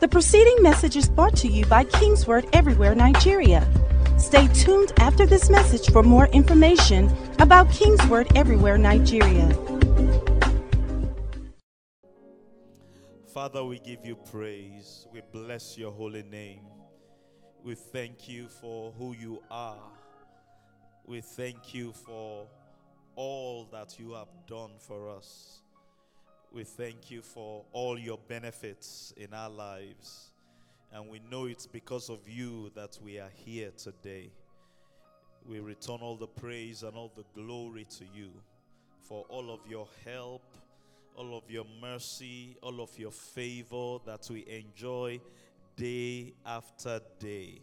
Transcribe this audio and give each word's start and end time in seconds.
The 0.00 0.08
preceding 0.08 0.62
message 0.62 0.96
is 0.96 1.10
brought 1.10 1.36
to 1.36 1.46
you 1.46 1.66
by 1.66 1.84
Kingsword 1.84 2.48
Everywhere 2.54 2.94
Nigeria. 2.94 3.68
Stay 4.16 4.48
tuned 4.48 4.94
after 4.98 5.26
this 5.26 5.50
message 5.50 5.90
for 5.90 6.02
more 6.02 6.26
information 6.28 7.14
about 7.38 7.68
Kingsword 7.68 8.34
Everywhere 8.34 8.78
Nigeria. 8.78 9.54
Father, 13.34 13.62
we 13.62 13.78
give 13.80 13.98
you 14.02 14.16
praise. 14.16 15.06
We 15.12 15.20
bless 15.32 15.76
your 15.76 15.92
holy 15.92 16.22
name. 16.22 16.64
We 17.62 17.74
thank 17.74 18.26
you 18.26 18.48
for 18.48 18.92
who 18.92 19.12
you 19.12 19.42
are. 19.50 19.92
We 21.04 21.20
thank 21.20 21.74
you 21.74 21.92
for 21.92 22.46
all 23.16 23.68
that 23.70 23.98
you 23.98 24.12
have 24.14 24.28
done 24.46 24.70
for 24.78 25.10
us. 25.10 25.60
We 26.52 26.64
thank 26.64 27.12
you 27.12 27.22
for 27.22 27.64
all 27.72 27.96
your 27.96 28.18
benefits 28.26 29.14
in 29.16 29.32
our 29.32 29.48
lives. 29.48 30.32
And 30.92 31.08
we 31.08 31.20
know 31.30 31.44
it's 31.44 31.68
because 31.68 32.10
of 32.10 32.28
you 32.28 32.72
that 32.74 32.98
we 33.00 33.20
are 33.20 33.30
here 33.44 33.70
today. 33.76 34.32
We 35.46 35.60
return 35.60 35.98
all 36.00 36.16
the 36.16 36.26
praise 36.26 36.82
and 36.82 36.96
all 36.96 37.12
the 37.16 37.24
glory 37.40 37.86
to 37.98 38.04
you 38.12 38.32
for 39.00 39.24
all 39.28 39.52
of 39.54 39.60
your 39.68 39.86
help, 40.04 40.42
all 41.14 41.36
of 41.36 41.48
your 41.48 41.66
mercy, 41.80 42.56
all 42.62 42.80
of 42.80 42.98
your 42.98 43.12
favor 43.12 43.98
that 44.04 44.28
we 44.28 44.44
enjoy 44.48 45.20
day 45.76 46.34
after 46.44 47.00
day. 47.20 47.60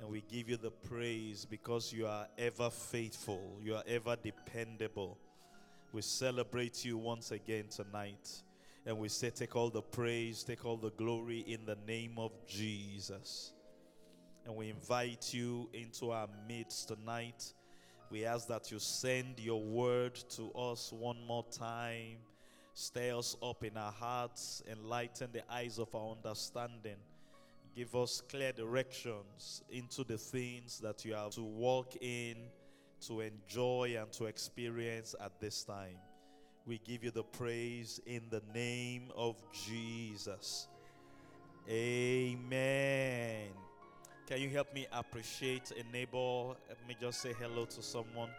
And 0.00 0.08
we 0.08 0.24
give 0.28 0.48
you 0.48 0.56
the 0.56 0.72
praise 0.72 1.46
because 1.48 1.92
you 1.92 2.08
are 2.08 2.26
ever 2.36 2.68
faithful, 2.68 3.60
you 3.62 3.76
are 3.76 3.84
ever 3.86 4.16
dependable. 4.20 5.18
We 5.92 6.00
celebrate 6.00 6.86
you 6.86 6.96
once 6.96 7.32
again 7.32 7.66
tonight. 7.68 8.30
And 8.86 8.98
we 8.98 9.08
say, 9.08 9.28
Take 9.28 9.54
all 9.54 9.68
the 9.68 9.82
praise, 9.82 10.42
take 10.42 10.64
all 10.64 10.78
the 10.78 10.90
glory 10.90 11.40
in 11.40 11.66
the 11.66 11.76
name 11.86 12.14
of 12.16 12.32
Jesus. 12.46 13.52
And 14.46 14.56
we 14.56 14.70
invite 14.70 15.34
you 15.34 15.68
into 15.74 16.10
our 16.10 16.28
midst 16.48 16.88
tonight. 16.88 17.52
We 18.10 18.24
ask 18.24 18.48
that 18.48 18.72
you 18.72 18.78
send 18.78 19.38
your 19.38 19.62
word 19.62 20.14
to 20.30 20.50
us 20.52 20.92
one 20.92 21.18
more 21.26 21.44
time. 21.52 22.16
Stir 22.72 23.18
us 23.18 23.36
up 23.42 23.62
in 23.62 23.76
our 23.76 23.92
hearts, 23.92 24.62
enlighten 24.70 25.28
the 25.30 25.42
eyes 25.52 25.78
of 25.78 25.94
our 25.94 26.16
understanding. 26.16 26.96
Give 27.76 27.94
us 27.94 28.22
clear 28.30 28.52
directions 28.52 29.62
into 29.70 30.04
the 30.04 30.16
things 30.16 30.78
that 30.80 31.04
you 31.04 31.12
have 31.12 31.32
to 31.32 31.42
walk 31.42 31.94
in 32.00 32.36
to 33.08 33.20
enjoy 33.20 33.96
and 33.98 34.12
to 34.12 34.26
experience 34.26 35.14
at 35.20 35.40
this 35.40 35.64
time. 35.64 35.96
We 36.66 36.78
give 36.78 37.02
you 37.02 37.10
the 37.10 37.24
praise 37.24 38.00
in 38.06 38.22
the 38.30 38.42
name 38.54 39.10
of 39.16 39.36
Jesus. 39.52 40.68
Amen. 41.68 43.48
Can 44.28 44.40
you 44.40 44.48
help 44.50 44.72
me 44.72 44.86
appreciate 44.92 45.72
a 45.72 45.92
neighbor? 45.92 46.54
Let 46.68 46.88
me 46.88 46.96
just 47.00 47.20
say 47.20 47.34
hello 47.38 47.64
to 47.64 47.82
someone. 47.82 48.30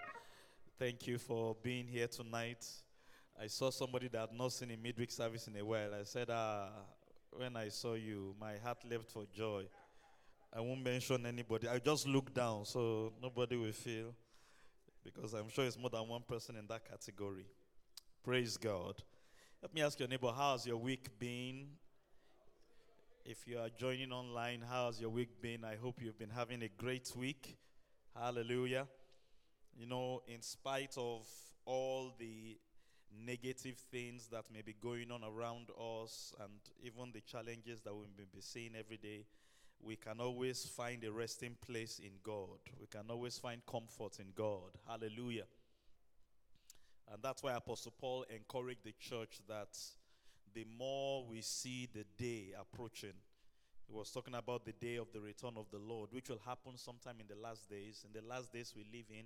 Thank 0.79 1.07
you 1.07 1.17
for 1.17 1.55
being 1.61 1.85
here 1.85 2.07
tonight. 2.07 2.65
I 3.41 3.47
saw 3.47 3.69
somebody 3.69 4.07
that 4.09 4.29
had 4.29 4.37
not 4.37 4.53
seen 4.53 4.71
a 4.71 4.77
midweek 4.77 5.11
service 5.11 5.47
in 5.47 5.57
a 5.57 5.65
while. 5.65 5.93
I 5.93 6.03
said, 6.03 6.29
ah, 6.29 6.69
when 7.31 7.57
I 7.57 7.69
saw 7.69 7.95
you, 7.95 8.35
my 8.39 8.57
heart 8.63 8.77
leapt 8.89 9.11
for 9.11 9.25
joy. 9.35 9.65
I 10.55 10.61
won't 10.61 10.83
mention 10.83 11.25
anybody. 11.25 11.67
I 11.67 11.79
just 11.79 12.07
look 12.07 12.33
down 12.33 12.65
so 12.65 13.11
nobody 13.21 13.57
will 13.57 13.71
feel 13.71 14.13
because 15.03 15.33
I'm 15.33 15.49
sure 15.49 15.65
it's 15.65 15.77
more 15.77 15.89
than 15.89 16.07
one 16.07 16.21
person 16.27 16.55
in 16.55 16.67
that 16.67 16.89
category. 16.89 17.45
Praise 18.23 18.57
God. 18.57 18.95
Let 19.61 19.73
me 19.73 19.81
ask 19.81 19.99
your 19.99 20.07
neighbor, 20.07 20.31
how's 20.35 20.65
your 20.65 20.77
week 20.77 21.19
been? 21.19 21.67
If 23.25 23.47
you 23.47 23.57
are 23.59 23.69
joining 23.69 24.11
online, 24.11 24.63
how's 24.69 24.99
your 24.99 25.09
week 25.09 25.41
been? 25.41 25.63
I 25.63 25.75
hope 25.75 26.01
you've 26.01 26.19
been 26.19 26.29
having 26.29 26.63
a 26.63 26.67
great 26.67 27.11
week. 27.15 27.57
Hallelujah. 28.15 28.87
You 29.77 29.87
know, 29.87 30.21
in 30.27 30.41
spite 30.41 30.95
of 30.97 31.25
all 31.65 32.13
the 32.19 32.57
negative 33.25 33.77
things 33.91 34.27
that 34.27 34.45
may 34.53 34.61
be 34.61 34.73
going 34.73 35.11
on 35.11 35.21
around 35.23 35.69
us 35.79 36.33
and 36.41 36.51
even 36.83 37.11
the 37.13 37.21
challenges 37.21 37.81
that 37.81 37.93
we 37.93 38.07
may 38.17 38.25
be 38.33 38.41
seeing 38.41 38.71
every 38.77 38.97
day, 38.97 39.25
we 39.85 39.95
can 39.95 40.19
always 40.19 40.65
find 40.65 41.03
a 41.03 41.11
resting 41.11 41.55
place 41.65 41.99
in 41.99 42.11
God. 42.23 42.59
We 42.79 42.87
can 42.87 43.09
always 43.09 43.37
find 43.37 43.61
comfort 43.65 44.19
in 44.19 44.27
God. 44.35 44.71
Hallelujah. 44.87 45.45
And 47.11 47.21
that's 47.21 47.43
why 47.43 47.53
Apostle 47.53 47.93
Paul 47.99 48.25
encouraged 48.33 48.83
the 48.85 48.93
church 48.99 49.39
that 49.47 49.77
the 50.53 50.65
more 50.77 51.25
we 51.29 51.41
see 51.41 51.89
the 51.93 52.05
day 52.17 52.53
approaching, 52.59 53.13
he 53.87 53.93
was 53.93 54.09
talking 54.11 54.35
about 54.35 54.65
the 54.65 54.71
day 54.71 54.95
of 54.95 55.11
the 55.11 55.19
return 55.19 55.53
of 55.57 55.65
the 55.71 55.79
Lord, 55.79 56.09
which 56.11 56.29
will 56.29 56.41
happen 56.45 56.77
sometime 56.77 57.15
in 57.19 57.27
the 57.27 57.41
last 57.41 57.69
days. 57.69 58.05
In 58.05 58.19
the 58.19 58.25
last 58.25 58.53
days 58.53 58.73
we 58.75 58.83
live 58.97 59.05
in, 59.09 59.25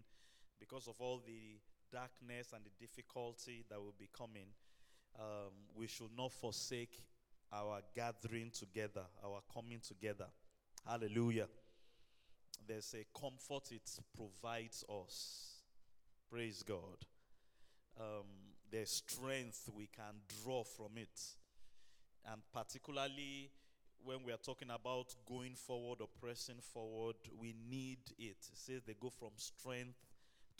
because 0.60 0.88
of 0.88 0.96
all 1.00 1.22
the 1.26 1.60
darkness 1.92 2.54
and 2.54 2.64
the 2.66 2.72
difficulty 2.80 3.64
that 3.70 3.80
will 3.80 3.94
be 4.00 4.10
coming, 4.18 4.48
um, 5.20 5.52
we 5.76 5.88
should 5.88 6.10
not 6.18 6.32
forsake 6.32 7.04
our 7.54 7.82
gathering 7.96 8.52
together, 8.52 9.04
our 9.24 9.42
coming 9.54 9.80
together. 9.80 10.26
Hallelujah. 10.86 11.48
There's 12.68 12.94
a 12.96 13.06
comfort 13.18 13.72
it 13.72 13.90
provides 14.16 14.84
us. 14.90 15.64
Praise 16.30 16.64
God. 16.64 17.06
Um, 18.00 18.26
there's 18.70 18.90
strength 18.92 19.70
we 19.74 19.88
can 19.88 20.22
draw 20.44 20.64
from 20.64 20.98
it. 20.98 21.22
And 22.30 22.42
particularly 22.54 23.52
when 24.04 24.24
we 24.26 24.32
are 24.32 24.38
talking 24.38 24.70
about 24.70 25.16
going 25.28 25.56
forward 25.56 26.00
or 26.02 26.08
pressing 26.22 26.60
forward, 26.74 27.16
we 27.40 27.56
need 27.70 28.00
it. 28.18 28.38
It 28.38 28.38
says 28.54 28.82
they 28.86 28.96
go 29.00 29.10
from 29.10 29.32
strength 29.38 29.98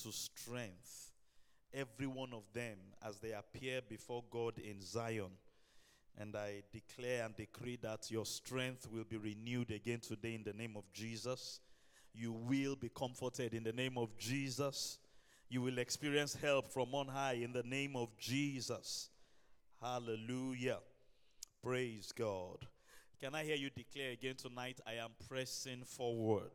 to 0.04 0.12
strength. 0.12 1.12
Every 1.74 2.08
one 2.08 2.34
of 2.34 2.44
them 2.54 2.78
as 3.06 3.20
they 3.20 3.34
appear 3.34 3.82
before 3.88 4.24
God 4.32 4.58
in 4.58 4.82
Zion 4.82 5.32
and 6.20 6.36
I 6.36 6.64
declare 6.72 7.26
and 7.26 7.36
decree 7.36 7.78
that 7.84 8.10
your 8.10 8.26
strength 8.26 8.88
will 8.92 9.04
be 9.04 9.18
renewed 9.18 9.72
again 9.72 10.00
today 10.00 10.36
in 10.36 10.44
the 10.44 10.54
name 10.54 10.76
of 10.76 10.92
Jesus. 10.92 11.60
You 12.14 12.32
will 12.32 12.76
be 12.76 12.90
comforted 12.90 13.54
in 13.54 13.64
the 13.64 13.74
name 13.74 13.98
of 13.98 14.18
Jesus. 14.18 14.98
You 15.50 15.62
will 15.62 15.78
experience 15.78 16.36
help 16.36 16.72
from 16.72 16.94
on 16.96 17.08
high 17.08 17.34
in 17.34 17.54
the 17.54 17.64
name 17.64 17.96
of 17.96 18.18
Jesus. 18.18 19.10
Hallelujah. 19.82 20.80
Praise 21.62 22.12
God. 22.12 22.66
Can 23.22 23.36
I 23.36 23.44
hear 23.44 23.56
you 23.56 23.70
declare 23.70 24.12
again 24.12 24.36
tonight? 24.36 24.80
I 24.88 24.94
am 24.94 25.12
pressing 25.28 25.84
forward. 25.84 26.52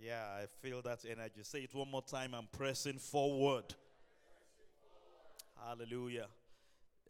Yeah, 0.00 0.22
I 0.40 0.46
feel 0.62 0.82
that 0.82 1.04
energy. 1.08 1.42
Say 1.42 1.60
it 1.60 1.74
one 1.74 1.90
more 1.90 2.02
time. 2.02 2.34
I'm 2.34 2.48
pressing 2.50 2.98
forward. 2.98 3.74
Hallelujah. 5.66 6.26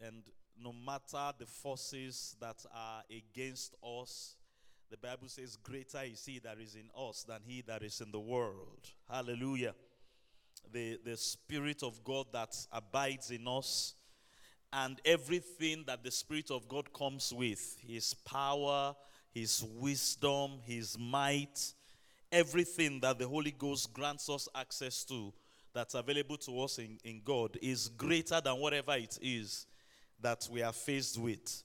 And 0.02 0.22
no 0.62 0.72
matter 0.72 1.32
the 1.38 1.46
forces 1.46 2.36
that 2.40 2.64
are 2.74 3.02
against 3.10 3.74
us, 3.82 4.36
the 4.90 4.96
Bible 4.96 5.28
says, 5.28 5.56
Greater 5.56 6.02
is 6.04 6.24
he 6.24 6.38
that 6.40 6.58
is 6.60 6.74
in 6.74 6.90
us 6.96 7.24
than 7.24 7.40
he 7.46 7.62
that 7.62 7.82
is 7.82 8.00
in 8.00 8.10
the 8.10 8.20
world. 8.20 8.90
Hallelujah. 9.10 9.74
The, 10.72 10.98
the 11.04 11.16
Spirit 11.16 11.82
of 11.82 12.02
God 12.04 12.26
that 12.32 12.56
abides 12.72 13.30
in 13.30 13.46
us, 13.46 13.94
and 14.72 15.00
everything 15.04 15.84
that 15.86 16.04
the 16.04 16.10
Spirit 16.10 16.50
of 16.50 16.68
God 16.68 16.92
comes 16.92 17.32
with 17.32 17.76
His 17.86 18.12
power, 18.12 18.94
His 19.32 19.64
wisdom, 19.76 20.60
His 20.64 20.98
might, 20.98 21.72
everything 22.30 23.00
that 23.00 23.18
the 23.18 23.26
Holy 23.26 23.52
Ghost 23.52 23.92
grants 23.94 24.28
us 24.28 24.48
access 24.54 25.04
to 25.04 25.32
that's 25.72 25.94
available 25.94 26.36
to 26.38 26.60
us 26.60 26.78
in, 26.78 26.98
in 27.04 27.22
God 27.24 27.56
is 27.62 27.88
greater 27.88 28.40
than 28.40 28.58
whatever 28.58 28.94
it 28.94 29.18
is 29.22 29.66
that 30.20 30.48
we 30.50 30.62
are 30.62 30.72
faced 30.72 31.18
with. 31.18 31.62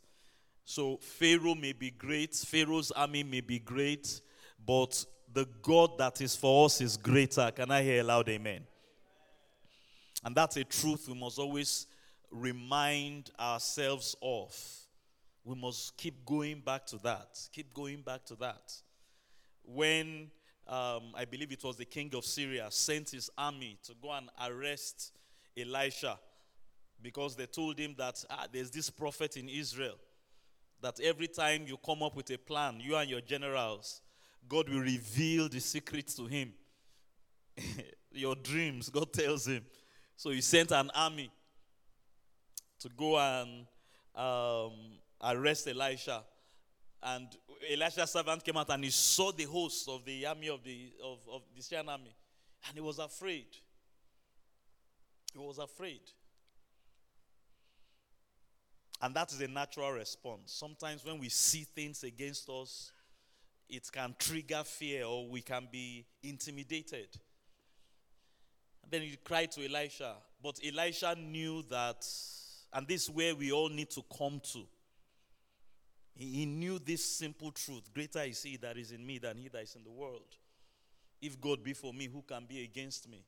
So, 0.66 0.98
Pharaoh 0.98 1.56
may 1.56 1.74
be 1.74 1.92
great, 1.92 2.34
Pharaoh's 2.36 2.92
army 2.92 3.24
may 3.24 3.42
be 3.42 3.60
great, 3.60 4.22
but 4.66 5.06
the 5.34 5.48
God 5.62 5.98
that 5.98 6.22
is 6.22 6.36
for 6.36 6.66
us 6.66 6.80
is 6.80 6.96
greater. 6.96 7.52
Can 7.52 7.72
I 7.72 7.82
hear 7.82 8.02
a 8.02 8.04
loud 8.04 8.30
amen? 8.30 8.62
And 10.24 10.36
that's 10.36 10.56
a 10.58 10.64
truth 10.64 11.08
we 11.10 11.16
must 11.16 11.38
always 11.38 11.88
remind 12.32 13.32
ourselves 13.40 14.16
of. 14.22 14.56
We 15.44 15.56
must 15.56 15.98
keep 15.98 16.26
going 16.26 16.62
back 16.62 16.86
to 16.88 16.98
that. 17.00 17.40
Keep 17.52 17.74
going 17.74 18.02
back 18.02 18.24
to 18.26 18.36
that. 18.36 18.74
When 19.66 20.32
um, 20.68 21.14
I 21.16 21.26
believe 21.26 21.52
it 21.52 21.64
was 21.64 21.76
the 21.76 21.86
king 21.86 22.12
of 22.16 22.24
Syria 22.24 22.68
sent 22.70 23.10
his 23.10 23.30
army 23.38 23.78
to 23.84 23.94
go 24.02 24.12
and 24.12 24.30
arrest 24.48 25.12
Elisha 25.58 26.18
because 27.04 27.36
they 27.36 27.46
told 27.46 27.78
him 27.78 27.94
that 27.98 28.24
ah, 28.30 28.48
there's 28.52 28.72
this 28.72 28.90
prophet 28.90 29.38
in 29.38 29.50
Israel 29.50 29.96
that 30.82 31.00
every 31.02 31.28
time 31.28 31.66
you 31.68 31.78
come 31.78 32.02
up 32.04 32.16
with 32.16 32.30
a 32.32 32.38
plan, 32.38 32.80
you 32.80 32.96
and 32.96 33.10
your 33.10 33.22
generals, 33.22 34.02
God 34.50 34.68
will 34.70 34.82
reveal 34.82 35.48
the 35.48 35.60
secrets 35.60 36.16
to 36.16 36.26
him. 36.26 36.54
your 38.12 38.36
dreams, 38.36 38.90
God 38.90 39.12
tells 39.14 39.48
him. 39.48 39.64
So 40.16 40.30
he 40.32 40.42
sent 40.42 40.72
an 40.72 40.92
army 40.94 41.32
to 42.80 42.90
go 42.90 43.18
and 43.18 43.66
um, 44.16 44.74
arrest 45.22 45.68
Elisha. 45.68 46.24
And 47.02 47.28
Elisha's 47.72 48.12
servant 48.12 48.44
came 48.44 48.58
out 48.58 48.70
and 48.70 48.84
he 48.84 48.90
saw 48.90 49.32
the 49.32 49.44
host 49.44 49.88
of 49.90 50.04
the 50.06 50.26
army 50.26 50.50
of 50.50 50.64
the 50.64 50.92
of, 51.04 51.20
of 51.32 51.42
the 51.56 51.62
Syrian 51.62 51.90
army. 51.90 52.16
And 52.68 52.76
he 52.76 52.82
was 52.82 53.00
afraid. 53.00 53.48
He 55.34 55.40
was 55.40 55.58
afraid. 55.58 56.02
And 59.04 59.14
that 59.16 59.34
is 59.34 59.42
a 59.42 59.50
natural 59.50 59.92
response. 59.92 60.54
Sometimes 60.54 61.04
when 61.04 61.20
we 61.20 61.28
see 61.28 61.66
things 61.76 62.06
against 62.06 62.50
us, 62.50 62.94
it 63.68 63.92
can 63.92 64.16
trigger 64.18 64.64
fear 64.64 65.04
or 65.04 65.28
we 65.28 65.42
can 65.42 65.68
be 65.70 66.06
intimidated. 66.24 67.10
And 68.82 68.90
then 68.90 69.02
he 69.02 69.18
cried 69.22 69.52
to 69.52 69.66
Elisha. 69.66 70.14
But 70.42 70.58
Elisha 70.66 71.16
knew 71.20 71.64
that, 71.64 72.08
and 72.72 72.88
this 72.88 73.04
is 73.04 73.10
where 73.10 73.36
we 73.36 73.52
all 73.52 73.68
need 73.68 73.90
to 73.90 74.04
come 74.18 74.40
to. 74.54 74.64
He, 76.16 76.26
he 76.26 76.46
knew 76.46 76.80
this 76.80 77.04
simple 77.04 77.52
truth 77.52 77.94
greater 77.94 78.22
is 78.22 78.42
he 78.42 78.56
that 78.58 78.78
is 78.78 78.94
in 78.94 79.06
me 79.06 79.18
than 79.18 79.36
he 79.36 79.50
that 79.50 79.64
is 79.64 79.76
in 79.76 79.84
the 79.84 79.92
world. 79.92 80.38
If 81.22 81.42
God 81.42 81.62
be 81.62 81.74
for 81.74 81.94
me, 81.94 82.08
who 82.08 82.22
can 82.22 82.46
be 82.48 82.64
against 82.64 83.10
me? 83.10 83.26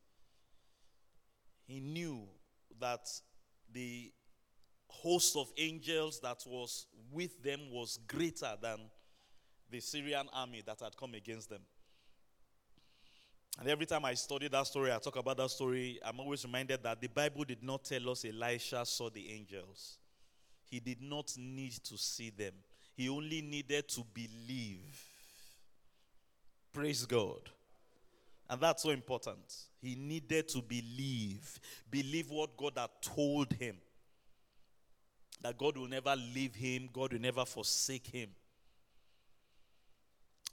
He 1.66 1.80
knew 1.80 2.22
that 2.80 3.06
the 3.70 4.10
host 4.88 5.36
of 5.36 5.52
angels 5.56 6.20
that 6.20 6.42
was 6.46 6.86
with 7.12 7.42
them 7.42 7.60
was 7.70 7.98
greater 8.06 8.54
than 8.60 8.78
the 9.70 9.80
Syrian 9.80 10.28
army 10.32 10.62
that 10.66 10.80
had 10.80 10.96
come 10.96 11.14
against 11.14 11.50
them. 11.50 11.62
And 13.58 13.68
every 13.68 13.86
time 13.86 14.04
I 14.04 14.14
study 14.14 14.48
that 14.48 14.66
story, 14.66 14.92
I 14.92 14.98
talk 14.98 15.16
about 15.16 15.38
that 15.38 15.50
story, 15.50 15.98
I'm 16.04 16.20
always 16.20 16.44
reminded 16.44 16.82
that 16.82 17.00
the 17.00 17.08
Bible 17.08 17.44
did 17.44 17.62
not 17.62 17.84
tell 17.84 18.10
us 18.10 18.24
Elisha 18.24 18.84
saw 18.84 19.08
the 19.08 19.32
angels. 19.32 19.96
He 20.70 20.78
did 20.78 21.00
not 21.00 21.32
need 21.38 21.72
to 21.84 21.96
see 21.96 22.30
them, 22.30 22.52
he 22.96 23.08
only 23.08 23.42
needed 23.42 23.88
to 23.88 24.02
believe. 24.12 25.02
Praise 26.72 27.06
God. 27.06 27.40
And 28.48 28.60
that's 28.60 28.82
so 28.82 28.90
important. 28.90 29.38
He 29.80 29.94
needed 29.94 30.48
to 30.48 30.62
believe. 30.62 31.58
Believe 31.90 32.30
what 32.30 32.56
God 32.56 32.74
had 32.76 32.90
told 33.00 33.52
him. 33.54 33.76
That 35.46 35.58
God 35.58 35.76
will 35.76 35.86
never 35.86 36.16
leave 36.16 36.56
him, 36.56 36.88
God 36.92 37.12
will 37.12 37.20
never 37.20 37.44
forsake 37.44 38.08
him. 38.08 38.30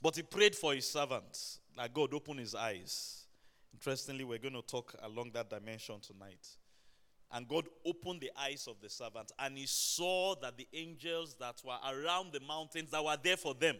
But 0.00 0.14
he 0.14 0.22
prayed 0.22 0.54
for 0.54 0.72
his 0.72 0.88
servants 0.88 1.58
that 1.76 1.92
God 1.92 2.14
open 2.14 2.38
his 2.38 2.54
eyes. 2.54 3.24
Interestingly, 3.72 4.22
we're 4.22 4.38
going 4.38 4.54
to 4.54 4.62
talk 4.62 4.94
along 5.02 5.32
that 5.32 5.50
dimension 5.50 5.96
tonight. 5.98 6.46
And 7.32 7.48
God 7.48 7.64
opened 7.84 8.20
the 8.20 8.30
eyes 8.40 8.68
of 8.68 8.76
the 8.80 8.88
servant, 8.88 9.32
and 9.36 9.58
he 9.58 9.66
saw 9.66 10.36
that 10.36 10.56
the 10.56 10.68
angels 10.72 11.34
that 11.40 11.60
were 11.64 11.78
around 11.92 12.32
the 12.32 12.38
mountains 12.38 12.92
that 12.92 13.04
were 13.04 13.18
there 13.20 13.36
for 13.36 13.52
them 13.52 13.74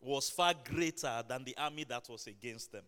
was 0.00 0.30
far 0.30 0.54
greater 0.54 1.24
than 1.26 1.42
the 1.42 1.56
army 1.58 1.82
that 1.88 2.08
was 2.08 2.28
against 2.28 2.70
them. 2.70 2.84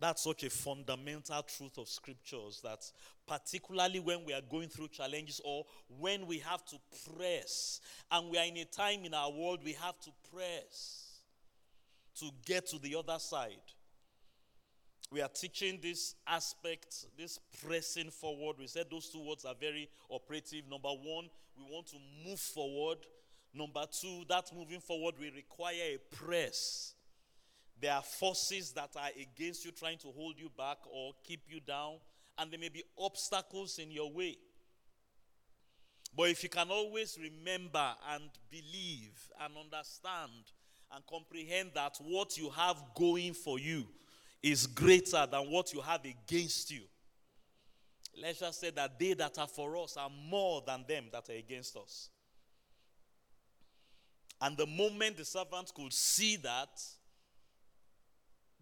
That's 0.00 0.24
such 0.24 0.42
a 0.44 0.50
fundamental 0.50 1.42
truth 1.42 1.78
of 1.78 1.88
scriptures 1.88 2.60
that, 2.64 2.80
particularly 3.26 4.00
when 4.00 4.24
we 4.24 4.32
are 4.32 4.42
going 4.50 4.68
through 4.68 4.88
challenges 4.88 5.40
or 5.44 5.64
when 5.98 6.26
we 6.26 6.38
have 6.40 6.64
to 6.66 6.76
press, 7.16 7.80
and 8.10 8.30
we 8.30 8.38
are 8.38 8.44
in 8.44 8.56
a 8.58 8.64
time 8.64 9.04
in 9.04 9.14
our 9.14 9.30
world 9.30 9.60
we 9.64 9.72
have 9.74 9.98
to 10.00 10.10
press 10.32 11.20
to 12.18 12.30
get 12.44 12.66
to 12.68 12.78
the 12.78 12.96
other 12.96 13.18
side. 13.18 13.52
We 15.10 15.20
are 15.20 15.28
teaching 15.28 15.78
this 15.80 16.16
aspect, 16.26 17.06
this 17.16 17.38
pressing 17.64 18.10
forward. 18.10 18.56
We 18.58 18.66
said 18.66 18.86
those 18.90 19.10
two 19.10 19.24
words 19.24 19.44
are 19.44 19.54
very 19.58 19.88
operative. 20.10 20.64
Number 20.68 20.88
one, 20.88 21.28
we 21.56 21.64
want 21.64 21.86
to 21.88 21.96
move 22.26 22.40
forward. 22.40 22.98
Number 23.52 23.84
two, 23.92 24.24
that 24.28 24.50
moving 24.56 24.80
forward 24.80 25.14
will 25.20 25.30
require 25.34 25.94
a 25.94 26.16
press. 26.16 26.94
There 27.84 27.92
are 27.92 28.00
forces 28.00 28.72
that 28.72 28.92
are 28.96 29.10
against 29.20 29.62
you, 29.66 29.70
trying 29.70 29.98
to 29.98 30.08
hold 30.16 30.38
you 30.38 30.50
back 30.56 30.78
or 30.90 31.12
keep 31.22 31.42
you 31.50 31.60
down, 31.60 31.96
and 32.38 32.50
there 32.50 32.58
may 32.58 32.70
be 32.70 32.82
obstacles 32.98 33.78
in 33.78 33.90
your 33.90 34.10
way. 34.10 34.38
But 36.16 36.30
if 36.30 36.42
you 36.42 36.48
can 36.48 36.70
always 36.70 37.18
remember 37.20 37.92
and 38.10 38.30
believe 38.50 39.28
and 39.38 39.52
understand 39.58 40.32
and 40.94 41.04
comprehend 41.06 41.72
that 41.74 41.98
what 42.00 42.38
you 42.38 42.48
have 42.48 42.82
going 42.94 43.34
for 43.34 43.58
you 43.58 43.84
is 44.42 44.66
greater 44.66 45.26
than 45.30 45.50
what 45.50 45.74
you 45.74 45.82
have 45.82 46.06
against 46.06 46.70
you. 46.70 46.84
Elisha 48.16 48.50
said 48.54 48.76
that 48.76 48.98
they 48.98 49.12
that 49.12 49.38
are 49.38 49.46
for 49.46 49.76
us 49.76 49.98
are 49.98 50.10
more 50.30 50.62
than 50.66 50.86
them 50.88 51.04
that 51.12 51.28
are 51.28 51.36
against 51.36 51.76
us. 51.76 52.08
And 54.40 54.56
the 54.56 54.66
moment 54.66 55.18
the 55.18 55.26
servant 55.26 55.70
could 55.74 55.92
see 55.92 56.36
that, 56.36 56.80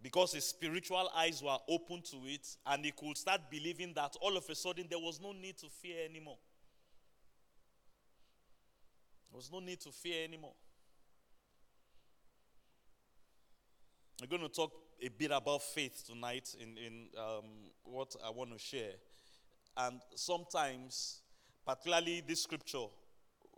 because 0.03 0.33
his 0.33 0.43
spiritual 0.43 1.09
eyes 1.15 1.41
were 1.41 1.57
open 1.69 2.01
to 2.01 2.17
it, 2.25 2.45
and 2.67 2.83
he 2.83 2.91
could 2.91 3.17
start 3.17 3.49
believing 3.49 3.93
that 3.95 4.15
all 4.21 4.35
of 4.35 4.47
a 4.49 4.53
sudden 4.53 4.85
there 4.89 4.99
was 4.99 5.21
no 5.21 5.31
need 5.31 5.57
to 5.57 5.67
fear 5.69 6.05
anymore. 6.05 6.37
There 9.31 9.37
was 9.37 9.49
no 9.51 9.61
need 9.61 9.79
to 9.79 9.91
fear 9.91 10.25
anymore. 10.25 10.53
I'm 14.21 14.27
going 14.27 14.41
to 14.41 14.49
talk 14.49 14.73
a 15.01 15.07
bit 15.07 15.31
about 15.31 15.63
faith 15.63 16.03
tonight 16.05 16.53
in, 16.59 16.77
in 16.77 17.07
um, 17.17 17.45
what 17.83 18.13
I 18.23 18.29
want 18.29 18.51
to 18.51 18.59
share. 18.59 18.91
And 19.77 20.01
sometimes, 20.15 21.21
particularly 21.65 22.21
this 22.27 22.43
scripture, 22.43 22.85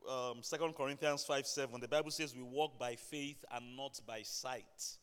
um, 0.10 0.42
2 0.48 0.74
Corinthians 0.78 1.24
5 1.24 1.46
7, 1.46 1.82
the 1.82 1.88
Bible 1.88 2.12
says 2.12 2.36
we 2.36 2.44
walk 2.44 2.80
by 2.80 2.96
faith 2.96 3.44
and 3.52 3.76
not 3.76 4.00
by 4.08 4.22
sight. 4.22 4.98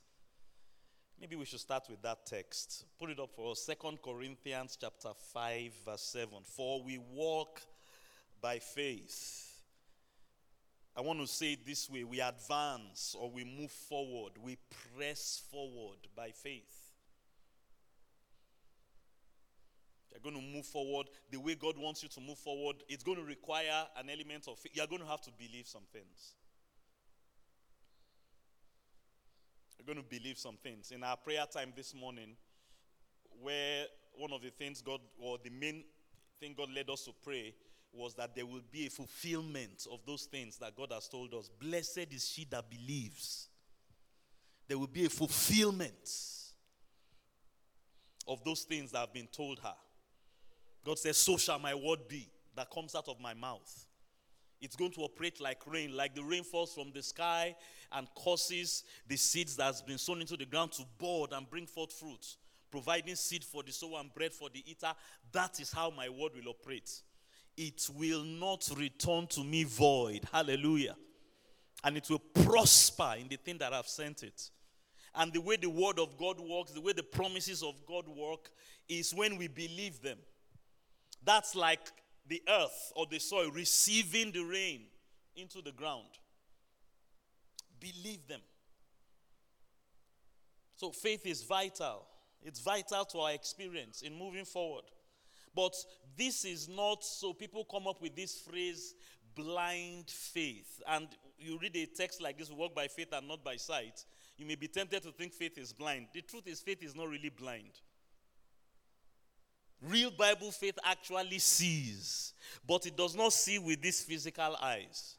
Maybe 1.22 1.36
we 1.36 1.46
should 1.46 1.60
start 1.60 1.84
with 1.88 2.02
that 2.02 2.26
text. 2.26 2.84
Put 2.98 3.08
it 3.08 3.19
up 3.19 3.30
for 3.34 3.52
us. 3.52 3.64
2 3.66 3.98
Corinthians 4.04 4.76
chapter 4.78 5.10
5, 5.32 5.72
verse 5.86 6.02
7. 6.02 6.28
For 6.44 6.82
we 6.82 6.98
walk 6.98 7.62
by 8.42 8.58
faith 8.58 9.52
I 10.94 11.00
want 11.00 11.20
to 11.20 11.26
say 11.26 11.54
it 11.54 11.64
this 11.64 11.88
way 11.88 12.04
we 12.04 12.20
advance 12.20 13.16
or 13.19 13.30
we 13.30 13.44
move 13.44 13.70
forward, 13.70 14.32
we 14.42 14.58
press 14.94 15.42
forward 15.50 15.98
by 16.14 16.30
faith. 16.30 16.90
You're 20.10 20.20
going 20.20 20.36
to 20.36 20.54
move 20.54 20.66
forward 20.66 21.06
the 21.30 21.40
way 21.40 21.54
God 21.54 21.78
wants 21.78 22.02
you 22.02 22.08
to 22.10 22.20
move 22.20 22.36
forward. 22.36 22.76
It's 22.86 23.02
going 23.02 23.16
to 23.16 23.24
require 23.24 23.86
an 23.96 24.10
element 24.10 24.46
of 24.46 24.58
faith. 24.58 24.72
You're 24.74 24.86
going 24.86 25.00
to 25.00 25.08
have 25.08 25.22
to 25.22 25.31
believe 25.31 25.67
some 25.67 25.84
things. 25.91 26.34
You're 29.84 29.96
going 29.96 30.05
to 30.05 30.17
believe 30.17 30.39
some 30.39 30.56
things. 30.62 30.93
In 30.93 31.03
our 31.03 31.17
prayer 31.17 31.44
time 31.53 31.72
this 31.74 31.93
morning, 31.93 32.36
where 33.41 33.86
one 34.12 34.32
of 34.32 34.41
the 34.41 34.51
things 34.51 34.81
God, 34.81 35.01
or 35.19 35.39
the 35.43 35.51
main 35.51 35.82
thing 36.39 36.55
God 36.56 36.69
led 36.72 36.89
us 36.89 37.03
to 37.06 37.10
pray, 37.24 37.53
was 37.93 38.15
that 38.15 38.36
there 38.36 38.46
will 38.46 38.62
be 38.70 38.86
a 38.86 38.91
fulfillment 38.91 39.89
of 39.91 39.98
those 40.06 40.27
things 40.27 40.56
that 40.58 40.77
God 40.77 40.93
has 40.93 41.08
told 41.08 41.34
us. 41.34 41.51
Blessed 41.60 42.06
is 42.12 42.31
she 42.32 42.46
that 42.51 42.70
believes. 42.70 43.48
There 44.69 44.79
will 44.79 44.86
be 44.86 45.06
a 45.06 45.10
fulfillment 45.10 46.10
of 48.29 48.44
those 48.44 48.62
things 48.62 48.93
that 48.93 48.98
have 48.98 49.12
been 49.12 49.29
told 49.32 49.58
her. 49.58 49.74
God 50.84 51.01
says, 51.01 51.17
So 51.17 51.36
shall 51.36 51.58
my 51.58 51.74
word 51.74 52.06
be 52.06 52.31
that 52.55 52.70
comes 52.70 52.94
out 52.94 53.08
of 53.08 53.19
my 53.19 53.34
mouth. 53.34 53.86
It's 54.62 54.76
going 54.76 54.92
to 54.92 55.02
operate 55.02 55.40
like 55.40 55.66
rain, 55.66 55.94
like 55.94 56.14
the 56.14 56.22
rain 56.22 56.44
falls 56.44 56.72
from 56.72 56.92
the 56.92 57.02
sky 57.02 57.54
and 57.92 58.08
causes 58.14 58.84
the 59.06 59.16
seeds 59.16 59.56
that 59.56 59.64
has 59.64 59.82
been 59.82 59.98
sown 59.98 60.22
into 60.22 60.36
the 60.36 60.46
ground 60.46 60.72
to 60.72 60.84
bud 60.98 61.32
and 61.32 61.50
bring 61.50 61.66
forth 61.66 61.92
fruit, 61.92 62.36
providing 62.70 63.16
seed 63.16 63.44
for 63.44 63.62
the 63.62 63.72
sower 63.72 64.00
and 64.00 64.14
bread 64.14 64.32
for 64.32 64.48
the 64.48 64.62
eater. 64.70 64.92
That 65.32 65.60
is 65.60 65.70
how 65.72 65.90
my 65.90 66.08
word 66.08 66.32
will 66.34 66.50
operate 66.50 66.90
it 67.56 67.88
will 67.94 68.24
not 68.24 68.69
return 68.76 69.26
to 69.28 69.44
me 69.44 69.64
void. 69.64 70.26
Hallelujah. 70.32 70.96
And 71.84 71.96
it 71.96 72.08
will 72.08 72.19
prosper 72.19 73.14
in 73.19 73.28
the 73.28 73.36
thing 73.36 73.58
that 73.58 73.72
I've 73.72 73.88
sent 73.88 74.22
it. 74.22 74.50
And 75.14 75.32
the 75.32 75.40
way 75.40 75.56
the 75.56 75.69
word 75.69 75.98
of 75.98 76.16
God 76.16 76.40
works, 76.40 76.72
the 76.72 76.81
way 76.81 76.92
the 76.92 77.02
promises 77.02 77.62
of 77.62 77.74
God 77.86 78.08
work, 78.08 78.50
is 78.88 79.14
when 79.14 79.36
we 79.36 79.48
believe 79.48 80.00
them. 80.00 80.19
That's 81.24 81.54
like 81.54 81.92
the 82.32 82.43
earth 82.48 82.93
or 82.96 83.05
the 83.10 83.19
soil 83.19 83.51
receiving 83.51 84.32
the 84.32 84.43
rain 84.43 84.81
into 85.36 85.60
the 85.60 85.72
ground. 85.72 86.08
Believe 87.79 88.27
them. 88.27 88.41
So 90.77 90.93
faith 90.93 91.27
is 91.27 91.43
vital. 91.43 92.06
It's 92.43 92.60
vital 92.60 93.05
to 93.05 93.19
our 93.19 93.32
experience 93.32 94.01
in 94.01 94.19
moving 94.19 94.46
forward. 94.46 94.84
But 95.55 95.74
this 96.17 96.46
is 96.46 96.70
not 96.70 97.05
so 97.05 97.34
people 97.34 97.67
come 97.70 97.86
up 97.86 98.01
with 98.01 98.17
this 98.17 98.41
phrase 98.41 98.94
blind 99.34 100.08
faith. 100.08 100.81
And 100.89 101.08
you 101.39 101.58
read 101.60 101.77
a 101.77 101.84
text 101.84 102.22
like 102.22 102.39
this, 102.39 102.51
walk 102.51 102.74
by 102.74 102.89
faith 102.89 103.12
and 103.12 103.29
not 103.29 103.44
by 103.44 103.56
sight. 103.56 104.06
You 104.39 104.46
may 104.46 104.55
be 104.55 104.69
tempted 104.69 105.03
to 105.03 105.12
think 105.12 105.34
faith 105.34 105.58
is 105.58 105.74
blind. 105.74 106.06
The 106.15 106.22
truth 106.22 106.46
is, 106.46 106.62
faith 106.62 106.82
is 106.82 106.96
not 106.96 107.08
really 107.08 107.29
blind. 107.29 107.72
Real 109.82 110.10
Bible 110.10 110.51
faith 110.53 110.79
actually 110.84 111.39
sees. 111.39 112.32
but 112.67 112.86
it 112.86 112.96
does 112.96 113.15
not 113.15 113.32
see 113.32 113.58
with 113.58 113.81
these 113.81 114.03
physical 114.03 114.56
eyes. 114.60 115.17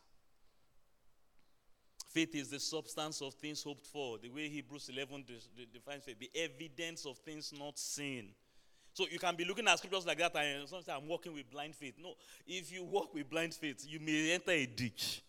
Faith 2.12 2.36
is 2.36 2.50
the 2.50 2.60
substance 2.60 3.22
of 3.22 3.34
things 3.34 3.64
hoped 3.64 3.88
for. 3.88 4.20
The 4.20 4.30
way 4.30 4.48
Hebrews 4.48 4.90
11 4.90 5.26
defines 5.74 6.04
faith, 6.04 6.20
the 6.20 6.30
evidence 6.36 7.06
of 7.06 7.18
things 7.18 7.52
not 7.58 7.80
seen. 7.80 8.30
So 8.94 9.06
you 9.12 9.18
can 9.18 9.36
be 9.36 9.44
looking 9.44 9.68
at 9.68 9.80
scriptures 9.80 10.06
like 10.06 10.20
that 10.20 10.36
and 10.36 10.70
sometimes 10.70 11.02
I'm 11.02 11.08
walking 11.08 11.34
with 11.34 11.50
blind 11.50 11.76
faith. 11.76 11.96
No, 12.00 12.14
if 12.46 12.72
you 12.72 12.84
walk 12.84 13.16
with 13.16 13.28
blind 13.30 13.56
faith, 13.56 13.84
you 13.88 14.00
may 14.00 14.32
enter 14.34 14.52
a 14.52 14.66
ditch. 14.68 15.24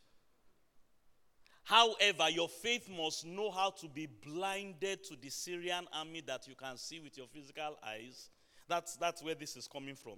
However, 1.62 2.28
your 2.28 2.50
faith 2.50 2.90
must 2.90 3.24
know 3.24 3.50
how 3.50 3.70
to 3.70 3.88
be 3.88 4.06
blinded 4.06 5.02
to 5.04 5.16
the 5.16 5.30
Syrian 5.30 5.86
army 5.94 6.22
that 6.26 6.46
you 6.46 6.54
can 6.54 6.76
see 6.76 7.00
with 7.00 7.16
your 7.16 7.26
physical 7.26 7.78
eyes. 7.82 8.28
That's, 8.68 8.96
that's 8.96 9.22
where 9.22 9.34
this 9.34 9.56
is 9.56 9.66
coming 9.66 9.94
from. 9.94 10.14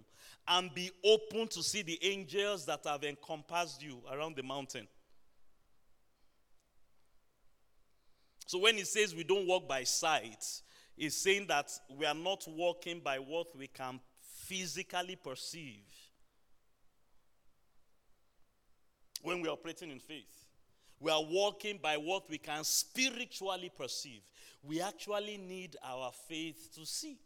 And 0.46 0.72
be 0.72 0.90
open 1.04 1.48
to 1.48 1.62
see 1.62 1.82
the 1.82 1.98
angels 2.02 2.64
that 2.66 2.80
have 2.84 3.04
encompassed 3.04 3.82
you 3.82 3.98
around 4.10 4.36
the 4.36 4.42
mountain. 4.42 4.86
So 8.46 8.58
when 8.58 8.76
he 8.76 8.84
says 8.84 9.14
we 9.14 9.24
don't 9.24 9.46
walk 9.46 9.68
by 9.68 9.82
sight, 9.82 10.44
he's 10.96 11.16
saying 11.16 11.46
that 11.48 11.70
we 11.90 12.06
are 12.06 12.14
not 12.14 12.46
walking 12.46 13.00
by 13.00 13.18
what 13.18 13.56
we 13.56 13.66
can 13.66 13.98
physically 14.20 15.16
perceive 15.16 15.82
when 19.22 19.42
we're 19.42 19.50
operating 19.50 19.90
in 19.90 19.98
faith. 19.98 20.44
We 21.00 21.10
are 21.10 21.22
walking 21.22 21.78
by 21.82 21.96
what 21.96 22.30
we 22.30 22.38
can 22.38 22.62
spiritually 22.62 23.70
perceive. 23.76 24.20
We 24.62 24.80
actually 24.80 25.36
need 25.36 25.76
our 25.84 26.12
faith 26.28 26.70
to 26.76 26.86
see. 26.86 27.18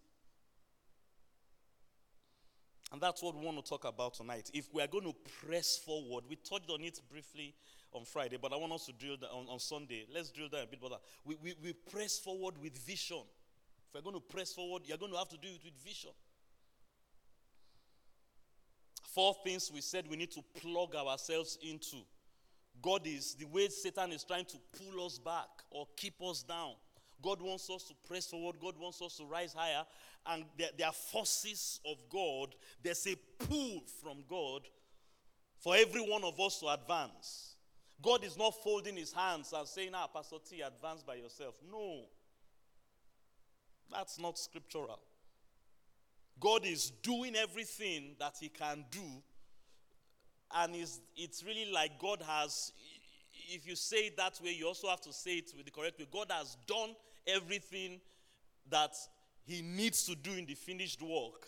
And 2.92 3.00
that's 3.00 3.23
what 3.23 3.37
we 3.37 3.44
want 3.44 3.64
to 3.64 3.68
talk 3.68 3.85
about 3.85 4.14
tonight. 4.14 4.50
If 4.52 4.73
we 4.75 4.82
are 4.82 4.88
going 4.88 5.04
to 5.04 5.14
press 5.47 5.78
forward, 5.78 6.25
we 6.28 6.37
touched 6.37 6.70
on 6.70 6.82
it 6.82 7.00
briefly 7.11 7.54
on 7.92 8.04
Friday, 8.04 8.37
but 8.40 8.52
I 8.52 8.56
want 8.56 8.73
us 8.73 8.87
to 8.87 8.92
drill 8.92 9.16
down 9.16 9.30
on, 9.30 9.47
on 9.49 9.59
Sunday. 9.61 10.06
Let's 10.12 10.30
drill 10.30 10.49
down 10.49 10.62
a 10.64 10.66
bit 10.66 10.80
further. 10.80 10.97
We, 11.25 11.37
we, 11.42 11.54
we 11.62 11.73
press 11.73 12.18
forward 12.18 12.54
with 12.61 12.76
vision. 12.78 13.23
If 13.88 13.94
we're 13.94 14.02
going 14.02 14.16
to 14.16 14.35
press 14.35 14.52
forward, 14.52 14.82
you're 14.87 14.99
going 14.99 15.12
to 15.12 15.18
have 15.18 15.28
to 15.28 15.37
do 15.37 15.49
it 15.49 15.61
with 15.64 15.75
vision. 15.85 16.11
Four 19.14 19.35
things 19.44 19.70
we 19.73 19.80
said 19.80 20.06
we 20.09 20.16
need 20.16 20.30
to 20.32 20.42
plug 20.61 20.94
ourselves 20.94 21.59
into. 21.62 21.99
God 22.80 23.06
is, 23.06 23.35
the 23.35 23.44
way 23.44 23.68
Satan 23.68 24.12
is 24.12 24.25
trying 24.25 24.44
to 24.47 24.56
pull 24.78 25.04
us 25.04 25.18
back 25.18 25.49
or 25.70 25.87
keep 25.97 26.14
us 26.23 26.42
down. 26.42 26.75
God 27.22 27.40
wants 27.42 27.68
us 27.70 27.84
to 27.84 27.94
press 28.06 28.26
forward. 28.26 28.56
God 28.60 28.74
wants 28.78 29.00
us 29.02 29.16
to 29.18 29.24
rise 29.24 29.52
higher. 29.52 29.84
And 30.26 30.44
there, 30.58 30.68
there, 30.76 30.86
are 30.86 30.92
forces 30.92 31.80
of 31.86 31.96
God. 32.10 32.54
There's 32.82 33.06
a 33.06 33.16
pull 33.38 33.82
from 34.02 34.24
God 34.28 34.62
for 35.58 35.76
every 35.76 36.00
one 36.00 36.24
of 36.24 36.38
us 36.40 36.60
to 36.60 36.68
advance. 36.68 37.54
God 38.02 38.24
is 38.24 38.36
not 38.36 38.62
folding 38.62 38.96
his 38.96 39.12
hands 39.12 39.52
and 39.56 39.66
saying, 39.66 39.90
ah, 39.94 40.06
Pastor 40.06 40.36
T, 40.48 40.60
advance 40.60 41.02
by 41.02 41.16
yourself. 41.16 41.54
No. 41.70 42.02
That's 43.90 44.18
not 44.18 44.38
scriptural. 44.38 45.00
God 46.38 46.64
is 46.64 46.90
doing 47.02 47.36
everything 47.36 48.16
that 48.18 48.36
he 48.40 48.48
can 48.48 48.84
do. 48.90 49.22
And 50.54 50.74
it's, 50.74 51.00
it's 51.16 51.44
really 51.44 51.70
like 51.70 51.98
God 51.98 52.22
has, 52.26 52.72
if 53.50 53.66
you 53.66 53.76
say 53.76 54.06
it 54.06 54.16
that 54.16 54.40
way, 54.42 54.52
you 54.52 54.66
also 54.66 54.88
have 54.88 55.02
to 55.02 55.12
say 55.12 55.32
it 55.32 55.52
with 55.56 55.66
the 55.66 55.72
correct 55.72 55.98
way. 55.98 56.06
God 56.10 56.28
has 56.30 56.56
done 56.66 56.94
everything 57.26 58.00
that 58.68 58.94
he 59.44 59.62
needs 59.62 60.04
to 60.04 60.14
do 60.14 60.32
in 60.32 60.46
the 60.46 60.54
finished 60.54 61.02
work. 61.02 61.46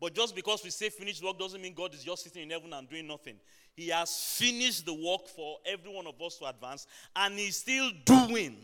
But 0.00 0.14
just 0.14 0.34
because 0.34 0.64
we 0.64 0.70
say 0.70 0.88
finished 0.88 1.22
work 1.22 1.38
doesn't 1.38 1.62
mean 1.62 1.74
God 1.74 1.94
is 1.94 2.02
just 2.02 2.24
sitting 2.24 2.42
in 2.42 2.50
heaven 2.50 2.72
and 2.72 2.88
doing 2.88 3.06
nothing. 3.06 3.36
He 3.74 3.88
has 3.88 4.16
finished 4.36 4.84
the 4.84 4.92
work 4.92 5.28
for 5.28 5.58
every 5.64 5.94
one 5.94 6.06
of 6.06 6.20
us 6.20 6.38
to 6.38 6.46
advance, 6.46 6.86
and 7.14 7.38
He's 7.38 7.56
still 7.56 7.90
doing, 8.04 8.56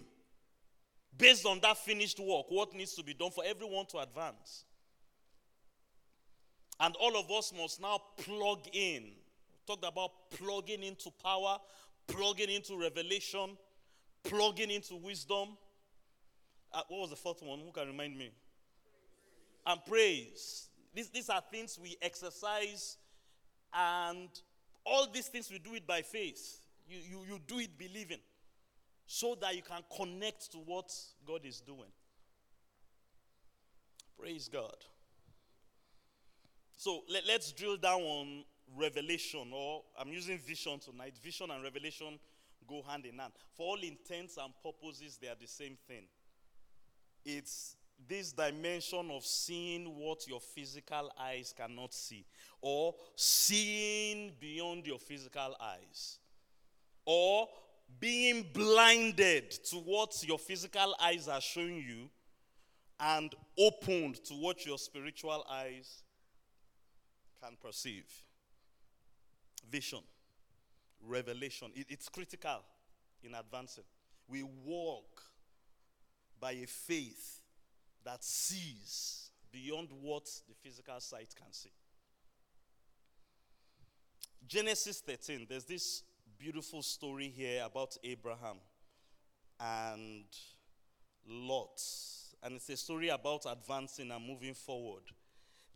based 1.17 1.47
on 1.47 1.61
that 1.61 1.79
finished 1.79 2.19
work, 2.19 2.47
what 2.49 2.75
needs 2.75 2.95
to 2.97 3.05
be 3.05 3.15
done 3.15 3.31
for 3.31 3.45
everyone 3.47 3.87
to 3.87 3.99
advance. 3.99 4.65
And 6.81 6.95
all 7.01 7.17
of 7.17 7.31
us 7.31 7.53
must 7.57 7.81
now 7.81 8.01
plug 8.19 8.67
in. 8.73 9.05
We 9.05 9.59
talked 9.67 9.85
about 9.85 10.31
plugging 10.31 10.83
into 10.83 11.11
power, 11.23 11.59
plugging 12.07 12.51
into 12.51 12.77
revelation, 12.77 13.57
plugging 14.25 14.71
into 14.71 14.97
wisdom. 14.97 15.57
Uh, 16.73 16.83
what 16.89 17.01
was 17.01 17.11
the 17.11 17.17
fourth 17.17 17.43
one? 17.43 17.59
Who 17.61 17.73
can 17.73 17.87
remind 17.87 18.17
me? 18.17 18.31
And 19.67 19.81
praise. 19.87 20.69
These, 20.95 21.11
these 21.11 21.29
are 21.31 21.43
things 21.51 21.79
we 21.83 21.97
exercise 22.01 22.97
and 23.73 24.29
all 24.85 25.07
these 25.13 25.29
things 25.29 25.51
we 25.51 25.59
do 25.59 25.75
it 25.75 25.87
by 25.87 26.03
faith. 26.03 26.61
You, 26.89 26.99
you, 26.99 27.35
you 27.35 27.41
do 27.47 27.59
it 27.59 27.79
believing 27.79 28.21
so 29.07 29.37
that 29.41 29.55
you 29.55 29.63
can 29.63 29.83
connect 29.95 30.53
to 30.53 30.59
what 30.59 30.93
God 31.27 31.41
is 31.45 31.61
doing. 31.61 31.91
Praise 34.19 34.49
God. 34.49 34.77
So 36.77 37.03
let, 37.09 37.27
let's 37.27 37.53
drill 37.53 37.77
down 37.77 38.01
on 38.01 38.45
revelation, 38.77 39.49
or 39.53 39.83
I'm 39.99 40.09
using 40.09 40.39
vision 40.39 40.79
tonight. 40.79 41.15
Vision 41.23 41.51
and 41.51 41.63
revelation 41.63 42.19
go 42.69 42.83
hand 42.87 43.07
in 43.07 43.19
hand. 43.19 43.33
For 43.55 43.67
all 43.67 43.81
intents 43.81 44.37
and 44.37 44.53
purposes, 44.63 45.19
they 45.21 45.29
are 45.29 45.37
the 45.41 45.47
same 45.47 45.77
thing. 45.87 46.05
It's 47.31 47.77
this 48.09 48.33
dimension 48.33 49.11
of 49.11 49.23
seeing 49.23 49.85
what 49.99 50.27
your 50.27 50.41
physical 50.41 51.13
eyes 51.21 51.53
cannot 51.55 51.93
see, 51.93 52.25
or 52.63 52.95
seeing 53.17 54.33
beyond 54.41 54.87
your 54.87 54.99
physical 54.99 55.55
eyes, 55.61 56.19
or 57.05 57.47
being 58.01 58.47
blinded 58.55 59.51
to 59.51 59.77
what 59.77 60.25
your 60.27 60.39
physical 60.39 60.95
eyes 61.03 61.29
are 61.29 61.43
showing 61.43 61.77
you 61.87 62.09
and 62.99 63.35
opened 63.59 64.25
to 64.25 64.33
what 64.33 64.65
your 64.65 64.79
spiritual 64.79 65.45
eyes 65.51 66.03
can 67.43 67.59
perceive. 67.63 68.07
Vision, 69.71 70.01
revelation, 71.07 71.69
it, 71.75 71.89
it's 71.91 72.09
critical 72.09 72.61
in 73.23 73.35
advancing. 73.35 73.85
We 74.29 74.45
walk 74.45 75.23
by 76.41 76.53
a 76.53 76.67
faith 76.67 77.41
that 78.05 78.23
sees 78.25 79.31
beyond 79.51 79.89
what 80.01 80.25
the 80.49 80.55
physical 80.63 81.01
sight 81.01 81.35
can 81.37 81.53
see. 81.53 81.73
Genesis 84.47 85.01
13, 85.01 85.47
there's 85.49 85.65
this 85.65 86.03
beautiful 86.39 86.83
story 86.83 87.29
here 87.29 87.63
about 87.65 87.97
Abraham 88.05 88.57
and 89.61 90.25
Lot. 91.27 91.81
And 92.43 92.55
it's 92.55 92.69
a 92.69 92.77
story 92.77 93.09
about 93.09 93.45
advancing 93.51 94.11
and 94.11 94.27
moving 94.27 94.55
forward. 94.55 95.03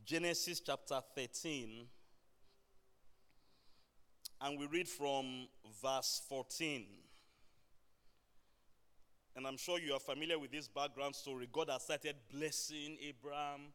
Genesis 0.04 0.60
chapter 0.60 1.00
13, 1.14 1.86
and 4.40 4.58
we 4.58 4.66
read 4.66 4.88
from 4.88 5.46
verse 5.82 6.22
14. 6.28 6.84
And 9.34 9.46
I'm 9.46 9.56
sure 9.56 9.78
you 9.78 9.94
are 9.94 10.00
familiar 10.00 10.38
with 10.38 10.52
this 10.52 10.68
background 10.68 11.14
story. 11.14 11.48
God 11.50 11.70
has 11.70 11.84
started 11.84 12.16
blessing 12.30 12.98
Abraham 13.00 13.72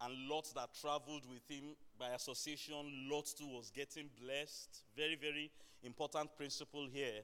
and 0.00 0.28
Lot 0.28 0.52
that 0.54 0.70
traveled 0.80 1.22
with 1.30 1.46
him 1.48 1.76
by 1.98 2.08
association. 2.10 3.08
Lot 3.10 3.26
too 3.36 3.46
was 3.46 3.70
getting 3.70 4.08
blessed. 4.20 4.84
Very, 4.96 5.16
very 5.16 5.50
important 5.82 6.34
principle 6.36 6.88
here. 6.90 7.22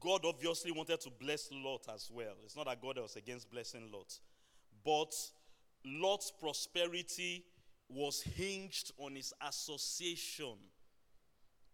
God 0.00 0.22
obviously 0.24 0.72
wanted 0.72 1.00
to 1.02 1.10
bless 1.10 1.48
Lot 1.52 1.86
as 1.94 2.10
well. 2.12 2.34
It's 2.44 2.56
not 2.56 2.66
that 2.66 2.82
God 2.82 2.98
was 2.98 3.14
against 3.14 3.50
blessing 3.50 3.88
Lot. 3.92 4.18
But 4.84 5.14
Lot's 5.84 6.32
prosperity 6.32 7.44
was 7.88 8.22
hinged 8.22 8.92
on 8.98 9.14
his 9.14 9.32
association 9.46 10.56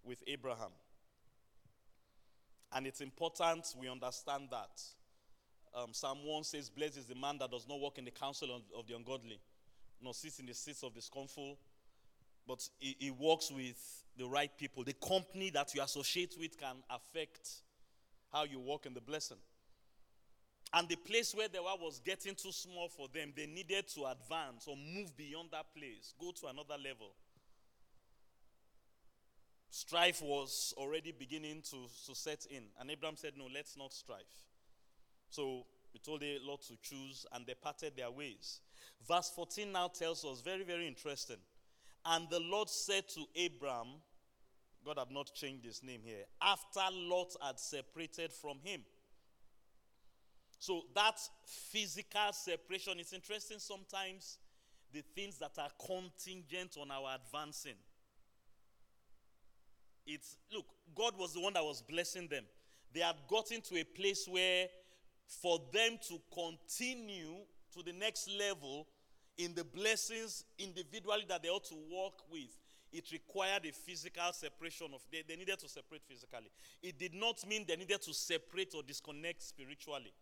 with 0.05 0.23
Abraham. 0.27 0.73
And 2.73 2.87
it's 2.87 3.01
important 3.01 3.67
we 3.81 3.89
understand 3.89 4.49
that. 4.51 4.83
Um, 5.75 5.93
Psalm 5.93 6.19
1 6.25 6.45
says, 6.45 6.71
Blessed 6.71 6.99
is 6.99 7.07
the 7.07 7.15
man 7.15 7.39
that 7.39 7.51
does 7.51 7.67
not 7.69 7.81
walk 7.81 7.99
in 7.99 8.05
the 8.05 8.11
counsel 8.11 8.55
of, 8.55 8.63
of 8.79 8.87
the 8.87 8.97
ungodly, 8.97 9.39
nor 10.03 10.15
sits 10.15 10.39
in 10.39 10.47
the 10.47 10.55
seats 10.55 10.83
of 10.83 10.95
the 10.95 11.03
scornful, 11.03 11.59
but 12.47 12.67
he, 12.79 12.97
he 12.99 13.11
walks 13.11 13.51
with 13.51 13.77
the 14.17 14.27
right 14.27 14.51
people. 14.59 14.85
The 14.85 14.95
company 14.95 15.51
that 15.51 15.75
you 15.75 15.83
associate 15.83 16.37
with 16.39 16.59
can 16.59 16.77
affect 16.91 17.49
how 18.33 18.45
you 18.45 18.59
walk 18.59 18.87
in 18.87 18.95
the 18.95 19.01
blessing. 19.01 19.39
And 20.73 20.89
the 20.89 20.97
place 20.97 21.35
where 21.35 21.49
they 21.49 21.59
were 21.59 21.77
was 21.81 22.01
getting 22.05 22.35
too 22.35 22.53
small 22.53 22.89
for 22.89 23.09
them. 23.13 23.33
They 23.35 23.47
needed 23.47 23.89
to 23.95 24.07
advance 24.07 24.67
or 24.67 24.77
move 24.77 25.17
beyond 25.17 25.49
that 25.53 25.75
place, 25.75 26.15
go 26.21 26.33
to 26.41 26.47
another 26.49 26.77
level. 26.77 27.13
Strife 29.71 30.23
was 30.23 30.73
already 30.77 31.13
beginning 31.13 31.63
to, 31.71 31.77
to 32.07 32.15
set 32.15 32.47
in. 32.51 32.65
And 32.81 32.91
Abraham 32.91 33.17
said, 33.17 33.33
No, 33.37 33.47
let's 33.53 33.77
not 33.77 33.93
strive. 33.93 34.23
So 35.31 35.65
he 35.93 35.99
told 35.99 36.21
the 36.21 36.39
Lord 36.43 36.61
to 36.63 36.75
choose, 36.83 37.27
and 37.33 37.47
they 37.47 37.55
parted 37.55 37.97
their 37.97 38.11
ways. 38.11 38.61
Verse 39.07 39.31
14 39.35 39.71
now 39.71 39.89
tells 39.89 40.25
us 40.25 40.41
very, 40.41 40.65
very 40.65 40.87
interesting. 40.87 41.37
And 42.05 42.29
the 42.31 42.41
Lord 42.41 42.69
said 42.71 43.05
to 43.11 43.25
Abram, 43.45 43.89
God 44.85 44.99
had 44.99 45.11
not 45.11 45.35
changed 45.35 45.67
his 45.67 45.83
name 45.83 46.01
here, 46.05 46.25
after 46.41 46.81
Lot 46.93 47.35
had 47.43 47.59
separated 47.59 48.33
from 48.33 48.59
him. 48.63 48.81
So 50.59 50.83
that 50.95 51.19
physical 51.45 52.33
separation 52.33 52.99
is 52.99 53.13
interesting 53.13 53.59
sometimes 53.59 54.39
the 54.93 55.03
things 55.15 55.39
that 55.39 55.53
are 55.59 55.71
contingent 55.85 56.77
on 56.81 56.91
our 56.91 57.17
advancing. 57.17 57.77
It's 60.09 60.37
look, 60.53 60.65
God 60.97 61.19
was 61.19 61.35
the 61.35 61.41
one 61.41 61.53
that 61.53 61.62
was 61.62 61.83
blessing 61.83 62.29
them. 62.29 62.45
They 62.95 63.00
had 63.00 63.17
gotten 63.29 63.61
to 63.61 63.79
a 63.79 63.85
place 63.85 64.27
where 64.27 64.67
for 65.27 65.61
them 65.73 65.99
to 66.09 66.19
continue 66.33 67.37
to 67.77 67.83
the 67.83 67.93
next 67.93 68.31
level 68.38 68.87
in 69.37 69.55
the 69.55 69.65
blessings 69.65 70.45
individually 70.59 71.27
that 71.29 71.43
they 71.43 71.50
ought 71.50 71.67
to 71.67 71.77
walk 71.91 72.23
with, 72.33 72.59
it 72.91 73.12
required 73.12 73.67
a 73.67 73.73
physical 73.73 74.33
separation 74.33 74.88
of 74.95 75.03
they, 75.12 75.23
they 75.29 75.37
needed 75.37 75.59
to 75.59 75.69
separate 75.69 76.03
physically. 76.09 76.50
It 76.83 76.99
did 76.99 77.15
not 77.15 77.47
mean 77.47 77.67
they 77.69 77.77
needed 77.77 78.00
to 78.03 78.15
separate 78.15 78.73
or 78.75 78.83
disconnect 78.83 79.43
spiritually. 79.43 80.15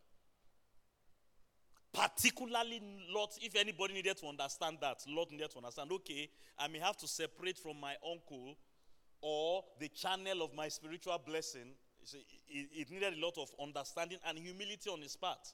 Particularly 1.93 2.83
Lot, 3.15 3.39
if 3.41 3.55
anybody 3.55 3.95
needed 3.95 4.17
to 4.19 4.27
understand 4.27 4.79
that, 4.81 4.99
Lot 5.09 5.31
needed 5.31 5.51
to 5.53 5.59
understand, 5.59 5.93
okay, 5.93 6.29
I 6.59 6.67
may 6.67 6.81
have 6.81 6.97
to 6.99 7.09
separate 7.09 7.57
from 7.57 7.81
my 7.81 7.95
uncle 8.05 8.57
or 9.21 9.65
the 9.81 9.89
channel 9.89 10.43
of 10.43 10.55
my 10.55 10.69
spiritual 10.69 11.21
blessing. 11.27 11.73
See, 12.05 12.25
it, 12.49 12.69
it 12.73 12.91
needed 12.91 13.15
a 13.15 13.25
lot 13.25 13.37
of 13.39 13.51
understanding 13.61 14.19
and 14.27 14.39
humility 14.39 14.89
on 14.91 15.03
his 15.03 15.17
part. 15.17 15.53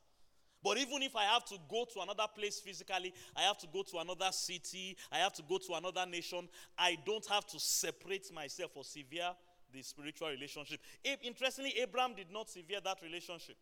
But 0.63 0.79
even 0.79 1.03
if 1.03 1.17
I 1.17 1.25
have 1.25 1.45
to 1.47 1.57
go 1.69 1.87
to 1.93 2.01
another 2.01 2.27
place 2.35 2.61
physically, 2.61 3.13
I 3.35 3.43
have 3.43 3.59
to 3.59 3.67
go 3.73 3.83
to 3.83 3.99
another 3.99 4.31
city, 4.31 4.97
I 5.11 5.19
have 5.19 5.33
to 5.35 5.43
go 5.49 5.59
to 5.59 5.75
another 5.75 6.07
nation, 6.07 6.49
I 6.79 6.99
don't 7.05 7.27
have 7.27 7.47
to 7.49 7.59
separate 7.59 8.33
myself 8.33 8.71
or 8.77 8.85
sever 8.85 9.35
the 9.73 9.83
spiritual 9.83 10.29
relationship. 10.29 10.81
Interestingly, 11.23 11.75
Abraham 11.81 12.15
did 12.15 12.31
not 12.31 12.49
sever 12.49 12.81
that 12.85 12.99
relationship. 13.03 13.57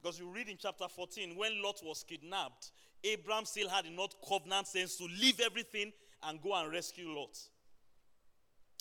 Because 0.00 0.18
you 0.18 0.28
read 0.30 0.48
in 0.48 0.56
chapter 0.58 0.86
14, 0.86 1.34
when 1.34 1.62
Lot 1.62 1.80
was 1.82 2.04
kidnapped, 2.06 2.70
Abraham 3.02 3.44
still 3.44 3.68
had 3.68 3.86
enough 3.86 4.14
covenant 4.28 4.66
sense 4.66 4.96
to 4.96 5.04
leave 5.04 5.40
everything 5.40 5.92
and 6.24 6.42
go 6.42 6.54
and 6.54 6.70
rescue 6.70 7.08
Lot. 7.08 7.38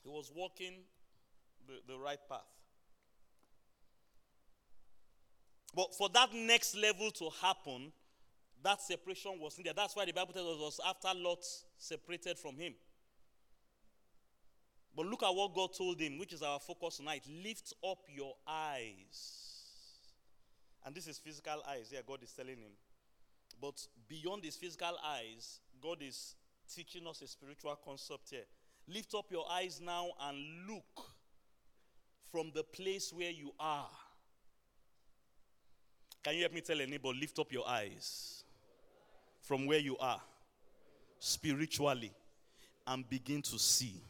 He 0.03 0.09
was 0.09 0.31
walking 0.33 0.73
the, 1.67 1.73
the 1.87 1.99
right 1.99 2.19
path. 2.29 2.41
But 5.75 5.93
for 5.95 6.09
that 6.13 6.33
next 6.33 6.75
level 6.75 7.11
to 7.11 7.29
happen, 7.41 7.91
that 8.63 8.81
separation 8.81 9.39
was 9.39 9.57
needed. 9.57 9.73
That's 9.75 9.95
why 9.95 10.05
the 10.05 10.13
Bible 10.13 10.33
tells 10.33 10.55
us 10.55 10.59
was 10.59 10.79
after 10.87 11.17
Lot 11.17 11.45
separated 11.77 12.39
from 12.39 12.57
him. 12.57 12.73
But 14.95 15.05
look 15.05 15.21
at 15.21 15.29
what 15.29 15.53
God 15.53 15.69
told 15.77 15.99
him, 15.99 16.17
which 16.17 16.33
is 16.33 16.41
our 16.41 16.59
focus 16.59 16.97
tonight. 16.97 17.23
Lift 17.29 17.73
up 17.87 17.99
your 18.09 18.33
eyes 18.47 19.47
and 20.87 20.95
this 20.95 21.05
is 21.05 21.17
physical 21.17 21.61
eyes. 21.67 21.89
Yeah, 21.91 21.99
God 22.07 22.23
is 22.23 22.31
telling 22.31 22.55
him. 22.55 22.71
But 23.61 23.85
beyond 24.07 24.45
his 24.45 24.55
physical 24.55 24.97
eyes, 25.05 25.59
God 25.83 25.97
is 26.01 26.35
teaching 26.73 27.05
us 27.05 27.21
a 27.21 27.27
spiritual 27.27 27.77
concept 27.83 28.29
here. 28.29 28.47
Lift 28.87 29.13
up 29.15 29.25
your 29.31 29.45
eyes 29.51 29.81
now 29.83 30.07
and 30.21 30.37
look 30.67 31.05
from 32.31 32.51
the 32.53 32.63
place 32.63 33.11
where 33.13 33.31
you 33.31 33.51
are. 33.59 33.89
Can 36.23 36.35
you 36.35 36.41
help 36.41 36.53
me 36.53 36.61
tell 36.61 36.79
anybody, 36.79 37.19
lift 37.19 37.39
up 37.39 37.51
your 37.51 37.67
eyes 37.67 38.43
from 39.41 39.65
where 39.65 39.79
you 39.79 39.97
are 39.97 40.21
spiritually 41.19 42.11
and 42.85 43.07
begin 43.09 43.41
to 43.41 43.57
see. 43.57 44.01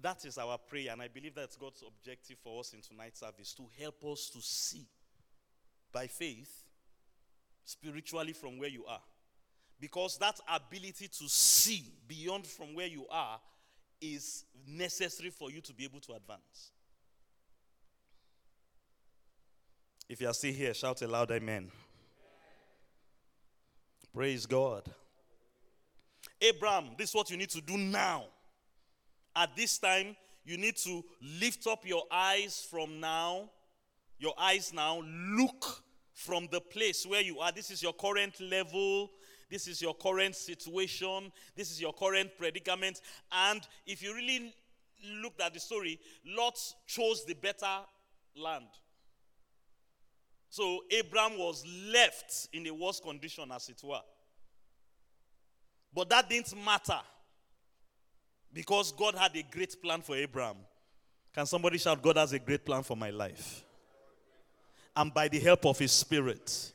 That 0.00 0.24
is 0.24 0.38
our 0.38 0.58
prayer, 0.58 0.92
and 0.92 1.00
I 1.00 1.08
believe 1.08 1.34
that's 1.34 1.56
God's 1.56 1.82
objective 1.86 2.38
for 2.42 2.60
us 2.60 2.72
in 2.72 2.80
tonight's 2.80 3.20
service 3.20 3.54
to 3.54 3.62
help 3.80 4.04
us 4.04 4.30
to 4.30 4.40
see 4.40 4.86
by 5.92 6.06
faith 6.06 6.64
spiritually 7.64 8.32
from 8.32 8.58
where 8.58 8.68
you 8.68 8.84
are. 8.86 9.00
Because 9.82 10.16
that 10.18 10.38
ability 10.48 11.08
to 11.08 11.28
see 11.28 11.84
beyond 12.06 12.46
from 12.46 12.74
where 12.74 12.86
you 12.86 13.04
are 13.10 13.40
is 14.00 14.44
necessary 14.66 15.30
for 15.30 15.50
you 15.50 15.60
to 15.60 15.74
be 15.74 15.82
able 15.82 15.98
to 15.98 16.12
advance. 16.12 16.70
If 20.08 20.20
you 20.20 20.28
are 20.28 20.34
still 20.34 20.52
here, 20.52 20.72
shout 20.72 21.02
a 21.02 21.08
loud 21.08 21.32
amen. 21.32 21.72
Praise 24.14 24.46
God. 24.46 24.88
Abraham, 26.40 26.90
this 26.96 27.08
is 27.08 27.14
what 27.14 27.30
you 27.30 27.36
need 27.36 27.50
to 27.50 27.60
do 27.60 27.76
now. 27.76 28.26
At 29.34 29.56
this 29.56 29.78
time, 29.78 30.14
you 30.44 30.58
need 30.58 30.76
to 30.76 31.04
lift 31.40 31.66
up 31.66 31.84
your 31.84 32.04
eyes 32.10 32.64
from 32.70 33.00
now 33.00 33.48
your 34.22 34.34
eyes 34.38 34.72
now 34.72 35.02
look 35.36 35.82
from 36.14 36.46
the 36.52 36.60
place 36.60 37.04
where 37.04 37.22
you 37.22 37.40
are. 37.40 37.50
This 37.50 37.72
is 37.72 37.82
your 37.82 37.92
current 37.92 38.40
level. 38.40 39.10
This 39.52 39.68
is 39.68 39.82
your 39.82 39.94
current 39.94 40.34
situation. 40.34 41.30
This 41.54 41.70
is 41.70 41.80
your 41.80 41.92
current 41.92 42.30
predicament. 42.38 43.00
And 43.30 43.60
if 43.86 44.02
you 44.02 44.14
really 44.14 44.52
looked 45.22 45.40
at 45.40 45.52
the 45.52 45.60
story, 45.60 46.00
Lot 46.26 46.58
chose 46.86 47.24
the 47.24 47.34
better 47.34 47.78
land. 48.34 48.66
So 50.48 50.80
Abraham 50.90 51.38
was 51.38 51.64
left 51.92 52.48
in 52.52 52.66
a 52.66 52.72
worse 52.72 52.98
condition, 52.98 53.52
as 53.52 53.68
it 53.68 53.80
were. 53.84 54.00
But 55.94 56.08
that 56.08 56.30
didn't 56.30 56.54
matter 56.64 57.00
because 58.52 58.90
God 58.92 59.14
had 59.14 59.36
a 59.36 59.42
great 59.42 59.80
plan 59.82 60.00
for 60.00 60.16
Abraham. 60.16 60.56
Can 61.34 61.44
somebody 61.46 61.76
shout, 61.76 62.02
God 62.02 62.16
has 62.16 62.32
a 62.32 62.38
great 62.38 62.64
plan 62.64 62.82
for 62.82 62.96
my 62.96 63.10
life? 63.10 63.64
and 64.96 65.12
by 65.12 65.28
the 65.28 65.38
help 65.38 65.64
of 65.66 65.78
His 65.78 65.92
Spirit, 65.92 66.72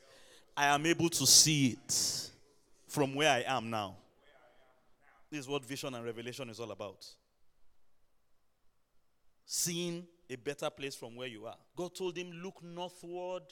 I 0.56 0.66
am 0.66 0.86
able 0.86 1.08
to 1.08 1.26
see 1.26 1.68
it 1.68 2.30
from 2.88 3.14
where 3.14 3.30
I 3.30 3.44
am 3.46 3.70
now. 3.70 3.96
This 5.30 5.40
is 5.40 5.48
what 5.48 5.64
vision 5.64 5.94
and 5.94 6.04
revelation 6.04 6.48
is 6.48 6.58
all 6.58 6.70
about. 6.70 7.06
Seeing 9.44 10.06
a 10.28 10.36
better 10.36 10.70
place 10.70 10.94
from 10.94 11.14
where 11.14 11.28
you 11.28 11.46
are. 11.46 11.56
God 11.76 11.94
told 11.94 12.16
him, 12.16 12.32
Look 12.42 12.62
northward, 12.62 13.42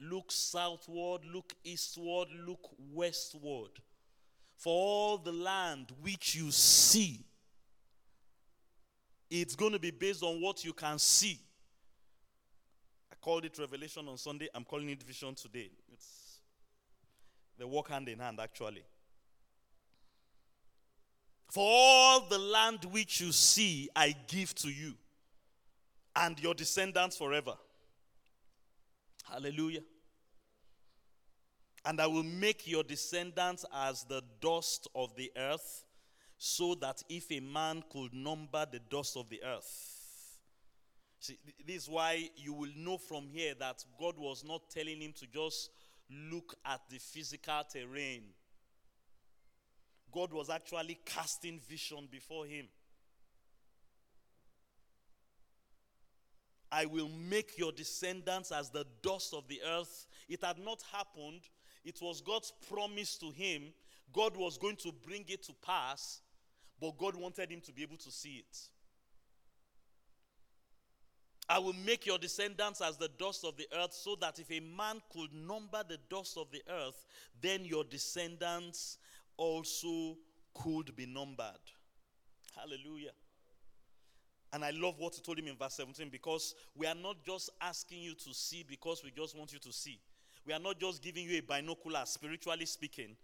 look 0.00 0.30
southward, 0.30 1.22
look 1.32 1.52
eastward, 1.64 2.28
look 2.46 2.70
westward. 2.92 3.70
For 4.56 4.72
all 4.72 5.18
the 5.18 5.32
land 5.32 5.92
which 6.02 6.34
you 6.34 6.50
see, 6.50 7.24
it's 9.30 9.56
going 9.56 9.72
to 9.72 9.78
be 9.78 9.90
based 9.90 10.22
on 10.22 10.40
what 10.40 10.64
you 10.64 10.72
can 10.72 10.98
see 10.98 11.40
I 13.14 13.16
called 13.24 13.44
it 13.44 13.56
revelation 13.58 14.08
on 14.08 14.18
Sunday. 14.18 14.48
I'm 14.52 14.64
calling 14.64 14.88
it 14.90 15.02
vision 15.02 15.34
today. 15.36 15.70
They 17.58 17.64
work 17.64 17.88
hand 17.88 18.08
in 18.08 18.18
hand, 18.18 18.40
actually. 18.40 18.84
For 21.50 21.64
all 21.64 22.26
the 22.28 22.38
land 22.38 22.84
which 22.86 23.20
you 23.20 23.30
see, 23.32 23.88
I 23.94 24.14
give 24.26 24.54
to 24.56 24.68
you 24.68 24.94
and 26.16 26.38
your 26.40 26.54
descendants 26.54 27.16
forever. 27.16 27.54
Hallelujah. 29.24 29.82
And 31.84 32.00
I 32.00 32.06
will 32.06 32.24
make 32.24 32.66
your 32.66 32.82
descendants 32.82 33.64
as 33.72 34.04
the 34.04 34.22
dust 34.40 34.88
of 34.94 35.14
the 35.16 35.30
earth, 35.36 35.84
so 36.38 36.74
that 36.76 37.02
if 37.08 37.30
a 37.30 37.40
man 37.40 37.84
could 37.90 38.12
number 38.12 38.66
the 38.70 38.80
dust 38.90 39.16
of 39.16 39.28
the 39.28 39.42
earth, 39.44 39.94
See, 41.24 41.38
this 41.66 41.84
is 41.84 41.88
why 41.88 42.28
you 42.36 42.52
will 42.52 42.72
know 42.76 42.98
from 42.98 43.30
here 43.32 43.54
that 43.58 43.82
God 43.98 44.18
was 44.18 44.44
not 44.44 44.68
telling 44.68 45.00
him 45.00 45.14
to 45.14 45.26
just 45.26 45.70
look 46.10 46.54
at 46.64 46.80
the 46.90 46.98
physical 46.98 47.62
terrain. 47.70 48.22
God 50.12 50.32
was 50.32 50.48
actually 50.48 50.98
casting 51.04 51.60
vision 51.68 52.08
before 52.10 52.46
him. 52.46 52.66
I 56.70 56.86
will 56.86 57.08
make 57.08 57.56
your 57.56 57.72
descendants 57.72 58.50
as 58.50 58.70
the 58.70 58.84
dust 59.02 59.32
of 59.32 59.46
the 59.48 59.60
earth. 59.64 60.06
It 60.28 60.42
had 60.42 60.58
not 60.58 60.82
happened. 60.92 61.42
It 61.84 62.00
was 62.00 62.20
God's 62.20 62.52
promise 62.68 63.16
to 63.18 63.30
him. 63.30 63.72
God 64.12 64.36
was 64.36 64.58
going 64.58 64.76
to 64.76 64.92
bring 65.06 65.24
it 65.28 65.44
to 65.44 65.52
pass, 65.64 66.20
but 66.80 66.98
God 66.98 67.14
wanted 67.14 67.50
him 67.50 67.60
to 67.62 67.72
be 67.72 67.82
able 67.82 67.96
to 67.98 68.10
see 68.10 68.44
it. 68.48 68.58
I 71.48 71.58
will 71.58 71.74
make 71.84 72.06
your 72.06 72.18
descendants 72.18 72.80
as 72.80 72.96
the 72.96 73.08
dust 73.18 73.44
of 73.44 73.56
the 73.56 73.66
earth, 73.78 73.92
so 73.92 74.16
that 74.20 74.38
if 74.38 74.50
a 74.50 74.60
man 74.60 75.02
could 75.12 75.32
number 75.32 75.82
the 75.86 75.98
dust 76.08 76.38
of 76.38 76.50
the 76.50 76.62
earth, 76.70 77.06
then 77.40 77.64
your 77.64 77.84
descendants 77.84 78.98
also 79.36 80.16
could 80.54 80.96
be 80.96 81.06
numbered. 81.06 81.60
Hallelujah. 82.56 83.10
And 84.52 84.64
I 84.64 84.70
love 84.70 84.94
what 84.98 85.16
he 85.16 85.20
told 85.20 85.38
him 85.38 85.48
in 85.48 85.56
verse 85.56 85.74
17 85.74 86.08
because 86.10 86.54
we 86.76 86.86
are 86.86 86.94
not 86.94 87.16
just 87.24 87.50
asking 87.60 88.02
you 88.02 88.14
to 88.14 88.32
see 88.32 88.64
because 88.66 89.02
we 89.02 89.10
just 89.10 89.36
want 89.36 89.52
you 89.52 89.58
to 89.58 89.72
see. 89.72 89.98
We 90.46 90.52
are 90.52 90.60
not 90.60 90.78
just 90.78 91.02
giving 91.02 91.28
you 91.28 91.38
a 91.38 91.42
binocular, 91.42 92.02
spiritually 92.04 92.66
speaking. 92.66 93.16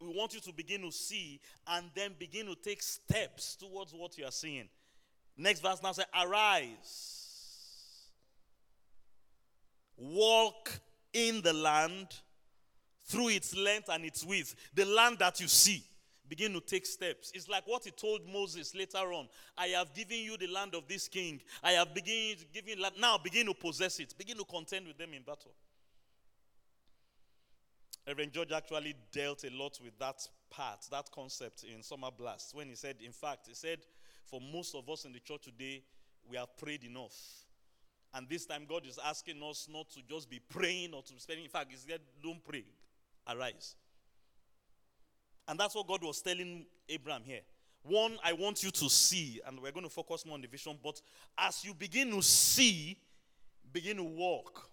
we 0.00 0.08
want 0.08 0.34
you 0.34 0.40
to 0.40 0.52
begin 0.52 0.82
to 0.82 0.90
see 0.90 1.40
and 1.68 1.86
then 1.94 2.14
begin 2.18 2.46
to 2.46 2.54
take 2.56 2.82
steps 2.82 3.56
towards 3.56 3.92
what 3.92 4.18
you 4.18 4.24
are 4.24 4.32
seeing. 4.32 4.68
Next 5.36 5.60
verse 5.60 5.82
now 5.82 5.92
says, 5.92 6.06
Arise, 6.14 8.08
walk 9.96 10.70
in 11.12 11.42
the 11.42 11.52
land 11.52 12.08
through 13.04 13.28
its 13.28 13.56
length 13.56 13.88
and 13.90 14.04
its 14.04 14.24
width, 14.24 14.54
the 14.74 14.84
land 14.84 15.18
that 15.18 15.40
you 15.40 15.48
see. 15.48 15.84
Begin 16.26 16.54
to 16.54 16.60
take 16.60 16.86
steps. 16.86 17.32
It's 17.34 17.50
like 17.50 17.64
what 17.66 17.84
he 17.84 17.90
told 17.90 18.22
Moses 18.26 18.74
later 18.74 19.12
on. 19.12 19.28
I 19.58 19.66
have 19.68 19.92
given 19.94 20.16
you 20.18 20.38
the 20.38 20.46
land 20.46 20.74
of 20.74 20.88
this 20.88 21.06
king. 21.06 21.42
I 21.62 21.72
have 21.72 21.92
begin 21.92 22.36
giving 22.52 22.80
land. 22.80 22.94
Now 22.98 23.18
begin 23.18 23.44
to 23.46 23.52
possess 23.54 24.00
it. 24.00 24.16
Begin 24.16 24.38
to 24.38 24.44
contend 24.44 24.86
with 24.86 24.96
them 24.96 25.12
in 25.12 25.22
battle. 25.22 25.52
Reverend 28.06 28.32
George 28.32 28.52
actually 28.52 28.94
dealt 29.12 29.44
a 29.44 29.50
lot 29.50 29.78
with 29.82 29.98
that 29.98 30.26
part, 30.50 30.86
that 30.90 31.10
concept 31.10 31.64
in 31.64 31.82
Summer 31.82 32.10
Blast, 32.16 32.54
when 32.54 32.68
he 32.68 32.74
said, 32.74 32.96
in 33.04 33.12
fact, 33.12 33.46
he 33.46 33.54
said, 33.54 33.78
for 34.26 34.40
most 34.40 34.74
of 34.74 34.88
us 34.88 35.04
in 35.04 35.12
the 35.12 35.20
church 35.20 35.44
today, 35.44 35.82
we 36.28 36.36
have 36.36 36.56
prayed 36.56 36.84
enough. 36.84 37.14
And 38.12 38.28
this 38.28 38.46
time, 38.46 38.64
God 38.68 38.86
is 38.86 38.98
asking 39.04 39.42
us 39.42 39.68
not 39.70 39.90
to 39.90 40.00
just 40.08 40.30
be 40.30 40.40
praying 40.48 40.94
or 40.94 41.02
to 41.02 41.12
be 41.12 41.18
spending. 41.18 41.44
In 41.44 41.50
fact, 41.50 41.70
He 41.70 41.76
said, 41.76 42.00
don't 42.22 42.42
pray, 42.44 42.64
arise. 43.28 43.74
And 45.48 45.58
that's 45.58 45.74
what 45.74 45.86
God 45.86 46.02
was 46.02 46.22
telling 46.22 46.64
Abraham 46.88 47.22
here. 47.24 47.40
One, 47.82 48.16
I 48.24 48.32
want 48.32 48.62
you 48.62 48.70
to 48.70 48.88
see, 48.88 49.40
and 49.46 49.60
we're 49.60 49.72
going 49.72 49.84
to 49.84 49.90
focus 49.90 50.24
more 50.24 50.36
on 50.36 50.40
the 50.40 50.48
vision, 50.48 50.78
but 50.82 51.02
as 51.36 51.64
you 51.64 51.74
begin 51.74 52.12
to 52.12 52.22
see, 52.22 52.96
begin 53.72 53.98
to 53.98 54.04
walk. 54.04 54.70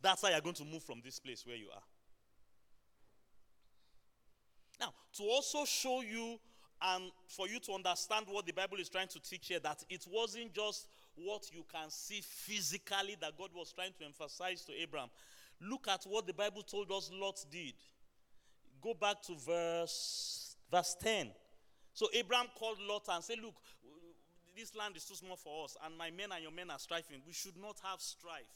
That's 0.00 0.22
how 0.22 0.28
you're 0.28 0.40
going 0.40 0.54
to 0.54 0.64
move 0.64 0.84
from 0.84 1.00
this 1.04 1.18
place 1.18 1.44
where 1.44 1.56
you 1.56 1.66
are. 1.74 1.82
Now, 4.78 4.92
to 5.16 5.24
also 5.24 5.64
show 5.64 6.02
you 6.02 6.38
and 6.82 7.10
for 7.26 7.48
you 7.48 7.58
to 7.60 7.72
understand 7.72 8.26
what 8.28 8.46
the 8.46 8.52
Bible 8.52 8.78
is 8.78 8.88
trying 8.88 9.08
to 9.08 9.20
teach 9.20 9.48
here, 9.48 9.60
that 9.60 9.82
it 9.88 10.06
wasn't 10.10 10.52
just 10.52 10.88
what 11.16 11.50
you 11.52 11.64
can 11.72 11.88
see 11.88 12.20
physically 12.22 13.16
that 13.20 13.38
God 13.38 13.50
was 13.54 13.72
trying 13.72 13.92
to 13.98 14.04
emphasize 14.04 14.62
to 14.64 14.72
Abraham. 14.74 15.08
Look 15.60 15.88
at 15.88 16.04
what 16.04 16.26
the 16.26 16.34
Bible 16.34 16.62
told 16.62 16.92
us 16.92 17.10
Lot 17.12 17.44
did. 17.50 17.74
Go 18.82 18.94
back 18.94 19.22
to 19.22 19.34
verse 19.36 20.56
verse 20.70 20.96
10. 21.00 21.30
So 21.94 22.08
Abraham 22.12 22.46
called 22.58 22.78
Lot 22.80 23.04
and 23.08 23.24
said, 23.24 23.38
Look, 23.42 23.54
this 24.56 24.74
land 24.74 24.96
is 24.96 25.04
too 25.04 25.14
small 25.14 25.36
for 25.36 25.64
us, 25.64 25.76
and 25.84 25.96
my 25.96 26.10
men 26.10 26.32
and 26.32 26.42
your 26.42 26.52
men 26.52 26.70
are 26.70 26.78
striving. 26.78 27.20
We 27.26 27.32
should 27.32 27.56
not 27.56 27.76
have 27.82 28.00
strife. 28.00 28.48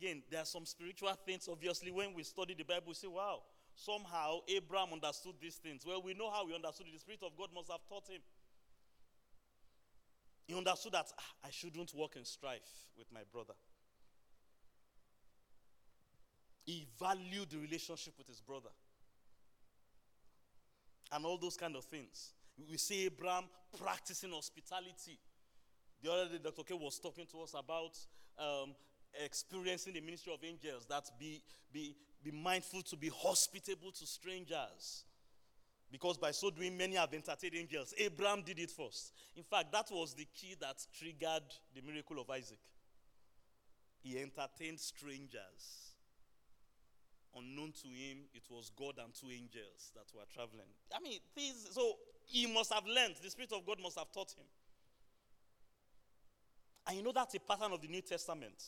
Again, 0.00 0.22
there 0.30 0.40
are 0.40 0.46
some 0.46 0.64
spiritual 0.64 1.12
things, 1.26 1.48
obviously, 1.50 1.90
when 1.90 2.14
we 2.14 2.22
study 2.22 2.54
the 2.54 2.62
Bible, 2.62 2.88
we 2.88 2.94
say, 2.94 3.08
Wow, 3.08 3.42
somehow 3.74 4.38
Abraham 4.48 4.92
understood 4.92 5.34
these 5.40 5.56
things. 5.56 5.84
Well, 5.84 6.02
we 6.02 6.14
know 6.14 6.30
how 6.30 6.46
he 6.46 6.54
understood 6.54 6.86
it. 6.86 6.92
The 6.92 7.00
Spirit 7.00 7.22
of 7.24 7.36
God 7.36 7.48
must 7.54 7.70
have 7.70 7.80
taught 7.88 8.08
him. 8.08 8.20
He 10.46 10.56
understood 10.56 10.92
that 10.92 11.06
ah, 11.18 11.46
I 11.46 11.50
shouldn't 11.50 11.92
walk 11.94 12.16
in 12.16 12.24
strife 12.24 12.88
with 12.96 13.06
my 13.12 13.20
brother. 13.32 13.54
He 16.64 16.86
valued 16.98 17.50
the 17.50 17.58
relationship 17.58 18.14
with 18.18 18.28
his 18.28 18.40
brother. 18.40 18.70
And 21.10 21.24
all 21.24 21.38
those 21.38 21.56
kind 21.56 21.74
of 21.74 21.84
things. 21.84 22.34
We 22.70 22.76
see 22.76 23.06
Abraham 23.06 23.44
practicing 23.82 24.30
hospitality. 24.30 25.18
The 26.02 26.12
other 26.12 26.28
day, 26.28 26.38
Dr. 26.44 26.62
K 26.62 26.74
was 26.74 26.98
talking 26.98 27.26
to 27.32 27.40
us 27.40 27.54
about 27.54 27.98
um, 28.38 28.74
experiencing 29.24 29.94
the 29.94 30.00
ministry 30.00 30.32
of 30.32 30.44
angels, 30.44 30.86
that 30.88 31.04
be, 31.18 31.42
be, 31.72 31.96
be 32.22 32.30
mindful 32.30 32.82
to 32.82 32.96
be 32.96 33.10
hospitable 33.14 33.92
to 33.92 34.06
strangers. 34.06 35.04
Because 35.90 36.18
by 36.18 36.32
so 36.32 36.50
doing, 36.50 36.76
many 36.76 36.96
have 36.96 37.14
entertained 37.14 37.54
angels. 37.54 37.94
Abraham 37.96 38.42
did 38.42 38.58
it 38.58 38.70
first. 38.70 39.12
In 39.36 39.42
fact, 39.42 39.72
that 39.72 39.86
was 39.90 40.14
the 40.14 40.26
key 40.34 40.54
that 40.60 40.76
triggered 40.98 41.44
the 41.74 41.80
miracle 41.80 42.20
of 42.20 42.28
Isaac. 42.28 42.58
He 44.02 44.18
entertained 44.18 44.80
strangers. 44.80 45.94
Unknown 47.36 47.72
to 47.82 47.88
him, 47.88 48.18
it 48.34 48.42
was 48.50 48.70
God 48.76 48.94
and 49.02 49.14
two 49.14 49.28
angels 49.30 49.92
that 49.94 50.06
were 50.14 50.24
traveling. 50.34 50.68
I 50.94 51.00
mean, 51.00 51.20
so 51.70 51.94
he 52.26 52.46
must 52.46 52.72
have 52.72 52.84
learned, 52.86 53.14
the 53.22 53.30
Spirit 53.30 53.52
of 53.52 53.64
God 53.66 53.78
must 53.82 53.98
have 53.98 54.10
taught 54.12 54.32
him. 54.32 54.46
And 56.86 56.96
you 56.96 57.02
know 57.02 57.12
that's 57.12 57.34
a 57.34 57.40
pattern 57.40 57.72
of 57.72 57.82
the 57.82 57.88
New 57.88 58.00
Testament. 58.00 58.62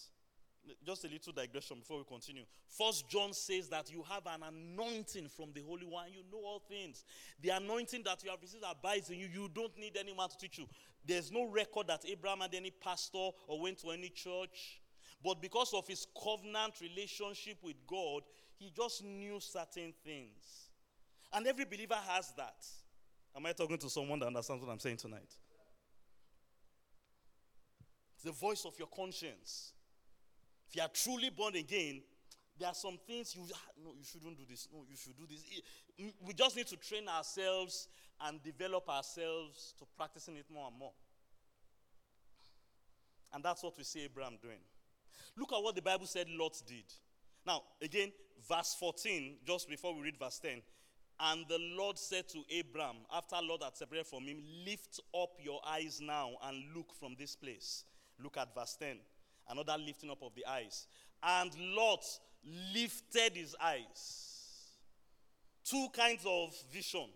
Just 0.85 1.05
a 1.05 1.09
little 1.09 1.33
digression 1.33 1.79
before 1.79 1.99
we 1.99 2.05
continue. 2.05 2.45
First 2.69 3.09
John 3.09 3.33
says 3.33 3.69
that 3.69 3.91
you 3.91 4.05
have 4.09 4.27
an 4.27 4.43
anointing 4.43 5.29
from 5.29 5.53
the 5.55 5.63
Holy 5.63 5.87
One. 5.87 6.07
You 6.13 6.23
know 6.33 6.45
all 6.45 6.63
things. 6.69 7.05
The 7.43 7.51
anointing 7.51 8.03
that 8.05 8.23
you 8.25 8.31
have 8.31 8.41
received 8.41 8.65
abides 8.69 9.11
in 9.11 9.19
you. 9.19 9.29
You 9.33 9.51
don't 9.55 9.77
need 9.79 9.97
anyone 9.99 10.29
to 10.29 10.39
teach 10.39 10.59
you. 10.59 10.67
There's 11.05 11.33
no 11.33 11.49
record 11.49 11.89
that 11.89 12.05
Abraham 12.07 12.41
had 12.41 12.55
any 12.55 12.71
pastor 12.71 13.31
or 13.47 13.61
went 13.61 13.79
to 13.79 13.91
any 13.91 14.09
church. 14.11 14.81
But 15.25 15.41
because 15.43 15.75
of 15.75 15.87
his 15.87 16.07
covenant 16.23 16.75
relationship 16.81 17.59
with 17.63 17.77
God, 17.87 18.23
he 18.57 18.73
just 18.75 19.05
knew 19.05 19.39
certain 19.41 19.93
things. 20.05 20.71
And 21.33 21.47
every 21.47 21.65
believer 21.65 21.99
has 22.09 22.33
that. 22.37 22.67
Am 23.37 23.47
I 23.47 23.53
talking 23.53 23.79
to 23.79 23.91
someone 23.91 24.19
that 24.21 24.27
understands 24.27 24.65
what 24.65 24.73
I'm 24.73 24.81
saying 24.81 24.97
tonight? 24.97 25.31
It's 28.15 28.25
the 28.25 28.33
voice 28.33 28.65
of 28.67 28.79
your 28.79 28.89
conscience. 28.89 29.73
If 30.71 30.77
you 30.77 30.83
are 30.83 30.89
truly 30.89 31.31
born 31.31 31.57
again, 31.57 32.01
there 32.57 32.69
are 32.69 32.75
some 32.75 32.97
things 33.05 33.35
you 33.35 33.43
ah, 33.53 33.59
no, 33.83 33.91
you 33.99 34.05
shouldn't 34.05 34.37
do 34.39 34.45
this. 34.49 34.69
No, 34.73 34.85
you 34.89 34.97
should 34.97 35.17
do 35.17 35.27
this. 35.29 35.43
We 36.21 36.33
just 36.33 36.57
need 36.57 36.69
to 36.69 36.77
train 36.77 37.09
ourselves 37.09 37.89
and 38.21 38.41
develop 38.43 38.89
ourselves 38.89 39.75
to 39.79 39.85
practicing 39.97 40.37
it 40.37 40.47
more 40.53 40.69
and 40.69 40.79
more. 40.79 40.93
And 43.33 43.43
that's 43.43 43.65
what 43.65 43.77
we 43.77 43.83
see 43.83 44.05
Abraham 44.05 44.39
doing. 44.41 44.59
Look 45.37 45.53
at 45.53 45.63
what 45.63 45.75
the 45.75 45.83
Bible 45.83 46.07
said 46.07 46.29
Lot 46.31 46.61
did. 46.69 46.85
Now, 47.45 47.63
again, 47.83 48.13
verse 48.49 48.77
14, 48.79 49.39
just 49.45 49.69
before 49.69 49.95
we 49.95 50.03
read 50.03 50.19
verse 50.19 50.39
10. 50.39 50.63
And 51.19 51.45
the 51.49 51.59
Lord 51.77 51.99
said 51.99 52.29
to 52.29 52.43
Abraham, 52.51 52.97
after 53.13 53.37
Lot 53.43 53.65
had 53.65 53.77
separated 53.77 54.07
from 54.07 54.25
him, 54.25 54.39
Lift 54.65 55.01
up 55.21 55.31
your 55.43 55.61
eyes 55.67 56.01
now 56.01 56.31
and 56.45 56.63
look 56.77 56.95
from 56.95 57.17
this 57.19 57.35
place. 57.35 57.85
Look 58.23 58.37
at 58.37 58.55
verse 58.55 58.77
10 58.79 58.99
another 59.51 59.77
lifting 59.79 60.11
up 60.11 60.23
of 60.23 60.35
the 60.35 60.47
eyes. 60.47 60.87
And 61.23 61.51
Lot 61.75 62.05
lifted 62.75 63.33
his 63.35 63.55
eyes. 63.63 64.31
Two 65.65 65.89
kinds 65.95 66.25
of 66.27 66.55
vision. 66.73 67.09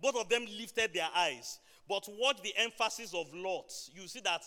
Both 0.00 0.16
of 0.16 0.28
them 0.28 0.46
lifted 0.58 0.94
their 0.94 1.08
eyes. 1.14 1.58
But 1.88 2.08
watch 2.18 2.42
the 2.42 2.54
emphasis 2.56 3.14
of 3.14 3.32
Lot. 3.34 3.72
You 3.94 4.06
see 4.08 4.20
that 4.20 4.42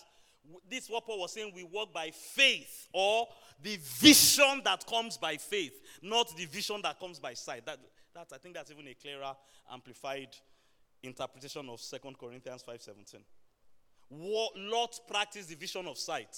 this 0.68 0.88
what 0.88 1.06
Paul 1.06 1.20
was 1.20 1.32
saying, 1.32 1.52
we 1.54 1.64
walk 1.64 1.92
by 1.92 2.10
faith, 2.10 2.88
or 2.92 3.26
the 3.62 3.78
vision 3.80 4.60
that 4.64 4.86
comes 4.86 5.16
by 5.16 5.36
faith, 5.36 5.80
not 6.02 6.36
the 6.36 6.44
vision 6.44 6.80
that 6.82 6.98
comes 7.00 7.18
by 7.18 7.34
sight. 7.34 7.64
That, 7.66 7.78
that 8.14 8.26
I 8.32 8.38
think 8.38 8.54
that's 8.54 8.70
even 8.70 8.86
a 8.88 8.94
clearer, 8.94 9.34
amplified 9.72 10.28
interpretation 11.02 11.68
of 11.68 11.80
Second 11.80 12.18
Corinthians 12.18 12.62
5:17. 12.62 13.20
Lot 14.10 15.00
practiced 15.08 15.48
the 15.48 15.54
vision 15.54 15.86
of 15.86 15.98
sight. 15.98 16.36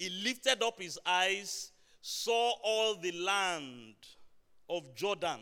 He 0.00 0.08
lifted 0.24 0.62
up 0.62 0.80
his 0.80 0.98
eyes, 1.04 1.72
saw 2.00 2.54
all 2.64 2.94
the 2.96 3.12
land 3.12 3.96
of 4.70 4.94
Jordan, 4.94 5.40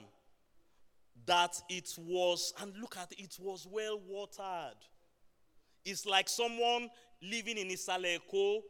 that 1.27 1.63
it 1.69 1.95
was, 1.97 2.53
and 2.61 2.77
look 2.81 2.97
at 2.97 3.13
it, 3.13 3.21
it 3.21 3.37
was 3.41 3.69
well 3.71 4.01
watered. 4.09 4.75
It's 5.85 6.05
like 6.05 6.29
someone 6.29 6.91
living 7.23 7.57
in 7.57 7.69
Isaleko, 7.69 8.63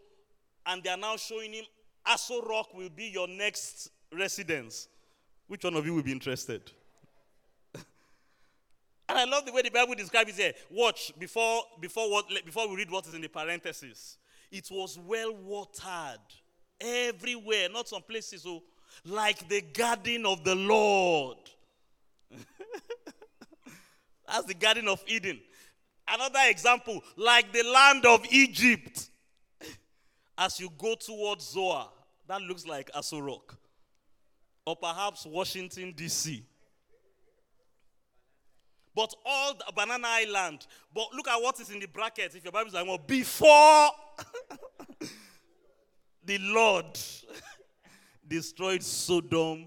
and 0.67 0.85
they 0.85 0.91
are 0.91 0.99
now 0.99 1.17
showing 1.17 1.55
him 1.55 1.65
Aso 2.07 2.47
Rock 2.47 2.75
will 2.75 2.91
be 2.91 3.07
your 3.07 3.27
next 3.27 3.91
residence. 4.13 4.89
Which 5.47 5.65
one 5.65 5.75
of 5.75 5.87
you 5.87 5.95
will 5.95 6.03
be 6.03 6.13
interested? 6.13 6.71
and 7.75 7.85
I 9.09 9.25
love 9.25 9.47
the 9.47 9.53
way 9.53 9.63
the 9.63 9.71
Bible 9.71 9.95
describes 9.95 10.39
it 10.39 10.43
here. 10.43 10.53
Watch 10.71 11.15
before 11.19 11.63
before 11.81 12.11
what 12.11 12.27
before 12.45 12.69
we 12.69 12.77
read 12.77 12.91
what 12.91 13.07
is 13.07 13.15
in 13.15 13.23
the 13.23 13.29
parenthesis. 13.29 14.19
It 14.51 14.69
was 14.71 14.99
well 14.99 15.35
watered 15.35 16.21
everywhere, 16.81 17.69
not 17.69 17.89
some 17.89 18.03
places, 18.03 18.45
oh, 18.47 18.63
like 19.05 19.49
the 19.49 19.61
garden 19.61 20.25
of 20.27 20.45
the 20.45 20.55
Lord. 20.55 21.39
That's 24.27 24.45
the 24.45 24.55
Garden 24.55 24.89
of 24.89 25.03
Eden. 25.07 25.41
Another 26.07 26.41
example, 26.49 27.03
like 27.17 27.53
the 27.53 27.63
land 27.63 28.05
of 28.07 28.25
Egypt. 28.31 29.11
As 30.37 30.61
you 30.61 30.71
go 30.79 30.95
towards 30.95 31.51
Zoar, 31.51 31.89
that 32.29 32.41
looks 32.43 32.67
like 32.67 32.91
Aso 32.93 33.25
Rock. 33.25 33.57
Or 34.67 34.77
perhaps 34.77 35.27
Washington, 35.27 35.93
D.C. 35.97 36.45
But 38.99 39.15
all 39.25 39.55
the 39.55 39.73
Banana 39.77 40.09
Island. 40.09 40.67
But 40.93 41.15
look 41.15 41.29
at 41.29 41.41
what 41.41 41.61
is 41.61 41.71
in 41.71 41.79
the 41.79 41.87
bracket 41.87 42.35
if 42.35 42.43
your 42.43 42.51
Bible 42.51 42.67
is 42.67 42.75
like, 42.75 42.85
well, 42.85 42.99
before 42.99 43.91
the 46.25 46.39
Lord 46.39 46.99
destroyed 48.27 48.83
Sodom 48.83 49.67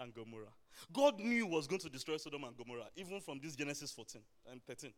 and 0.00 0.14
Gomorrah. 0.14 0.54
God 0.90 1.20
knew 1.20 1.48
was 1.48 1.66
going 1.66 1.82
to 1.82 1.90
destroy 1.90 2.16
Sodom 2.16 2.44
and 2.44 2.56
Gomorrah, 2.56 2.86
even 2.96 3.20
from 3.20 3.40
this 3.42 3.54
Genesis 3.54 3.92
14 3.92 4.22
and 4.52 4.64
13. 4.64 4.90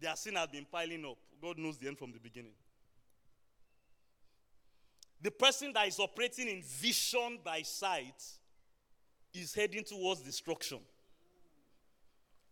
Their 0.00 0.16
sin 0.16 0.36
had 0.36 0.50
been 0.50 0.64
piling 0.72 1.04
up. 1.04 1.18
God 1.42 1.58
knows 1.58 1.76
the 1.76 1.88
end 1.88 1.98
from 1.98 2.10
the 2.10 2.20
beginning. 2.20 2.54
The 5.20 5.30
person 5.30 5.74
that 5.74 5.88
is 5.88 6.00
operating 6.00 6.48
in 6.48 6.62
vision 6.62 7.38
by 7.44 7.60
sight 7.60 8.24
is 9.34 9.54
heading 9.54 9.84
towards 9.84 10.22
destruction. 10.22 10.78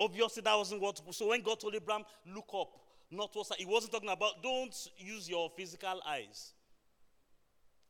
Obviously, 0.01 0.43
that 0.43 0.57
wasn't 0.57 0.81
what. 0.81 1.01
So 1.15 1.29
when 1.29 1.43
God 1.43 1.61
told 1.61 1.75
Abraham, 1.75 2.05
look 2.27 2.49
up, 2.59 2.71
not 3.11 3.31
what 3.35 3.53
he 3.59 3.67
wasn't 3.67 3.93
talking 3.93 4.09
about, 4.09 4.43
don't 4.43 4.75
use 4.97 5.29
your 5.29 5.51
physical 5.57 6.01
eyes. 6.09 6.55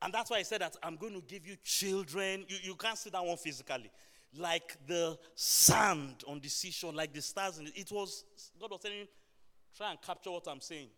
And 0.03 0.13
that's 0.13 0.31
why 0.31 0.39
I 0.39 0.43
said 0.43 0.63
that 0.63 0.77
I'm 0.83 0.97
going 0.97 1.15
to 1.15 1.21
give 1.21 1.47
you 1.47 1.57
children. 1.63 2.45
You, 2.49 2.57
you 2.63 2.75
can't 2.75 2.99
see 2.99 3.11
that 3.11 3.25
one 3.25 3.37
physically. 3.37 3.91
Like 4.37 4.77
the 4.87 5.19
sand 5.35 6.25
on 6.27 6.41
the 6.41 6.49
seashore, 6.49 6.93
like 6.93 7.13
the 7.13 7.23
stars. 7.23 7.59
It. 7.59 7.73
it 7.75 7.93
was, 7.93 8.25
God 8.59 8.71
was 8.71 8.81
telling 8.81 9.07
try 9.77 9.91
and 9.91 10.01
capture 10.03 10.31
what 10.31 10.47
I'm 10.49 10.61
saying 10.61 10.89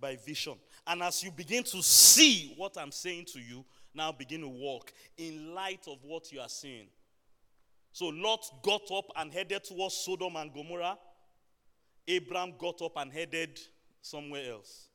by 0.00 0.16
vision. 0.16 0.54
And 0.86 1.02
as 1.02 1.22
you 1.22 1.30
begin 1.30 1.64
to 1.64 1.82
see 1.82 2.54
what 2.56 2.78
I'm 2.78 2.92
saying 2.92 3.26
to 3.32 3.40
you, 3.40 3.64
now 3.94 4.12
begin 4.12 4.42
to 4.42 4.48
walk 4.48 4.92
in 5.16 5.54
light 5.54 5.86
of 5.88 5.98
what 6.04 6.30
you 6.32 6.40
are 6.40 6.48
seeing. 6.48 6.86
So 7.98 8.12
Lot 8.14 8.48
got 8.62 8.88
up 8.92 9.06
and 9.16 9.32
headed 9.32 9.64
towards 9.64 9.96
Sodom 9.96 10.36
and 10.36 10.54
Gomorrah. 10.54 10.96
Abraham 12.06 12.52
got 12.56 12.80
up 12.80 12.92
and 12.94 13.12
headed 13.12 13.58
somewhere 14.00 14.52
else. 14.52 14.86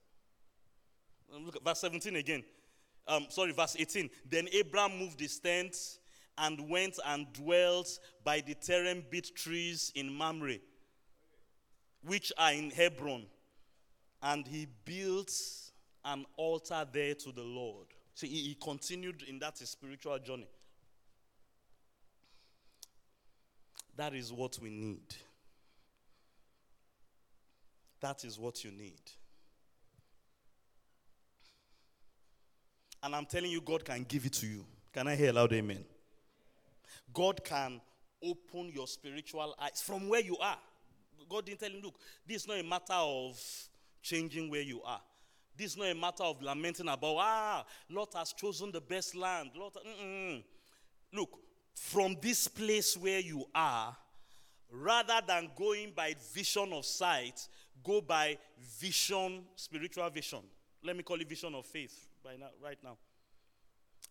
Look 1.30 1.58
at 1.58 1.66
verse 1.66 1.80
17 1.80 2.16
again. 2.16 2.46
Um, 3.06 3.26
sorry, 3.28 3.52
verse 3.52 3.76
18. 3.78 4.10
Then 4.30 4.48
Abraham 4.54 4.98
moved 4.98 5.20
his 5.20 5.38
tent 5.38 5.76
and 6.38 6.70
went 6.70 6.98
and 7.06 7.28
dwelt 7.34 8.00
by 8.24 8.40
the 8.40 8.56
terebinth 8.56 9.36
trees 9.36 9.92
in 9.96 10.10
Mamre, 10.10 10.60
which 12.06 12.32
are 12.38 12.54
in 12.54 12.70
Hebron. 12.70 13.26
And 14.22 14.48
he 14.48 14.66
built 14.86 15.34
an 16.06 16.26
altar 16.38 16.88
there 16.90 17.16
to 17.16 17.34
the 17.34 17.44
Lord. 17.44 17.88
So 18.14 18.28
he, 18.28 18.44
he 18.44 18.58
continued 18.64 19.24
in 19.28 19.40
that 19.40 19.58
spiritual 19.58 20.20
journey. 20.20 20.48
That 23.96 24.14
is 24.16 24.34
what 24.34 24.58
we 24.62 24.70
need. 24.70 25.16
That 28.02 28.26
is 28.26 28.38
what 28.38 28.64
you 28.64 28.72
need. 28.72 29.02
And 33.02 33.16
I'm 33.16 33.26
telling 33.26 33.52
you, 33.52 33.62
God 33.62 33.84
can 33.86 34.04
give 34.04 34.26
it 34.26 34.34
to 34.34 34.48
you. 34.48 34.66
Can 34.94 35.08
I 35.08 35.16
hear 35.16 35.30
a 35.30 35.34
loud 35.34 35.54
amen? 35.54 35.84
God 37.14 37.44
can 37.44 37.82
open 38.24 38.70
your 38.74 38.88
spiritual 38.88 39.56
eyes 39.60 39.82
from 39.82 40.08
where 40.08 40.22
you 40.22 40.38
are. 40.38 40.58
God 41.30 41.46
didn't 41.46 41.60
tell 41.60 41.70
him, 41.70 41.82
look, 41.84 41.96
this 42.28 42.44
is 42.44 42.48
not 42.48 42.60
a 42.60 42.64
matter 42.64 42.94
of 42.94 43.42
changing 44.02 44.50
where 44.50 44.62
you 44.62 44.82
are. 44.84 45.02
This 45.56 45.72
is 45.72 45.78
not 45.78 45.88
a 45.88 45.96
matter 45.96 46.24
of 46.24 46.42
lamenting 46.42 46.88
about, 46.88 47.16
ah, 47.20 47.66
Lot 47.90 48.14
has 48.16 48.34
chosen 48.34 48.72
the 48.72 48.82
best 48.82 49.16
land. 49.16 49.52
Lot, 49.56 49.78
Look, 51.12 51.40
from 51.76 52.16
this 52.22 52.48
place 52.48 52.96
where 52.96 53.20
you 53.20 53.46
are, 53.54 53.96
rather 54.72 55.22
than 55.28 55.50
going 55.56 55.92
by 55.96 56.16
vision 56.34 56.74
of 56.74 56.86
sight, 56.86 57.48
go 57.84 58.02
by 58.02 58.38
vision, 58.80 59.44
spiritual 59.56 60.10
vision. 60.10 60.40
Let 60.84 60.98
me 60.98 61.04
call 61.04 61.20
it 61.22 61.30
vision 61.30 61.56
of 61.56 61.66
faith 61.66 62.08
by 62.24 62.36
now, 62.36 62.50
right 62.62 62.78
now. 62.84 62.98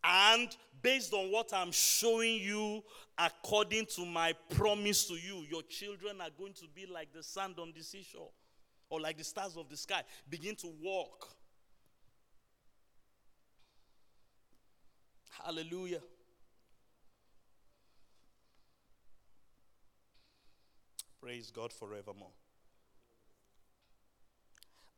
And 0.04 0.48
based 0.82 1.12
on 1.12 1.30
what 1.30 1.52
I'm 1.52 1.70
showing 1.70 2.40
you, 2.40 2.82
according 3.16 3.86
to 3.94 4.04
my 4.04 4.34
promise 4.50 5.06
to 5.06 5.14
you, 5.14 5.44
your 5.48 5.62
children 5.62 6.20
are 6.20 6.30
going 6.36 6.54
to 6.54 6.64
be 6.74 6.86
like 6.86 7.12
the 7.12 7.22
sand 7.22 7.54
on 7.58 7.72
the 7.76 7.82
seashore 7.82 8.30
or 8.90 9.00
like 9.00 9.16
the 9.16 9.24
stars 9.24 9.56
of 9.56 9.68
the 9.68 9.76
sky. 9.76 10.02
Begin 10.28 10.56
to 10.56 10.72
walk. 10.82 11.28
Hallelujah. 15.44 16.00
Praise 21.22 21.52
God 21.52 21.72
forevermore. 21.72 22.32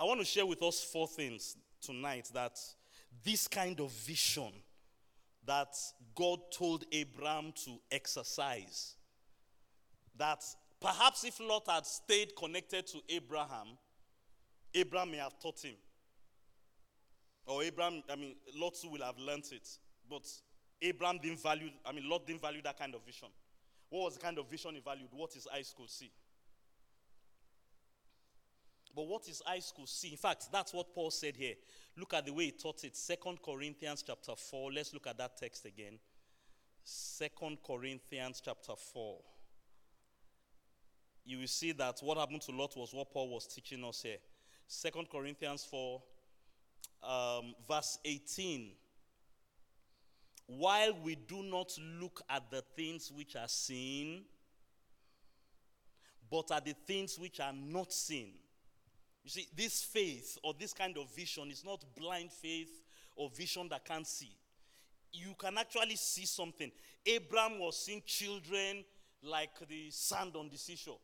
I 0.01 0.05
want 0.05 0.21
to 0.21 0.25
share 0.25 0.47
with 0.47 0.63
us 0.63 0.83
four 0.83 1.07
things 1.07 1.55
tonight 1.83 2.31
that 2.33 2.59
this 3.23 3.47
kind 3.47 3.79
of 3.79 3.93
vision 3.93 4.51
that 5.47 5.69
God 6.15 6.39
told 6.51 6.87
Abraham 6.93 7.53
to 7.67 7.77
exercise, 7.93 8.95
that 10.17 10.43
perhaps 10.81 11.25
if 11.25 11.39
Lot 11.41 11.65
had 11.69 11.85
stayed 11.85 12.35
connected 12.35 12.87
to 12.87 13.01
Abraham, 13.11 13.77
Abraham 14.73 15.11
may 15.11 15.19
have 15.19 15.39
taught 15.39 15.61
him. 15.61 15.75
Or 17.45 17.63
Abraham, 17.63 18.03
I 18.11 18.17
mean, 18.17 18.37
Lot 18.57 18.79
will 18.91 19.05
have 19.05 19.19
learnt 19.19 19.53
it. 19.53 19.69
But 20.09 20.27
Abraham 20.81 21.19
didn't 21.23 21.43
value, 21.43 21.69
I 21.85 21.93
mean, 21.93 22.09
Lot 22.09 22.27
didn't 22.27 22.41
value 22.41 22.63
that 22.63 22.79
kind 22.79 22.95
of 22.95 23.05
vision. 23.05 23.29
What 23.95 24.07
was 24.07 24.15
the 24.15 24.21
kind 24.23 24.37
of 24.39 24.51
vision 24.51 24.75
he 24.75 24.81
valued? 24.81 25.11
What 25.13 25.33
his 25.33 25.47
eyes 25.55 25.73
could 25.77 25.89
see. 25.89 26.11
But 28.93 29.07
what 29.07 29.25
his 29.25 29.41
eyes 29.49 29.73
could 29.77 29.89
see, 29.89 30.09
in 30.09 30.17
fact, 30.17 30.49
that's 30.51 30.75
what 30.75 30.93
Paul 30.93 31.13
said 31.13 31.37
here. 31.37 31.55
Look 31.97 32.13
at 32.13 32.27
the 32.27 32.33
way 32.33 32.47
he 32.47 32.51
taught 32.51 32.83
it. 32.83 32.97
Second 32.97 33.41
Corinthians 33.41 34.03
chapter 34.05 34.33
4. 34.35 34.73
Let's 34.73 34.93
look 34.93 35.07
at 35.07 35.17
that 35.19 35.37
text 35.37 35.65
again. 35.65 36.01
Second 36.83 37.59
Corinthians 37.65 38.43
chapter 38.45 38.73
4. 38.75 39.19
You 41.25 41.39
will 41.39 41.47
see 41.47 41.71
that 41.71 42.01
what 42.03 42.19
happened 42.19 42.43
to 42.43 42.51
Lot 42.51 42.77
was 42.77 42.93
what 42.93 43.13
Paul 43.13 43.29
was 43.29 43.47
teaching 43.47 43.85
us 43.85 44.03
here. 44.03 44.19
Second 44.67 45.09
Corinthians 45.09 45.69
4, 45.71 46.03
um, 47.05 47.55
verse 47.69 48.01
18. 48.05 48.73
While 50.47 50.99
we 51.03 51.15
do 51.15 51.43
not 51.43 51.77
look 52.01 52.23
at 52.29 52.51
the 52.51 52.63
things 52.77 53.11
which 53.15 53.35
are 53.37 53.49
seen, 53.49 54.25
but 56.31 56.51
at 56.51 56.65
the 56.65 56.75
things 56.87 57.19
which 57.19 57.41
are 57.41 57.53
not 57.53 57.93
seen. 57.93 58.33
You 59.25 59.31
see, 59.31 59.49
this 59.57 59.83
faith 59.83 60.39
or 60.43 60.53
this 60.59 60.73
kind 60.75 60.97
of 60.99 61.15
vision 61.15 61.51
is 61.51 61.65
not 61.65 61.83
blind 61.97 62.31
faith 62.31 62.85
or 63.17 63.31
vision 63.31 63.69
that 63.71 63.85
can't 63.85 64.07
see. 64.07 64.37
You 65.13 65.35
can 65.39 65.57
actually 65.57 65.97
see 65.97 66.27
something. 66.27 66.71
Abraham 67.07 67.59
was 67.59 67.79
seeing 67.79 68.03
children 68.05 68.85
like 69.23 69.67
the 69.69 69.91
sand 69.91 70.37
on 70.37 70.51
the 70.51 70.59
seashore 70.59 70.99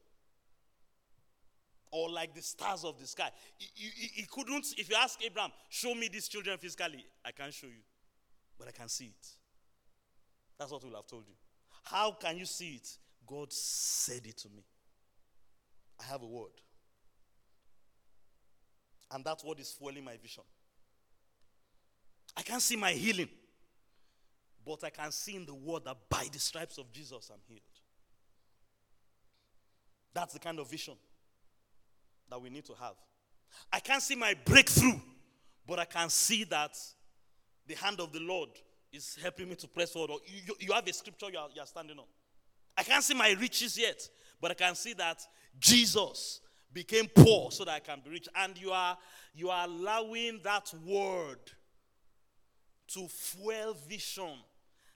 or 1.92 2.10
like 2.10 2.34
the 2.34 2.42
stars 2.42 2.84
of 2.84 2.98
the 2.98 3.06
sky. 3.06 3.30
He, 3.56 3.68
he, 3.74 4.06
he, 4.14 4.26
couldn't, 4.26 4.66
if 4.76 4.90
you 4.90 4.96
ask 4.96 5.24
Abraham, 5.24 5.50
show 5.68 5.94
me 5.94 6.08
these 6.08 6.28
children 6.28 6.58
physically, 6.58 7.06
I 7.24 7.32
can't 7.32 7.52
show 7.52 7.66
you, 7.66 7.82
but 8.60 8.68
I 8.68 8.72
can 8.72 8.90
see 8.90 9.06
it. 9.06 9.28
That's 10.58 10.70
what 10.70 10.84
we'll 10.84 10.94
have 10.94 11.06
told 11.06 11.24
you. 11.26 11.32
How 11.82 12.12
can 12.12 12.36
you 12.36 12.44
see 12.44 12.74
it? 12.74 12.88
God 13.26 13.50
said 13.50 14.26
it 14.26 14.36
to 14.36 14.50
me. 14.50 14.62
I 15.98 16.04
have 16.04 16.22
a 16.22 16.26
word. 16.26 16.52
And 19.12 19.24
that's 19.24 19.42
what 19.42 19.58
is 19.58 19.72
fueling 19.72 20.04
my 20.04 20.18
vision. 20.18 20.44
I 22.36 22.42
can't 22.42 22.60
see 22.60 22.76
my 22.76 22.92
healing, 22.92 23.30
but 24.64 24.84
I 24.84 24.90
can 24.90 25.10
see 25.10 25.36
in 25.36 25.46
the 25.46 25.54
word 25.54 25.86
that 25.86 25.96
by 26.10 26.26
the 26.30 26.38
stripes 26.38 26.76
of 26.76 26.92
Jesus 26.92 27.30
I'm 27.32 27.40
healed. 27.48 27.62
That's 30.12 30.34
the 30.34 30.38
kind 30.38 30.58
of 30.58 30.70
vision 30.70 30.94
that 32.28 32.40
we 32.40 32.50
need 32.50 32.66
to 32.66 32.74
have. 32.74 32.94
I 33.72 33.80
can't 33.80 34.02
see 34.02 34.16
my 34.16 34.34
breakthrough, 34.44 35.00
but 35.66 35.78
I 35.78 35.86
can 35.86 36.10
see 36.10 36.44
that 36.44 36.76
the 37.70 37.76
hand 37.76 38.00
of 38.00 38.12
the 38.12 38.18
Lord 38.18 38.48
is 38.92 39.16
helping 39.22 39.48
me 39.48 39.54
to 39.54 39.68
press 39.68 39.92
forward. 39.92 40.10
You, 40.26 40.54
you 40.58 40.72
have 40.72 40.86
a 40.88 40.92
scripture 40.92 41.26
you 41.30 41.38
are, 41.38 41.48
you 41.54 41.60
are 41.60 41.66
standing 41.66 41.96
on. 41.96 42.04
I 42.76 42.82
can't 42.82 43.04
see 43.04 43.14
my 43.14 43.30
riches 43.40 43.78
yet, 43.78 44.08
but 44.40 44.50
I 44.50 44.54
can 44.54 44.74
see 44.74 44.92
that 44.94 45.22
Jesus 45.56 46.40
became 46.72 47.06
poor 47.06 47.52
so 47.52 47.64
that 47.64 47.74
I 47.74 47.78
can 47.78 48.00
be 48.04 48.10
rich. 48.10 48.28
And 48.34 48.58
you 48.58 48.72
are 48.72 48.98
you 49.34 49.50
are 49.50 49.66
allowing 49.66 50.40
that 50.42 50.72
word 50.84 51.38
to 52.88 53.06
fuel 53.06 53.76
vision 53.88 54.34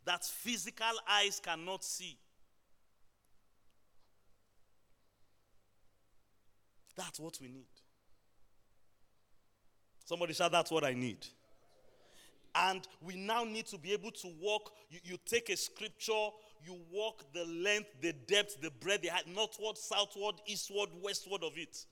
that 0.04 0.24
physical 0.24 0.98
eyes 1.08 1.40
cannot 1.40 1.84
see. 1.84 2.18
That's 6.96 7.20
what 7.20 7.38
we 7.40 7.46
need. 7.46 7.66
Somebody 10.04 10.34
shout, 10.34 10.50
That's 10.50 10.72
what 10.72 10.84
I 10.84 10.94
need. 10.94 11.24
And 12.55 12.87
we 13.01 13.17
now 13.17 13.45
need 13.45 13.67
to 13.67 13.79
be 13.79 13.93
able 13.93 14.12
to 14.12 14.29
walk. 14.40 14.73
You, 14.88 15.01
you 15.03 15.19
take 15.27 15.51
a 15.51 15.57
scripture, 15.57 16.29
you 16.64 16.79
walk 16.93 17.25
the 17.33 17.45
length, 17.45 17.88
the 18.01 18.12
depth, 18.12 18.61
the 18.61 18.71
breadth, 18.71 19.03
the 19.03 19.09
height, 19.09 19.27
northward, 19.27 19.77
southward, 19.77 20.37
eastward, 20.47 20.90
westward 21.03 21.43
of 21.43 21.53
it. 21.57 21.85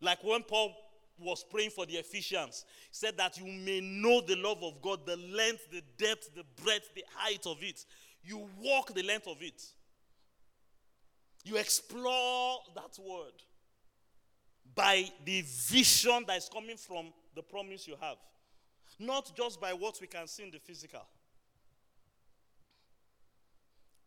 Like 0.00 0.22
when 0.24 0.42
Paul 0.42 0.74
was 1.18 1.44
praying 1.44 1.70
for 1.70 1.86
the 1.86 1.94
Ephesians. 1.94 2.64
He 2.90 2.94
said 2.94 3.16
that 3.16 3.38
you 3.38 3.46
may 3.46 3.80
know 3.80 4.20
the 4.20 4.36
love 4.36 4.62
of 4.62 4.82
God, 4.82 5.06
the 5.06 5.16
length, 5.16 5.70
the 5.70 5.82
depth, 5.96 6.34
the 6.34 6.44
breadth, 6.62 6.94
the 6.94 7.04
height 7.14 7.46
of 7.46 7.58
it. 7.62 7.84
You 8.22 8.48
walk 8.60 8.92
the 8.94 9.02
length 9.02 9.26
of 9.26 9.38
it. 9.40 9.62
You 11.44 11.56
explore 11.56 12.58
that 12.74 12.98
word 13.02 13.32
by 14.74 15.08
the 15.24 15.42
vision 15.42 16.24
that 16.26 16.36
is 16.36 16.50
coming 16.52 16.76
from 16.76 17.12
the 17.34 17.42
promise 17.42 17.86
you 17.86 17.94
have, 18.00 18.16
not 18.98 19.32
just 19.36 19.60
by 19.60 19.72
what 19.72 19.98
we 20.00 20.06
can 20.06 20.26
see 20.26 20.44
in 20.44 20.50
the 20.50 20.58
physical. 20.58 21.06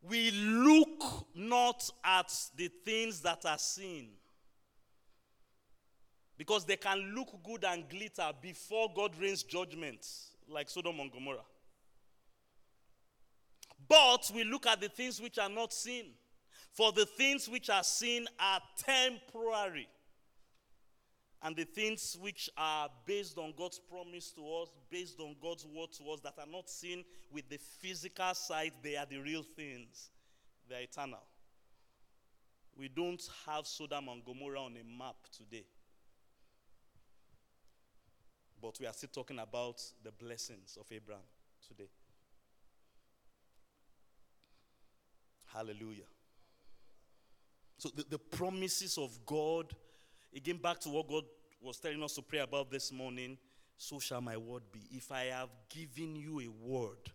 We 0.02 0.32
look 0.32 1.28
not 1.36 1.90
at 2.04 2.32
the 2.56 2.70
things 2.86 3.22
that 3.22 3.46
are 3.46 3.58
seen 3.58 4.10
because 6.38 6.64
they 6.64 6.78
can 6.78 7.14
look 7.14 7.44
good 7.44 7.66
and 7.66 7.88
glitter 7.90 8.32
before 8.42 8.90
God 8.96 9.12
rains 9.20 9.44
judgment, 9.44 10.08
like 10.48 10.70
Sodom 10.70 11.00
and 11.02 11.12
Gomorrah. 11.12 11.44
But 13.90 14.32
we 14.34 14.46
look 14.46 14.66
at 14.66 14.80
the 14.80 14.88
things 14.88 15.22
which 15.22 15.38
are 15.38 15.50
not 15.50 15.74
seen. 15.74 16.06
For 16.72 16.92
the 16.92 17.06
things 17.06 17.50
which 17.50 17.70
are 17.70 17.84
seen 17.84 18.26
are 18.40 18.62
temporary. 18.78 19.90
And 21.42 21.56
the 21.56 21.64
things 21.64 22.18
which 22.20 22.50
are 22.58 22.90
based 23.06 23.38
on 23.38 23.54
God's 23.58 23.80
promise 23.80 24.32
to 24.32 24.42
us, 24.62 24.70
based 24.90 25.20
on 25.20 25.36
God's 25.42 25.66
word 25.66 25.92
to 25.94 26.04
us, 26.12 26.20
that 26.22 26.34
are 26.38 26.52
not 26.52 26.70
seen 26.70 27.06
with 27.32 27.48
the 27.50 27.58
physical 27.58 28.34
sight, 28.34 28.74
they 28.84 28.98
are 28.98 29.06
the 29.06 29.20
real 29.20 29.44
things. 29.56 30.10
They 30.68 30.76
are 30.76 30.82
eternal. 30.82 31.24
We 32.78 32.90
don't 32.90 33.22
have 33.46 33.68
Sodom 33.68 34.10
and 34.10 34.24
Gomorrah 34.24 34.64
on 34.64 34.74
a 34.74 34.98
map 34.98 35.16
today. 35.36 35.66
But 38.62 38.78
we 38.80 38.86
are 38.86 38.94
still 38.94 39.10
talking 39.14 39.40
about 39.40 39.82
the 40.04 40.12
blessings 40.12 40.78
of 40.80 40.86
Abraham 40.92 41.24
today. 41.66 41.90
Hallelujah. 45.54 46.04
So 47.78 47.90
the, 47.96 48.06
the 48.10 48.20
promises 48.20 48.98
of 48.98 49.18
God, 49.26 49.74
again, 50.36 50.58
back 50.58 50.80
to 50.82 50.90
what 50.90 51.08
God 51.08 51.24
was 51.62 51.80
telling 51.80 52.02
us 52.04 52.16
to 52.16 52.22
pray 52.22 52.40
about 52.40 52.72
this 52.72 52.92
morning, 52.92 53.38
so 53.78 54.00
shall 54.00 54.22
my 54.22 54.38
word 54.38 54.64
be. 54.72 54.82
If 54.92 55.12
I 55.12 55.26
have 55.26 55.50
given 55.70 56.16
you 56.16 56.40
a 56.42 56.48
word, 56.48 57.10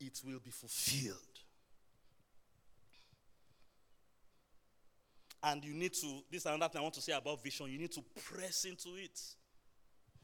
it 0.00 0.20
will 0.24 0.40
be 0.40 0.50
fulfilled. 0.50 1.16
And 5.42 5.64
you 5.64 5.74
need 5.74 5.92
to, 5.94 6.22
this 6.30 6.42
is 6.42 6.46
another 6.46 6.68
thing 6.68 6.80
I 6.80 6.82
want 6.82 6.94
to 6.94 7.00
say 7.00 7.12
about 7.12 7.42
vision, 7.42 7.70
you 7.70 7.78
need 7.78 7.92
to 7.92 8.02
press 8.24 8.64
into 8.64 8.96
it. 8.96 9.20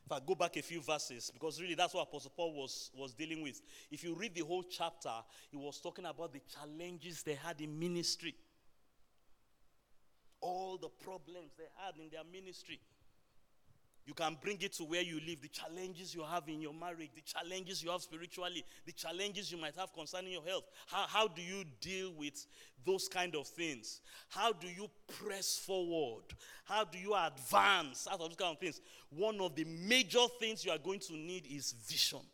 If 0.04 0.10
I 0.10 0.18
go 0.26 0.34
back 0.34 0.56
a 0.56 0.62
few 0.62 0.82
verses, 0.82 1.30
because 1.32 1.60
really 1.60 1.74
that's 1.74 1.94
what 1.94 2.02
Apostle 2.02 2.32
Paul 2.36 2.54
was, 2.54 2.90
was 2.94 3.14
dealing 3.14 3.40
with. 3.40 3.60
If 3.90 4.02
you 4.02 4.14
read 4.14 4.34
the 4.34 4.44
whole 4.44 4.64
chapter, 4.64 5.12
he 5.50 5.56
was 5.56 5.80
talking 5.80 6.06
about 6.06 6.32
the 6.32 6.40
challenges 6.40 7.22
they 7.22 7.34
had 7.34 7.60
in 7.60 7.78
ministry, 7.78 8.34
all 10.42 10.76
the 10.76 10.88
problems 11.02 11.52
they 11.56 11.64
had 11.78 11.94
in 11.98 12.10
their 12.10 12.24
ministry. 12.30 12.78
You 14.04 14.14
can 14.14 14.36
bring 14.42 14.60
it 14.60 14.72
to 14.74 14.84
where 14.84 15.00
you 15.00 15.20
live, 15.24 15.40
the 15.40 15.48
challenges 15.48 16.12
you 16.12 16.24
have 16.24 16.48
in 16.48 16.60
your 16.60 16.74
marriage, 16.74 17.10
the 17.14 17.20
challenges 17.20 17.84
you 17.84 17.90
have 17.90 18.02
spiritually, 18.02 18.64
the 18.84 18.90
challenges 18.90 19.52
you 19.52 19.58
might 19.58 19.76
have 19.76 19.92
concerning 19.92 20.32
your 20.32 20.42
health. 20.42 20.64
How, 20.88 21.06
how 21.06 21.28
do 21.28 21.40
you 21.40 21.62
deal 21.80 22.12
with 22.12 22.44
those 22.84 23.06
kind 23.06 23.36
of 23.36 23.46
things? 23.46 24.00
How 24.28 24.52
do 24.52 24.66
you 24.66 24.88
press 25.06 25.56
forward? 25.56 26.24
How 26.64 26.84
do 26.84 26.98
you 26.98 27.14
advance 27.14 28.08
out 28.10 28.20
of 28.20 28.28
those 28.30 28.36
kind 28.36 28.56
of 28.56 28.58
things? 28.58 28.80
One 29.10 29.40
of 29.40 29.54
the 29.54 29.64
major 29.64 30.26
things 30.40 30.64
you 30.64 30.72
are 30.72 30.78
going 30.78 31.00
to 31.00 31.12
need 31.12 31.46
is 31.46 31.72
vision 31.88 32.26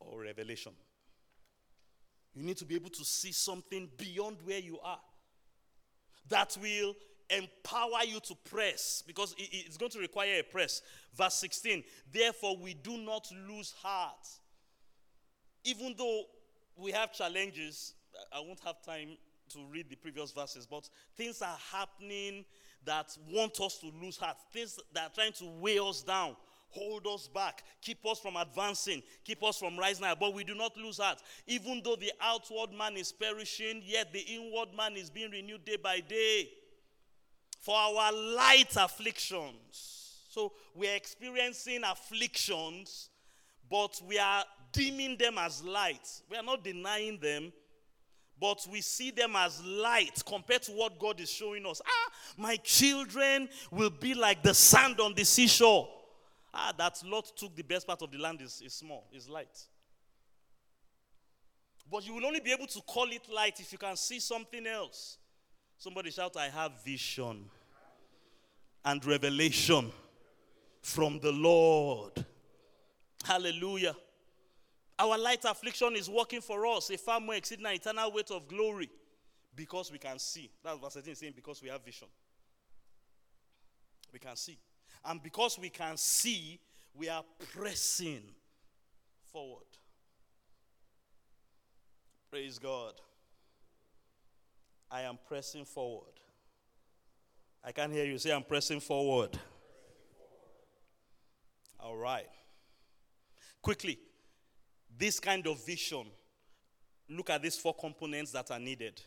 or 0.00 0.22
revelation. 0.22 0.72
You 2.34 2.42
need 2.44 2.56
to 2.58 2.64
be 2.64 2.74
able 2.74 2.90
to 2.90 3.04
see 3.04 3.32
something 3.32 3.88
beyond 3.96 4.38
where 4.44 4.58
you 4.58 4.78
are 4.80 5.00
that 6.28 6.56
will 6.60 6.94
empower 7.30 8.04
you 8.06 8.20
to 8.20 8.34
press 8.44 9.02
because 9.06 9.34
it's 9.38 9.76
going 9.76 9.90
to 9.92 9.98
require 9.98 10.40
a 10.40 10.42
press. 10.42 10.82
Verse 11.14 11.34
16, 11.34 11.84
therefore, 12.12 12.56
we 12.56 12.74
do 12.74 12.98
not 12.98 13.28
lose 13.48 13.72
heart. 13.82 14.26
Even 15.64 15.94
though 15.96 16.24
we 16.76 16.90
have 16.90 17.12
challenges, 17.12 17.94
I 18.32 18.40
won't 18.40 18.60
have 18.60 18.82
time 18.82 19.16
to 19.50 19.58
read 19.70 19.88
the 19.88 19.96
previous 19.96 20.32
verses, 20.32 20.66
but 20.66 20.88
things 21.16 21.40
are 21.42 21.56
happening 21.72 22.44
that 22.84 23.16
want 23.30 23.60
us 23.60 23.78
to 23.78 23.90
lose 24.02 24.16
heart, 24.16 24.36
things 24.52 24.78
that 24.92 25.06
are 25.06 25.14
trying 25.14 25.32
to 25.32 25.46
weigh 25.60 25.78
us 25.78 26.02
down. 26.02 26.36
Hold 26.74 27.06
us 27.06 27.28
back, 27.28 27.62
keep 27.80 28.04
us 28.06 28.18
from 28.18 28.36
advancing, 28.36 29.02
keep 29.24 29.42
us 29.42 29.58
from 29.58 29.78
rising. 29.78 30.06
But 30.18 30.34
we 30.34 30.44
do 30.44 30.54
not 30.54 30.76
lose 30.76 30.98
heart. 30.98 31.22
Even 31.46 31.80
though 31.84 31.96
the 31.96 32.12
outward 32.20 32.72
man 32.76 32.96
is 32.96 33.12
perishing, 33.12 33.82
yet 33.84 34.12
the 34.12 34.20
inward 34.20 34.68
man 34.76 34.96
is 34.96 35.10
being 35.10 35.30
renewed 35.30 35.64
day 35.64 35.76
by 35.76 36.00
day 36.00 36.48
for 37.60 37.76
our 37.76 38.12
light 38.12 38.76
afflictions. 38.76 40.26
So 40.28 40.52
we're 40.74 40.96
experiencing 40.96 41.82
afflictions, 41.84 43.08
but 43.70 44.00
we 44.06 44.18
are 44.18 44.44
deeming 44.72 45.16
them 45.16 45.38
as 45.38 45.64
light. 45.64 46.06
We 46.28 46.36
are 46.36 46.42
not 46.42 46.64
denying 46.64 47.18
them, 47.20 47.52
but 48.40 48.66
we 48.70 48.80
see 48.80 49.12
them 49.12 49.34
as 49.36 49.64
light 49.64 50.22
compared 50.26 50.62
to 50.64 50.72
what 50.72 50.98
God 50.98 51.20
is 51.20 51.30
showing 51.30 51.64
us. 51.64 51.80
Ah, 51.86 52.12
my 52.36 52.56
children 52.56 53.48
will 53.70 53.90
be 53.90 54.12
like 54.12 54.42
the 54.42 54.52
sand 54.52 55.00
on 55.00 55.14
the 55.14 55.24
seashore. 55.24 55.88
Ah, 56.54 56.72
that 56.78 57.02
Lot 57.04 57.36
took 57.36 57.56
the 57.56 57.62
best 57.62 57.84
part 57.86 58.00
of 58.00 58.12
the 58.12 58.18
land 58.18 58.40
is, 58.40 58.62
is 58.64 58.72
small, 58.74 59.08
is 59.12 59.28
light. 59.28 59.66
But 61.90 62.06
you 62.06 62.14
will 62.14 62.24
only 62.24 62.40
be 62.40 62.52
able 62.52 62.68
to 62.68 62.80
call 62.82 63.10
it 63.10 63.28
light 63.32 63.58
if 63.58 63.72
you 63.72 63.78
can 63.78 63.96
see 63.96 64.20
something 64.20 64.64
else. 64.66 65.18
Somebody 65.76 66.12
shout, 66.12 66.36
I 66.36 66.48
have 66.48 66.84
vision 66.84 67.44
and 68.84 69.04
revelation 69.04 69.90
from 70.80 71.18
the 71.18 71.32
Lord. 71.32 72.24
Hallelujah. 73.24 73.96
Our 74.98 75.18
light 75.18 75.44
affliction 75.44 75.96
is 75.96 76.08
working 76.08 76.40
for 76.40 76.66
us, 76.66 76.88
a 76.90 76.96
far 76.96 77.18
more 77.18 77.34
exceeding 77.34 77.66
eternal 77.66 78.12
weight 78.12 78.30
of 78.30 78.46
glory 78.46 78.88
because 79.56 79.90
we 79.90 79.98
can 79.98 80.20
see. 80.20 80.50
That's 80.62 80.80
what 80.80 80.92
13 80.92 81.12
is 81.12 81.18
saying, 81.18 81.32
because 81.34 81.60
we 81.60 81.68
have 81.68 81.84
vision. 81.84 82.08
We 84.12 84.20
can 84.20 84.36
see. 84.36 84.56
And 85.04 85.22
because 85.22 85.58
we 85.58 85.68
can 85.68 85.96
see, 85.96 86.58
we 86.94 87.08
are 87.08 87.24
pressing 87.52 88.22
forward. 89.32 89.66
Praise 92.30 92.58
God. 92.58 92.94
I 94.90 95.02
am 95.02 95.18
pressing 95.26 95.64
forward. 95.64 96.12
I 97.64 97.72
can't 97.72 97.92
hear 97.92 98.04
you 98.04 98.18
say 98.18 98.32
I'm 98.32 98.42
pressing 98.44 98.80
forward. 98.80 99.38
All 101.80 101.96
right. 101.96 102.28
Quickly, 103.60 103.98
this 104.96 105.18
kind 105.18 105.46
of 105.46 105.64
vision, 105.66 106.06
look 107.08 107.30
at 107.30 107.42
these 107.42 107.56
four 107.56 107.74
components 107.74 108.32
that 108.32 108.50
are 108.50 108.58
needed. 108.58 109.00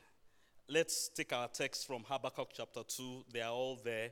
Let's 0.68 1.10
take 1.10 1.32
our 1.32 1.48
text 1.48 1.88
from 1.88 2.04
Habakkuk 2.04 2.50
chapter 2.54 2.82
2. 2.88 3.26
They 3.32 3.42
are 3.42 3.52
all 3.52 3.80
there. 3.84 4.12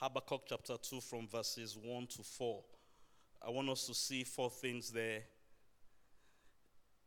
Habakkuk 0.00 0.42
chapter 0.46 0.76
2 0.76 1.00
from 1.00 1.28
verses 1.28 1.76
1 1.76 2.06
to 2.08 2.22
4. 2.22 2.62
I 3.46 3.50
want 3.50 3.68
us 3.68 3.86
to 3.86 3.94
see 3.94 4.24
four 4.24 4.50
things 4.50 4.90
there 4.90 5.22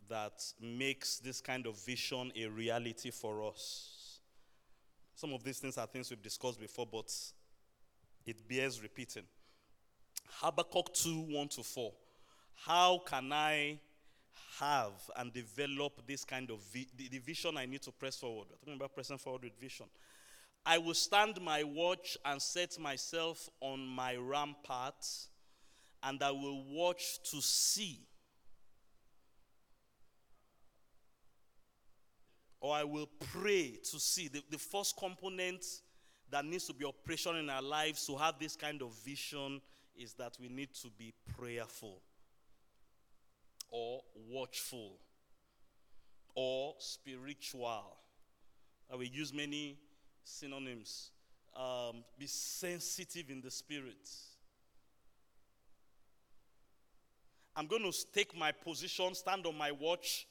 that 0.10 0.42
makes 0.62 1.20
this 1.20 1.42
kind 1.42 1.68
of 1.68 1.78
vision 1.86 2.32
a 2.36 2.46
reality 2.48 3.12
for 3.12 3.46
us. 3.46 4.20
Some 5.16 5.34
of 5.34 5.44
these 5.44 5.60
things 5.60 5.78
are 5.78 5.88
things 5.88 6.10
we've 6.10 6.22
discussed 6.22 6.60
before, 6.60 6.86
but 6.90 7.14
it 8.26 8.48
bears 8.48 8.82
repeating. 8.82 9.24
Habakkuk 10.30 10.94
2 10.94 11.26
1 11.30 11.48
to 11.50 11.64
4. 11.64 11.92
How 12.56 13.02
can 13.06 13.34
I 13.34 13.80
have 14.60 14.94
and 15.18 15.34
develop 15.34 16.06
this 16.08 16.24
kind 16.24 16.50
of 16.52 16.60
vi- 16.74 16.88
the, 16.96 17.10
the 17.10 17.20
vision 17.20 17.58
I 17.58 17.66
need 17.66 17.82
to 17.82 17.92
press 17.92 18.16
forward? 18.16 18.48
We're 18.50 18.58
talking 18.58 18.76
about 18.76 18.94
pressing 18.94 19.18
forward 19.18 19.44
with 19.44 19.60
vision. 19.60 19.88
I 20.70 20.78
will 20.80 20.94
stand 20.94 21.40
my 21.42 21.64
watch 21.64 22.18
and 22.26 22.42
set 22.42 22.78
myself 22.78 23.50
on 23.62 23.88
my 23.88 24.18
rampart, 24.18 25.08
and 26.04 26.22
I 26.22 26.32
will 26.32 26.66
watch 26.66 27.20
to 27.32 27.42
see 27.42 28.02
or 32.60 32.76
I 32.76 32.84
will 32.84 33.08
pray 33.32 33.80
to 33.92 34.00
see. 34.00 34.28
The, 34.28 34.44
the 34.52 34.58
first 34.58 34.98
component 34.98 35.64
that 36.30 36.44
needs 36.44 36.66
to 36.68 36.74
be 36.74 36.84
operational 36.84 37.40
in 37.40 37.50
our 37.50 37.62
lives 37.62 38.06
to 38.08 38.18
have 38.18 38.38
this 38.38 38.58
kind 38.58 38.82
of 38.82 38.94
vision 39.06 39.62
is 39.96 40.14
that 40.16 40.34
we 40.38 40.50
need 40.50 40.74
to 40.82 40.90
be 40.98 41.14
prayerful 41.38 42.02
or 43.70 44.02
watchful 44.30 44.98
or 46.36 46.76
spiritual. 46.80 47.98
I 48.92 48.96
will 48.96 49.04
use 49.04 49.34
many 49.34 49.78
synonyms 50.28 51.12
um, 51.56 52.04
be 52.20 52.28
sensitive 52.28 53.30
in 53.30 53.42
the 53.42 53.50
spirit. 53.50 54.10
I'm 57.56 57.66
going 57.66 57.82
to 57.82 57.94
take 58.14 58.38
my 58.38 58.52
position, 58.52 59.16
stand 59.16 59.46
on 59.48 59.58
my 59.58 59.72
watch. 59.72 60.28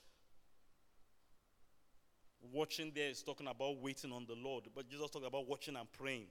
Watching 2.53 2.93
there 2.95 3.09
is 3.09 3.23
talking 3.23 3.49
about 3.49 3.79
waiting 3.81 4.13
on 4.13 4.25
the 4.27 4.35
Lord, 4.35 4.65
but 4.73 4.89
Jesus 4.89 5.11
talked 5.11 5.27
about 5.27 5.49
watching 5.49 5.75
and 5.75 5.91
praying. 5.91 6.27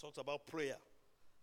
Talked 0.00 0.18
about 0.18 0.46
prayer. 0.46 0.76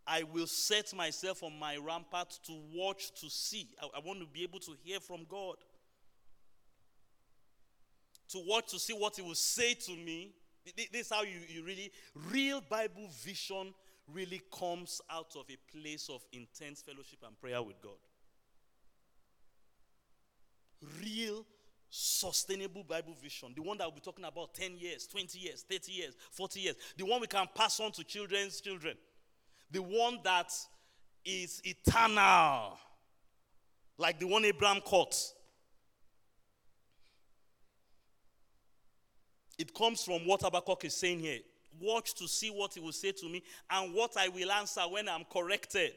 I 0.05 0.23
will 0.23 0.47
set 0.47 0.95
myself 0.95 1.43
on 1.43 1.59
my 1.59 1.75
rampart 1.75 2.39
to 2.45 2.53
watch, 2.73 3.11
to 3.19 3.29
see. 3.29 3.67
I, 3.81 3.97
I 3.97 3.99
want 3.99 4.21
to 4.21 4.25
be 4.25 4.43
able 4.43 4.59
to 4.59 4.71
hear 4.85 5.01
from 5.01 5.25
God. 5.27 5.57
To 8.29 8.39
watch, 8.47 8.71
to 8.71 8.79
see 8.79 8.93
what 8.93 9.17
He 9.17 9.21
will 9.21 9.35
say 9.35 9.73
to 9.73 9.91
me. 9.91 10.31
This 10.75 11.01
is 11.07 11.09
how 11.09 11.23
you, 11.23 11.39
you 11.47 11.63
really, 11.63 11.91
real 12.31 12.61
Bible 12.61 13.07
vision 13.23 13.73
really 14.13 14.41
comes 14.57 15.01
out 15.09 15.35
of 15.35 15.45
a 15.49 15.77
place 15.77 16.09
of 16.09 16.23
intense 16.31 16.81
fellowship 16.81 17.19
and 17.25 17.39
prayer 17.39 17.61
with 17.61 17.81
God. 17.81 17.97
Real 21.03 21.45
sustainable 21.89 22.83
Bible 22.83 23.15
vision, 23.21 23.53
the 23.55 23.61
one 23.61 23.77
that 23.77 23.85
we'll 23.85 23.95
be 23.95 24.01
talking 24.01 24.25
about 24.25 24.53
10 24.53 24.77
years, 24.77 25.07
20 25.07 25.39
years, 25.39 25.63
30 25.69 25.91
years, 25.91 26.13
40 26.31 26.59
years, 26.59 26.75
the 26.97 27.05
one 27.05 27.21
we 27.21 27.27
can 27.27 27.47
pass 27.55 27.79
on 27.79 27.91
to 27.93 28.03
children's 28.03 28.61
children, 28.61 28.95
the 29.71 29.81
one 29.81 30.19
that 30.23 30.51
is 31.25 31.61
eternal, 31.63 32.77
like 33.97 34.19
the 34.19 34.27
one 34.27 34.45
Abraham 34.45 34.81
caught. 34.81 35.15
It 39.57 39.73
comes 39.73 40.03
from 40.03 40.25
what 40.25 40.41
Habakkuk 40.41 40.85
is 40.85 40.95
saying 40.95 41.19
here. 41.19 41.39
Watch 41.79 42.13
to 42.15 42.27
see 42.27 42.49
what 42.49 42.73
he 42.73 42.79
will 42.79 42.91
say 42.91 43.11
to 43.11 43.29
me 43.29 43.43
and 43.69 43.93
what 43.93 44.17
I 44.17 44.29
will 44.29 44.51
answer 44.51 44.81
when 44.81 45.07
I'm 45.07 45.25
corrected. 45.31 45.93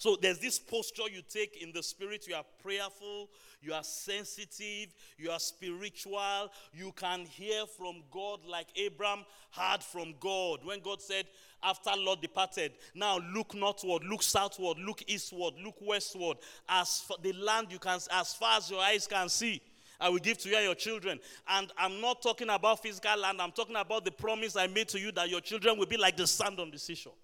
So 0.00 0.16
there's 0.20 0.38
this 0.38 0.58
posture 0.58 1.10
you 1.12 1.20
take 1.28 1.62
in 1.62 1.72
the 1.72 1.82
spirit. 1.82 2.26
You 2.26 2.34
are 2.34 2.44
prayerful, 2.62 3.28
you 3.60 3.74
are 3.74 3.82
sensitive, 3.84 4.94
you 5.18 5.30
are 5.30 5.38
spiritual. 5.38 6.50
You 6.72 6.92
can 6.96 7.26
hear 7.26 7.66
from 7.66 8.02
God 8.10 8.40
like 8.48 8.68
Abraham 8.76 9.26
heard 9.50 9.82
from 9.82 10.14
God. 10.18 10.60
When 10.64 10.80
God 10.80 11.02
said, 11.02 11.26
after 11.62 11.90
Lot 11.98 12.22
departed, 12.22 12.72
now 12.94 13.18
look 13.34 13.54
northward, 13.54 14.04
look 14.04 14.22
southward, 14.22 14.78
look 14.78 15.02
eastward, 15.06 15.52
look 15.62 15.76
westward. 15.82 16.38
As 16.66 17.04
the 17.22 17.34
land 17.34 17.66
you 17.70 17.78
can, 17.78 17.98
as 18.10 18.34
far 18.34 18.56
as 18.56 18.70
your 18.70 18.80
eyes 18.80 19.06
can 19.06 19.28
see. 19.28 19.60
I 20.00 20.08
will 20.08 20.18
give 20.18 20.38
to 20.38 20.48
you 20.48 20.56
and 20.56 20.64
your 20.64 20.74
children. 20.74 21.20
And 21.48 21.70
I'm 21.76 22.00
not 22.00 22.22
talking 22.22 22.48
about 22.48 22.82
physical 22.82 23.18
land, 23.18 23.40
I'm 23.40 23.52
talking 23.52 23.76
about 23.76 24.04
the 24.04 24.10
promise 24.10 24.56
I 24.56 24.66
made 24.66 24.88
to 24.88 24.98
you 24.98 25.12
that 25.12 25.28
your 25.28 25.40
children 25.40 25.78
will 25.78 25.86
be 25.86 25.96
like 25.96 26.16
the 26.16 26.26
sand 26.26 26.58
on 26.58 26.70
the 26.70 26.78
seashore. 26.78 27.14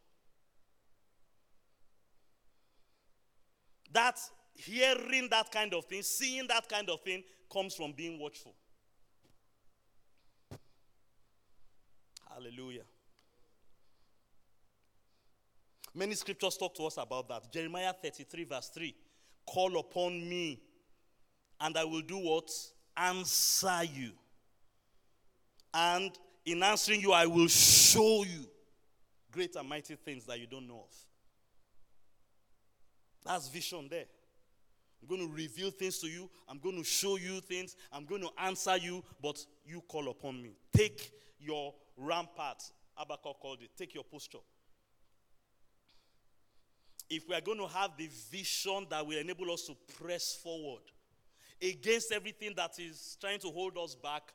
That 3.93 4.19
hearing 4.55 5.29
that 5.31 5.51
kind 5.51 5.73
of 5.75 5.85
thing, 5.87 6.03
seeing 6.03 6.47
that 6.49 6.69
kind 6.69 6.91
of 6.91 7.01
thing, 7.03 7.25
comes 7.51 7.75
from 7.75 7.93
being 7.93 8.19
watchful. 8.19 8.55
Hallelujah. 12.29 12.83
Many 15.95 16.15
scriptures 16.15 16.59
talk 16.59 16.75
to 16.75 16.85
us 16.85 16.99
about 16.99 17.27
that. 17.29 17.51
Jeremiah 17.51 17.95
33, 17.95 18.45
verse 18.45 18.69
3 18.75 18.95
Call 19.47 19.79
upon 19.79 20.29
me, 20.29 20.61
and 21.61 21.77
I 21.77 21.85
will 21.85 22.03
do 22.03 22.19
what? 22.19 22.51
Answer 22.97 23.85
you. 23.85 24.13
And 25.75 26.11
in 26.45 26.63
answering 26.63 27.01
you, 27.01 27.13
I 27.13 27.27
will 27.27 27.49
show 27.49 28.25
you 28.25 28.47
great 29.31 29.57
and 29.57 29.69
mighty 29.69 29.95
things 29.97 30.25
that 30.27 30.41
you 30.41 30.47
don't 30.47 30.67
know 30.67 30.85
of. 30.89 30.95
That's 33.25 33.49
vision 33.49 33.89
there. 33.91 34.05
I'm 35.03 35.09
going 35.09 35.29
to 35.29 35.35
reveal 35.35 35.71
things 35.71 35.99
to 35.99 36.07
you. 36.07 36.31
I'm 36.49 36.59
going 36.59 36.77
to 36.77 36.85
show 36.85 37.17
you 37.17 37.41
things. 37.41 37.77
I'm 37.93 38.07
going 38.07 38.23
to 38.23 38.31
answer 38.39 38.77
you, 38.77 39.05
but 39.23 39.39
you 39.65 39.83
call 39.83 40.09
upon 40.09 40.43
me. 40.43 40.57
Take 40.75 41.13
your 41.39 41.75
rampart. 41.97 42.63
Habakkuk 42.95 43.39
called 43.41 43.59
it. 43.63 43.71
Take 43.77 43.95
your 43.95 44.05
posture. 44.05 44.39
If 47.11 47.29
we 47.29 47.35
are 47.35 47.41
going 47.41 47.59
to 47.59 47.69
have 47.69 47.91
the 47.97 48.09
vision 48.31 48.87
that 48.91 49.07
will 49.07 49.19
enable 49.19 49.53
us 49.53 49.63
to 49.67 49.77
press 50.01 50.35
forward 50.43 50.83
against 51.63 52.13
everything 52.13 52.53
that 52.57 52.79
is 52.79 53.17
trying 53.21 53.39
to 53.41 53.49
hold 53.49 53.77
us 53.79 53.95
back, 53.95 54.33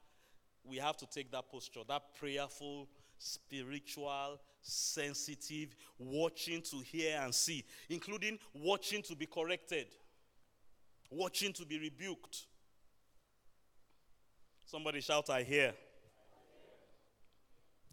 we 0.63 0.78
have 0.78 0.97
to 0.97 1.05
take 1.05 1.32
that 1.32 1.49
posture, 1.49 1.82
that 1.88 2.01
prayerful, 2.19 2.88
spiritual, 3.17 4.39
sensitive, 4.61 5.76
watching 5.97 6.61
to 6.61 6.78
hear 6.80 7.19
and 7.22 7.34
see, 7.34 7.63
including 7.89 8.38
watching 8.53 9.01
to 9.03 9.15
be 9.15 9.26
corrected, 9.26 9.88
watching 11.09 11.53
to 11.53 11.65
be 11.65 11.80
rebuked. 11.80 12.45
Somebody 14.65 15.01
shout, 15.01 15.30
I 15.30 15.43
hear. 15.43 15.74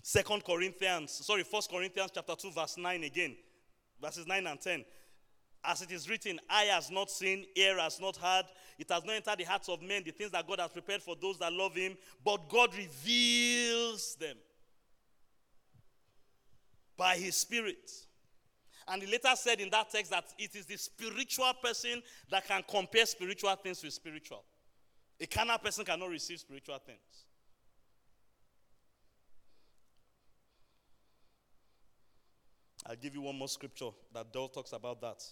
Second 0.03 0.45
Corinthians, 0.45 1.11
sorry, 1.11 1.43
First 1.43 1.71
Corinthians 1.71 2.11
chapter 2.15 2.35
2, 2.35 2.53
verse 2.53 2.77
9 2.79 3.05
again. 3.05 3.37
Verses 4.01 4.27
9 4.27 4.47
and 4.47 4.61
10. 4.61 4.85
As 5.65 5.83
it 5.83 5.91
is 5.91 6.09
written, 6.09 6.39
eye 6.49 6.69
has 6.71 6.91
not 6.91 7.11
seen, 7.11 7.45
ear 7.57 7.79
has 7.79 8.01
not 8.01 8.17
heard, 8.17 8.45
it 8.79 8.91
has 8.91 9.05
not 9.05 9.17
entered 9.17 9.39
the 9.39 9.45
hearts 9.45 9.69
of 9.69 9.83
men, 9.83 10.03
the 10.05 10.13
things 10.13 10.31
that 10.31 10.47
God 10.47 10.61
has 10.61 10.71
prepared 10.71 11.03
for 11.03 11.17
those 11.21 11.39
that 11.39 11.53
love 11.53 11.75
him, 11.75 11.97
but 12.25 12.49
God 12.49 12.71
reveals 12.77 14.15
them 14.17 14.37
by 16.97 17.17
his 17.17 17.37
spirit. 17.37 17.91
And 18.87 19.03
he 19.03 19.11
later 19.11 19.35
said 19.35 19.61
in 19.61 19.69
that 19.71 19.91
text 19.91 20.11
that 20.11 20.25
it 20.39 20.55
is 20.55 20.65
the 20.65 20.77
spiritual 20.77 21.53
person 21.63 22.03
that 22.31 22.47
can 22.47 22.63
compare 22.69 23.05
spiritual 23.05 23.55
things 23.57 23.83
with 23.83 23.93
spiritual. 23.93 24.45
A 25.21 25.27
carnal 25.27 25.59
person 25.59 25.85
cannot 25.85 26.09
receive 26.09 26.39
spiritual 26.39 26.79
things. 26.79 26.99
I'll 32.87 32.97
give 32.97 33.15
you 33.15 33.21
one 33.21 33.37
more 33.37 33.49
scripture 33.49 33.91
that 34.15 34.33
Dell 34.33 34.49
talks 34.49 34.73
about 34.73 35.01
that. 35.03 35.23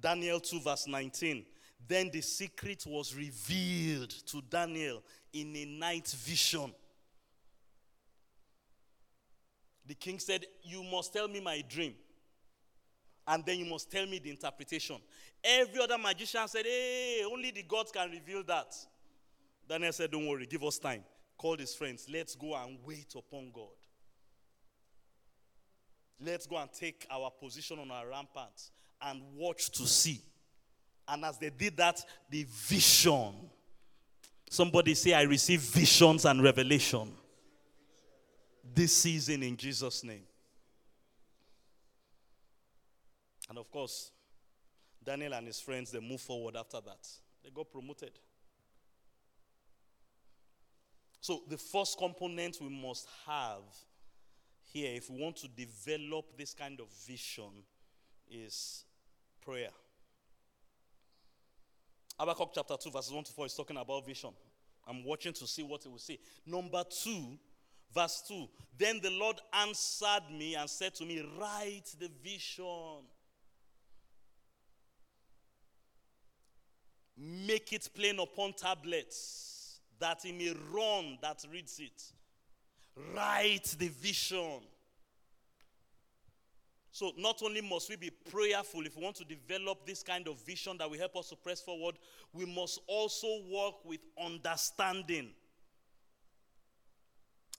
Daniel 0.00 0.40
2, 0.40 0.60
verse 0.60 0.86
19. 0.86 1.44
Then 1.86 2.10
the 2.12 2.20
secret 2.20 2.84
was 2.86 3.14
revealed 3.14 4.10
to 4.26 4.40
Daniel 4.42 5.02
in 5.32 5.54
a 5.56 5.64
night 5.64 6.08
vision. 6.08 6.72
The 9.86 9.94
king 9.94 10.18
said, 10.18 10.46
You 10.62 10.82
must 10.84 11.12
tell 11.12 11.28
me 11.28 11.40
my 11.40 11.62
dream. 11.68 11.94
And 13.26 13.44
then 13.44 13.58
you 13.58 13.66
must 13.66 13.90
tell 13.90 14.06
me 14.06 14.18
the 14.18 14.30
interpretation. 14.30 14.96
Every 15.42 15.80
other 15.82 15.98
magician 15.98 16.46
said, 16.46 16.64
Hey, 16.64 17.22
only 17.30 17.50
the 17.50 17.62
gods 17.62 17.90
can 17.92 18.10
reveal 18.10 18.42
that. 18.44 18.74
Daniel 19.68 19.92
said, 19.92 20.10
Don't 20.10 20.26
worry, 20.26 20.46
give 20.46 20.62
us 20.64 20.78
time. 20.78 21.02
Called 21.36 21.60
his 21.60 21.74
friends, 21.74 22.06
let's 22.08 22.36
go 22.36 22.54
and 22.54 22.78
wait 22.84 23.14
upon 23.16 23.50
God. 23.52 23.74
Let's 26.20 26.46
go 26.46 26.56
and 26.56 26.72
take 26.72 27.06
our 27.10 27.30
position 27.30 27.80
on 27.80 27.90
our 27.90 28.08
ramparts 28.08 28.70
and 29.02 29.20
watch 29.36 29.70
to 29.72 29.86
see. 29.86 30.20
And 31.08 31.24
as 31.24 31.38
they 31.38 31.50
did 31.50 31.76
that, 31.76 32.04
the 32.30 32.46
vision. 32.48 33.34
Somebody 34.48 34.94
say, 34.94 35.14
I 35.14 35.22
receive 35.22 35.60
visions 35.60 36.24
and 36.24 36.42
revelation 36.42 37.10
this 38.74 38.96
season 38.96 39.42
in 39.42 39.56
Jesus' 39.56 40.04
name. 40.04 40.22
And 43.48 43.58
of 43.58 43.70
course, 43.70 44.10
Daniel 45.04 45.34
and 45.34 45.46
his 45.46 45.60
friends, 45.60 45.90
they 45.90 46.00
move 46.00 46.20
forward 46.20 46.56
after 46.56 46.80
that. 46.80 47.08
They 47.44 47.50
got 47.50 47.70
promoted. 47.70 48.12
So, 51.20 51.42
the 51.48 51.58
first 51.58 51.98
component 51.98 52.58
we 52.60 52.68
must 52.68 53.06
have 53.26 53.62
here, 54.72 54.94
if 54.94 55.10
we 55.10 55.20
want 55.20 55.36
to 55.36 55.48
develop 55.48 56.36
this 56.36 56.54
kind 56.54 56.80
of 56.80 56.86
vision, 57.06 57.50
is 58.30 58.84
prayer. 59.44 59.70
Habakkuk 62.18 62.50
chapter 62.54 62.76
2, 62.76 62.90
verses 62.90 63.12
1 63.12 63.24
to 63.24 63.32
4 63.32 63.46
is 63.46 63.54
talking 63.54 63.76
about 63.76 64.06
vision. 64.06 64.30
I'm 64.86 65.04
watching 65.04 65.32
to 65.32 65.46
see 65.46 65.62
what 65.62 65.84
it 65.84 65.90
will 65.90 65.98
say. 65.98 66.18
Number 66.46 66.82
two, 66.84 67.38
Verse 67.94 68.22
2 68.28 68.48
Then 68.78 69.00
the 69.02 69.10
Lord 69.10 69.40
answered 69.52 70.30
me 70.30 70.54
and 70.54 70.68
said 70.68 70.94
to 70.96 71.04
me, 71.04 71.24
Write 71.38 71.94
the 71.98 72.10
vision. 72.22 73.04
Make 77.16 77.72
it 77.72 77.88
plain 77.94 78.18
upon 78.18 78.54
tablets 78.54 79.80
that 80.00 80.20
he 80.22 80.32
may 80.32 80.54
run 80.72 81.18
that 81.22 81.44
reads 81.52 81.78
it. 81.78 82.02
Write 83.14 83.76
the 83.78 83.88
vision. 83.88 84.60
So, 86.94 87.10
not 87.16 87.42
only 87.42 87.62
must 87.62 87.88
we 87.88 87.96
be 87.96 88.10
prayerful 88.10 88.84
if 88.84 88.98
we 88.98 89.02
want 89.02 89.16
to 89.16 89.24
develop 89.24 89.86
this 89.86 90.02
kind 90.02 90.28
of 90.28 90.38
vision 90.44 90.76
that 90.76 90.90
will 90.90 90.98
help 90.98 91.16
us 91.16 91.30
to 91.30 91.36
press 91.36 91.58
forward, 91.58 91.94
we 92.34 92.44
must 92.44 92.80
also 92.86 93.26
work 93.50 93.82
with 93.86 94.00
understanding. 94.22 95.30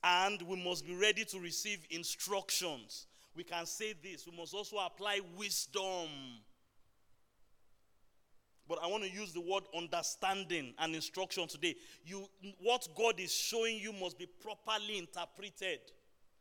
And 0.04 0.40
we 0.44 0.64
must 0.64 0.86
be 0.86 0.94
ready 0.94 1.26
to 1.26 1.40
receive 1.40 1.80
instructions. 1.90 3.08
We 3.36 3.44
can 3.44 3.66
say 3.66 3.96
this. 4.04 4.28
We 4.30 4.38
must 4.38 4.54
also 4.54 4.78
apply 4.78 5.22
wisdom. 5.36 6.10
But 8.70 8.78
I 8.84 8.88
want 8.88 9.04
to 9.04 9.12
use 9.12 9.34
the 9.34 9.42
word 9.42 9.64
understanding 9.76 10.76
and 10.78 10.94
instruction 10.94 11.48
today. 11.48 11.74
You, 12.06 12.28
what 12.62 12.88
God 12.96 13.20
is 13.20 13.34
showing 13.34 13.80
you 13.80 13.94
must 13.94 14.20
be 14.20 14.28
properly 14.28 15.00
interpreted. 15.00 15.80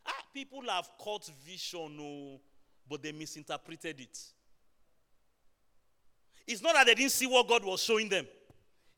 Ah, 0.06 0.12
people 0.34 0.62
have 0.68 0.90
caught 0.98 1.30
vision, 1.46 1.96
oh, 1.98 2.40
but 2.88 3.02
they 3.02 3.12
misinterpreted 3.12 4.00
it. 4.00 4.18
It's 6.46 6.62
not 6.62 6.74
that 6.74 6.86
they 6.86 6.94
didn't 6.94 7.12
see 7.12 7.26
what 7.26 7.48
God 7.48 7.64
was 7.64 7.82
showing 7.82 8.08
them. 8.08 8.26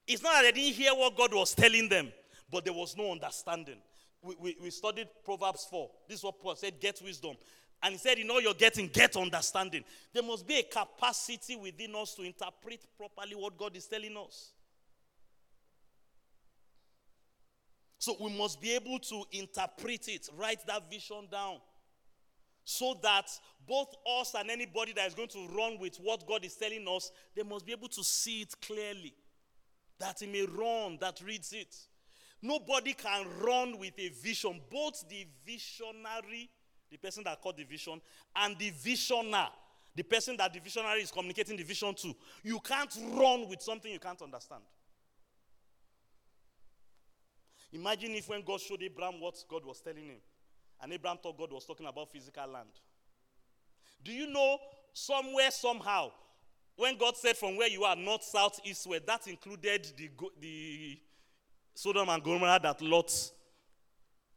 It's 0.07 0.22
not 0.22 0.35
that 0.35 0.55
they 0.55 0.61
didn't 0.61 0.74
hear 0.74 0.93
what 0.95 1.16
God 1.16 1.32
was 1.35 1.55
telling 1.55 1.89
them, 1.89 2.12
but 2.51 2.64
there 2.64 2.72
was 2.72 2.97
no 2.97 3.12
understanding. 3.12 3.76
We, 4.22 4.35
we, 4.41 4.57
we 4.62 4.70
studied 4.70 5.09
Proverbs 5.24 5.66
4. 5.70 5.91
This 6.09 6.18
is 6.18 6.24
what 6.24 6.41
Paul 6.41 6.57
said 6.57 6.80
get 6.80 7.01
wisdom. 7.05 7.37
And 7.82 7.93
he 7.93 7.99
said, 7.99 8.18
In 8.18 8.30
all 8.30 8.41
you're 8.41 8.55
getting, 8.55 8.89
get 8.89 9.16
understanding. 9.16 9.85
There 10.12 10.22
must 10.22 10.47
be 10.47 10.59
a 10.59 10.62
capacity 10.62 11.57
within 11.57 11.95
us 11.95 12.14
to 12.14 12.22
interpret 12.22 12.80
properly 12.97 13.35
what 13.35 13.59
God 13.59 13.76
is 13.76 13.87
telling 13.87 14.16
us. 14.16 14.53
So 17.99 18.16
we 18.20 18.37
must 18.37 18.61
be 18.61 18.72
able 18.72 18.99
to 18.99 19.24
interpret 19.32 20.09
it, 20.09 20.28
write 20.37 20.66
that 20.66 20.91
vision 20.91 21.26
down, 21.30 21.57
so 22.65 22.99
that 23.03 23.31
both 23.67 23.95
us 24.21 24.35
and 24.39 24.51
anybody 24.51 24.93
that 24.95 25.07
is 25.07 25.15
going 25.15 25.29
to 25.29 25.49
run 25.57 25.79
with 25.79 25.97
what 25.99 26.27
God 26.27 26.45
is 26.45 26.55
telling 26.57 26.87
us, 26.89 27.11
they 27.35 27.43
must 27.43 27.67
be 27.67 27.73
able 27.73 27.89
to 27.89 28.03
see 28.03 28.43
it 28.43 28.55
clearly. 28.61 29.15
That 29.99 30.21
he 30.21 30.27
may 30.27 30.47
run, 30.47 30.99
that 31.01 31.21
reads 31.25 31.53
it. 31.53 31.75
Nobody 32.43 32.93
can 32.93 33.27
run 33.41 33.79
with 33.79 33.95
a 33.99 34.09
vision. 34.09 34.61
Both 34.71 35.09
the 35.09 35.27
visionary, 35.47 36.51
the 36.91 36.97
person 36.99 37.25
that 37.25 37.41
caught 37.41 37.57
the 37.57 37.65
vision, 37.65 38.01
and 38.37 38.59
the 38.59 38.71
visioner, 38.71 39.49
the 39.95 40.03
person 40.03 40.37
that 40.39 40.53
the 40.53 40.61
visionary 40.61 41.03
is 41.03 41.11
communicating 41.11 41.57
the 41.57 41.62
vision 41.62 41.95
to. 41.95 42.15
You 42.43 42.61
can't 42.61 42.95
run 43.12 43.49
with 43.49 43.62
something 43.62 43.91
you 43.91 44.01
can't 44.01 44.21
understand. 44.21 44.62
Imagine 47.73 48.12
if 48.12 48.29
when 48.29 48.43
God 48.43 48.61
showed 48.61 48.83
Abraham 48.83 49.21
what 49.21 49.43
God 49.49 49.65
was 49.65 49.81
telling 49.81 50.05
him, 50.07 50.19
and 50.83 50.93
Abraham 50.93 51.18
thought 51.22 51.39
God 51.39 51.53
was 51.53 51.64
talking 51.64 51.87
about 51.87 52.12
physical 52.12 52.47
land. 52.47 52.70
Do 54.03 54.12
you 54.12 54.27
know 54.27 54.59
somewhere, 54.93 55.51
somehow, 55.51 56.11
when 56.77 56.97
God 56.97 57.16
said 57.16 57.37
from 57.37 57.57
where 57.57 57.68
you 57.68 57.85
are, 57.85 57.97
north, 57.97 58.25
south, 58.25 58.61
east, 58.64 58.87
west, 58.87 59.07
that 59.07 59.27
included 59.27 59.87
the, 59.97 60.11
the 60.41 60.99
Sodom 61.75 62.09
and 62.09 62.22
Gomorrah 62.22 62.61
that 62.62 62.83
Lot 62.83 63.12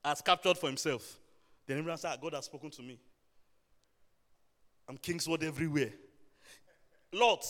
has 0.04 0.22
captured 0.22 0.58
for 0.58 0.68
himself. 0.68 1.18
Then 1.66 1.80
Abraham 1.80 1.98
said, 1.98 2.12
ah, 2.14 2.18
God 2.22 2.34
has 2.34 2.46
spoken 2.46 2.70
to 2.72 2.82
me. 2.82 3.00
I'm 4.88 4.98
Kingsword 4.98 5.44
everywhere. 5.44 5.92
Lot, 7.12 7.46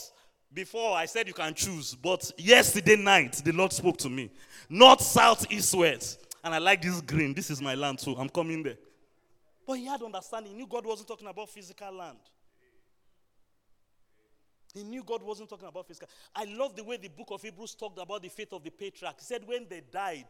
before 0.51 0.95
I 0.95 1.05
said 1.05 1.27
you 1.27 1.33
can 1.33 1.53
choose, 1.53 1.93
but 1.93 2.31
yesterday 2.37 2.95
night 2.95 3.33
the 3.43 3.51
Lord 3.51 3.71
spoke 3.73 3.97
to 3.97 4.09
me. 4.09 4.31
North, 4.69 5.01
south, 5.01 5.51
east, 5.51 5.75
west. 5.75 6.26
And 6.47 6.55
I 6.55 6.59
like 6.59 6.81
this 6.81 7.01
green. 7.01 7.33
This 7.33 7.49
is 7.49 7.61
my 7.61 7.75
land 7.75 7.99
too. 7.99 8.15
I'm 8.17 8.29
coming 8.29 8.63
there. 8.63 8.77
But 9.65 9.73
he 9.73 9.85
had 9.85 10.01
understanding. 10.01 10.53
He 10.53 10.57
knew 10.57 10.65
God 10.65 10.85
wasn't 10.85 11.09
talking 11.09 11.27
about 11.27 11.49
physical 11.49 11.93
land. 11.93 12.19
He 14.73 14.85
knew 14.85 15.03
God 15.03 15.23
wasn't 15.23 15.49
talking 15.49 15.67
about 15.67 15.85
physical. 15.85 16.07
I 16.33 16.45
love 16.45 16.73
the 16.73 16.85
way 16.85 16.95
the 16.95 17.09
book 17.09 17.27
of 17.31 17.41
Hebrews 17.41 17.75
talked 17.75 17.99
about 17.99 18.21
the 18.21 18.29
faith 18.29 18.53
of 18.53 18.63
the 18.63 18.69
patriarchs. 18.69 19.27
He 19.27 19.33
said 19.33 19.45
when 19.45 19.67
they 19.69 19.81
died, 19.91 20.27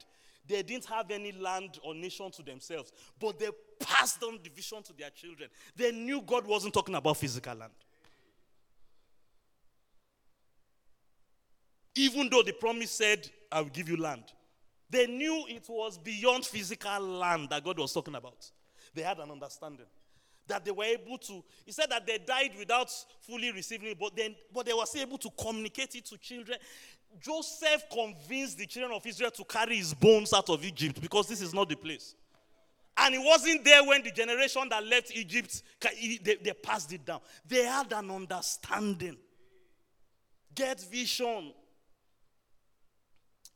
they 0.47 0.63
didn't 0.63 0.85
have 0.85 1.11
any 1.11 1.33
land 1.33 1.77
or 1.83 1.93
nation 1.93 2.31
to 2.31 2.41
themselves, 2.41 2.91
but 3.19 3.37
they 3.37 3.49
passed 3.79 4.23
on 4.23 4.39
the 4.43 4.49
vision 4.49 4.81
to 4.81 4.93
their 4.93 5.11
children. 5.11 5.51
They 5.75 5.91
knew 5.91 6.23
God 6.23 6.47
wasn't 6.47 6.73
talking 6.73 6.95
about 6.95 7.17
physical 7.17 7.53
land. 7.53 7.73
Even 11.93 12.27
though 12.31 12.41
the 12.41 12.53
promise 12.53 12.89
said, 12.89 13.29
I 13.51 13.61
will 13.61 13.69
give 13.69 13.87
you 13.87 13.97
land, 13.97 14.23
they 14.89 15.07
knew 15.07 15.45
it 15.47 15.65
was 15.67 15.97
beyond 15.97 16.45
physical 16.45 16.99
land 16.99 17.49
that 17.49 17.63
God 17.63 17.77
was 17.79 17.93
talking 17.93 18.15
about. 18.15 18.49
They 18.93 19.01
had 19.01 19.19
an 19.19 19.31
understanding 19.31 19.85
that 20.47 20.63
they 20.63 20.71
were 20.71 20.85
able 20.85 21.17
to. 21.17 21.43
He 21.65 21.71
said 21.71 21.89
that 21.89 22.07
they 22.07 22.17
died 22.19 22.51
without 22.57 22.89
fully 23.21 23.51
receiving 23.51 23.89
it, 23.89 23.99
but 23.99 24.15
then 24.15 24.35
but 24.53 24.65
they 24.65 24.73
were 24.73 24.85
still 24.85 25.01
able 25.01 25.17
to 25.17 25.29
communicate 25.37 25.95
it 25.95 26.05
to 26.05 26.17
children. 26.17 26.57
Joseph 27.19 27.83
convinced 27.91 28.57
the 28.57 28.65
children 28.65 28.95
of 28.95 29.05
Israel 29.05 29.31
to 29.31 29.43
carry 29.43 29.77
his 29.77 29.93
bones 29.93 30.33
out 30.33 30.49
of 30.49 30.63
Egypt 30.63 31.01
because 31.01 31.27
this 31.27 31.41
is 31.41 31.53
not 31.53 31.69
the 31.69 31.75
place. 31.75 32.15
And 32.97 33.13
he 33.13 33.23
wasn't 33.23 33.63
there 33.63 33.83
when 33.83 34.01
the 34.03 34.11
generation 34.11 34.63
that 34.69 34.83
left 34.85 35.15
Egypt, 35.15 35.61
they, 35.79 36.37
they 36.43 36.53
passed 36.53 36.91
it 36.93 37.05
down. 37.05 37.19
They 37.47 37.63
had 37.63 37.93
an 37.93 38.09
understanding. 38.09 39.17
Get 40.55 40.81
vision. 40.81 41.53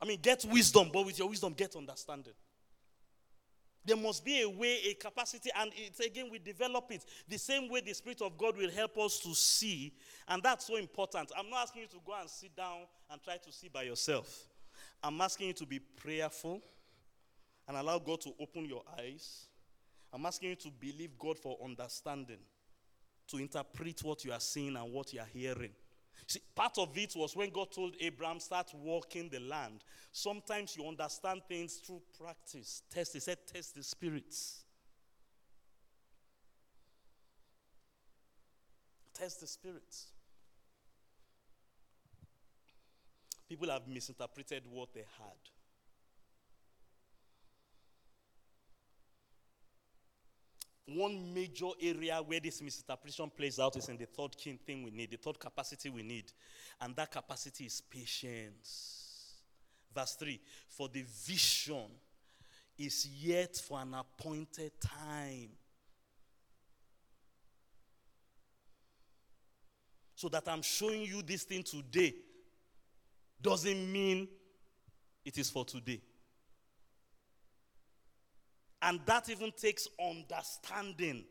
I 0.02 0.06
mean, 0.06 0.20
get 0.22 0.44
wisdom, 0.46 0.90
but 0.92 1.06
with 1.06 1.20
your 1.20 1.30
wisdom, 1.30 1.54
get 1.54 1.76
understanding. 1.76 2.34
There 3.84 3.98
must 3.98 4.24
be 4.24 4.42
a 4.42 4.50
way, 4.50 4.78
a 4.90 4.94
capacity, 4.94 5.50
and 5.60 5.72
it's 5.76 6.00
again, 6.00 6.30
we 6.32 6.38
develop 6.38 6.92
it 6.92 7.04
the 7.28 7.38
same 7.38 7.68
way 7.68 7.82
the 7.82 7.94
Spirit 7.94 8.22
of 8.22 8.38
God 8.38 8.56
will 8.56 8.70
help 8.70 8.98
us 9.00 9.20
to 9.20 9.34
see, 9.34 9.94
and 10.28 10.42
that's 10.44 10.68
so 10.68 10.76
important. 10.76 11.32
I'm 11.38 11.50
not 11.50 11.64
asking 11.64 11.84
you 11.84 11.88
to 11.88 11.98
go 12.06 12.14
and 12.20 12.30
sit 12.30 12.56
down 12.56 12.82
and 13.10 13.22
try 13.24 13.38
to 13.38 13.52
see 13.52 13.70
by 13.70 13.84
yourself. 13.84 14.48
I'm 15.04 15.20
asking 15.20 15.48
you 15.48 15.54
to 15.54 15.66
be 15.66 15.80
prayerful 15.80 16.62
and 17.68 17.78
allow 17.78 17.98
God 17.98 18.22
to 18.22 18.34
open 18.40 18.66
your 18.66 18.84
eyes. 19.00 19.48
I'm 20.14 20.26
asking 20.26 20.50
you 20.50 20.56
to 20.58 20.70
believe 20.80 21.18
God 21.18 21.40
for 21.40 21.58
understanding, 21.64 22.40
to 23.30 23.38
interpret 23.38 24.04
what 24.04 24.24
you 24.26 24.32
are 24.32 24.40
seeing 24.40 24.76
and 24.76 24.94
what 24.94 25.12
you 25.12 25.22
are 25.22 25.30
hearing. 25.34 25.72
See, 26.28 26.42
part 26.56 26.78
of 26.78 26.98
it 26.98 27.14
was 27.16 27.36
when 27.36 27.50
God 27.50 27.72
told 27.72 27.96
Abraham, 28.00 28.40
start 28.40 28.72
walking 28.74 29.30
the 29.30 29.40
land. 29.40 29.84
Sometimes 30.12 30.76
you 30.78 30.88
understand 30.88 31.42
things 31.48 31.76
through 31.76 32.02
practice. 32.18 32.84
Test, 32.90 33.14
he 33.14 33.20
said, 33.20 33.38
test 33.52 33.76
the 33.76 33.84
spirits. 33.84 34.64
Test 39.14 39.42
the 39.42 39.48
spirits. 39.48 40.08
People 43.50 43.70
have 43.70 43.88
misinterpreted 43.88 44.64
what 44.70 44.94
they 44.94 45.06
had. 45.20 45.61
One 50.88 51.34
major 51.34 51.70
area 51.82 52.22
where 52.26 52.40
this 52.40 52.62
misinterpretation 52.62 53.30
plays 53.30 53.60
out 53.60 53.76
is 53.76 53.88
in 53.90 53.98
the 53.98 54.06
third 54.06 54.36
key 54.38 54.60
thing 54.66 54.84
we 54.84 54.92
need, 54.92 55.12
the 55.12 55.18
third 55.18 55.40
capacity 55.40 55.90
we 55.90 56.04
need. 56.04 56.32
And 56.80 56.96
that 56.96 57.12
capacity 57.12 57.66
is 57.66 57.82
patience. 57.82 59.36
Verse 59.94 60.16
3 60.16 60.40
For 60.68 60.90
the 60.90 61.04
vision 61.26 61.88
is 62.78 63.08
yet 63.08 63.56
for 63.58 63.80
an 63.80 63.94
appointed 63.94 64.72
time. 64.80 65.50
So 70.16 70.30
that 70.30 70.48
I'm 70.48 70.62
showing 70.62 71.02
you 71.02 71.22
this 71.22 71.44
thing 71.44 71.64
today 71.64 72.14
doesn't 73.42 73.92
mean 73.92 74.28
it 75.26 75.38
is 75.38 75.50
for 75.50 75.66
today. 75.66 76.02
And 78.82 79.00
that 79.06 79.30
even 79.30 79.52
takes 79.52 79.88
understanding. 80.00 81.24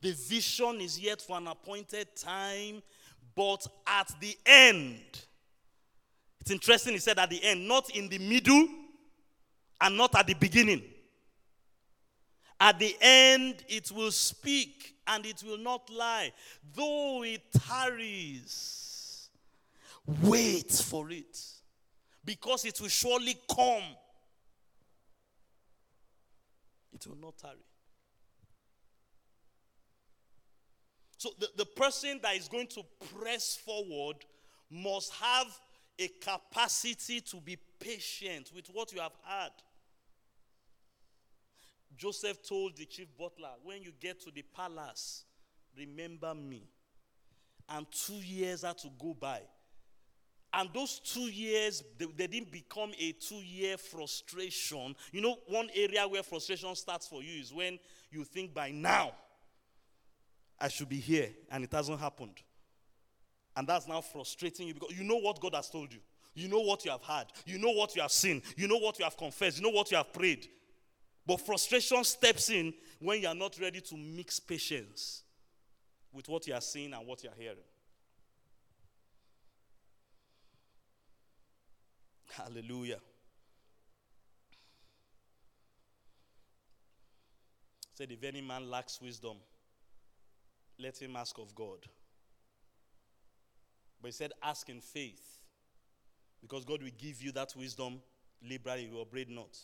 The 0.00 0.12
vision 0.12 0.80
is 0.80 0.98
yet 0.98 1.20
for 1.20 1.36
an 1.36 1.48
appointed 1.48 2.08
time, 2.16 2.82
but 3.34 3.66
at 3.86 4.12
the 4.20 4.36
end, 4.46 5.00
it's 6.40 6.50
interesting, 6.50 6.94
he 6.94 6.98
said 6.98 7.18
at 7.18 7.30
the 7.30 7.42
end, 7.42 7.66
not 7.66 7.90
in 7.90 8.08
the 8.08 8.18
middle 8.18 8.68
and 9.80 9.96
not 9.96 10.14
at 10.14 10.26
the 10.26 10.34
beginning. 10.34 10.82
At 12.60 12.78
the 12.78 12.96
end, 13.00 13.64
it 13.68 13.90
will 13.92 14.10
speak 14.10 14.94
and 15.06 15.24
it 15.26 15.42
will 15.46 15.58
not 15.58 15.90
lie. 15.90 16.32
Though 16.74 17.22
it 17.24 17.42
tarries, 17.66 19.28
wait 20.22 20.70
for 20.72 21.10
it 21.10 21.38
because 22.24 22.64
it 22.64 22.80
will 22.80 22.88
surely 22.88 23.36
come 23.54 23.82
it 26.92 27.06
will 27.06 27.16
not 27.16 27.38
tarry. 27.38 27.64
So 31.16 31.30
the, 31.38 31.48
the 31.56 31.66
person 31.66 32.20
that 32.22 32.36
is 32.36 32.48
going 32.48 32.68
to 32.68 32.82
press 33.18 33.56
forward 33.56 34.16
must 34.70 35.12
have 35.14 35.46
a 35.98 36.08
capacity 36.08 37.20
to 37.20 37.38
be 37.38 37.58
patient 37.80 38.52
with 38.54 38.68
what 38.68 38.92
you 38.92 39.00
have 39.00 39.16
had. 39.24 39.50
Joseph 41.96 42.46
told 42.48 42.76
the 42.76 42.84
chief 42.84 43.08
butler, 43.18 43.50
when 43.64 43.82
you 43.82 43.90
get 44.00 44.20
to 44.20 44.30
the 44.30 44.44
palace, 44.54 45.24
remember 45.76 46.32
me. 46.34 46.68
And 47.68 47.86
two 47.90 48.14
years 48.14 48.62
had 48.62 48.78
to 48.78 48.88
go 49.00 49.14
by. 49.14 49.40
And 50.52 50.70
those 50.72 51.00
two 51.00 51.30
years, 51.30 51.82
they, 51.98 52.06
they 52.16 52.26
didn't 52.26 52.50
become 52.50 52.92
a 52.98 53.12
two 53.12 53.36
year 53.36 53.76
frustration. 53.76 54.96
You 55.12 55.20
know, 55.20 55.36
one 55.46 55.68
area 55.74 56.06
where 56.08 56.22
frustration 56.22 56.74
starts 56.74 57.06
for 57.06 57.22
you 57.22 57.40
is 57.40 57.52
when 57.52 57.78
you 58.10 58.24
think 58.24 58.54
by 58.54 58.70
now 58.70 59.12
I 60.58 60.68
should 60.68 60.88
be 60.88 60.96
here 60.96 61.28
and 61.50 61.64
it 61.64 61.72
hasn't 61.72 62.00
happened. 62.00 62.42
And 63.56 63.66
that's 63.66 63.86
now 63.86 64.00
frustrating 64.00 64.68
you 64.68 64.74
because 64.74 64.96
you 64.96 65.04
know 65.04 65.16
what 65.16 65.40
God 65.40 65.54
has 65.54 65.68
told 65.68 65.92
you. 65.92 66.00
You 66.34 66.48
know 66.48 66.60
what 66.60 66.84
you 66.84 66.92
have 66.92 67.02
had. 67.02 67.26
You 67.44 67.58
know 67.58 67.70
what 67.70 67.96
you 67.96 68.02
have 68.02 68.12
seen. 68.12 68.42
You 68.56 68.68
know 68.68 68.76
what 68.78 68.98
you 68.98 69.04
have 69.04 69.16
confessed. 69.16 69.58
You 69.58 69.64
know 69.64 69.76
what 69.76 69.90
you 69.90 69.96
have 69.96 70.12
prayed. 70.12 70.46
But 71.26 71.40
frustration 71.40 72.04
steps 72.04 72.48
in 72.48 72.72
when 73.00 73.20
you 73.20 73.28
are 73.28 73.34
not 73.34 73.58
ready 73.60 73.80
to 73.80 73.96
mix 73.96 74.40
patience 74.40 75.24
with 76.12 76.28
what 76.28 76.46
you 76.46 76.54
are 76.54 76.60
seeing 76.60 76.94
and 76.94 77.06
what 77.06 77.22
you 77.22 77.30
are 77.30 77.36
hearing. 77.36 77.58
Hallelujah. 82.30 82.98
Said, 87.94 88.12
if 88.12 88.22
any 88.22 88.40
man 88.40 88.70
lacks 88.70 89.00
wisdom, 89.00 89.36
let 90.78 90.98
him 90.98 91.16
ask 91.16 91.36
of 91.38 91.54
God. 91.54 91.78
But 94.00 94.08
he 94.08 94.12
said, 94.12 94.32
ask 94.42 94.68
in 94.68 94.80
faith. 94.80 95.40
Because 96.40 96.64
God 96.64 96.82
will 96.82 96.90
give 96.96 97.20
you 97.20 97.32
that 97.32 97.54
wisdom 97.56 98.00
liberally, 98.40 98.84
you 98.84 99.00
upbraid 99.00 99.28
not. 99.28 99.58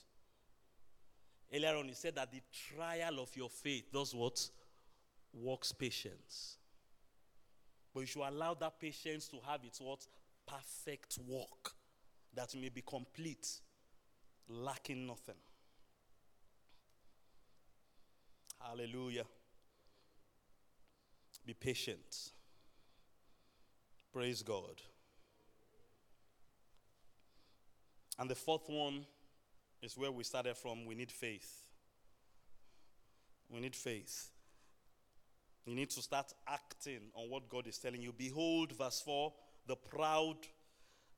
Earlier 1.54 1.76
on, 1.76 1.86
he 1.86 1.94
said 1.94 2.16
that 2.16 2.32
the 2.32 2.40
trial 2.74 3.20
of 3.20 3.36
your 3.36 3.48
faith 3.48 3.92
does 3.92 4.12
what? 4.12 4.48
Works 5.32 5.70
patience. 5.70 6.56
But 7.92 8.00
you 8.00 8.06
should 8.06 8.22
allow 8.22 8.54
that 8.54 8.80
patience 8.80 9.28
to 9.28 9.36
have 9.46 9.60
its 9.64 9.80
what? 9.80 10.04
Perfect 10.46 11.18
work 11.28 11.74
that 12.34 12.54
may 12.54 12.68
be 12.68 12.82
complete, 12.82 13.48
lacking 14.48 15.06
nothing. 15.06 15.34
Hallelujah. 18.60 19.24
Be 21.46 21.54
patient. 21.54 22.32
Praise 24.12 24.42
God. 24.42 24.80
And 28.18 28.30
the 28.30 28.34
fourth 28.34 28.68
one 28.68 29.04
is 29.82 29.96
where 29.96 30.12
we 30.12 30.24
started 30.24 30.56
from. 30.56 30.86
We 30.86 30.94
need 30.94 31.10
faith. 31.10 31.66
We 33.50 33.60
need 33.60 33.76
faith. 33.76 34.30
You 35.66 35.74
need 35.74 35.90
to 35.90 36.02
start 36.02 36.32
acting 36.48 37.10
on 37.14 37.28
what 37.28 37.48
God 37.48 37.66
is 37.66 37.78
telling 37.78 38.00
you. 38.00 38.12
Behold, 38.12 38.72
verse 38.72 39.00
4 39.04 39.32
the 39.66 39.76
proud 39.76 40.36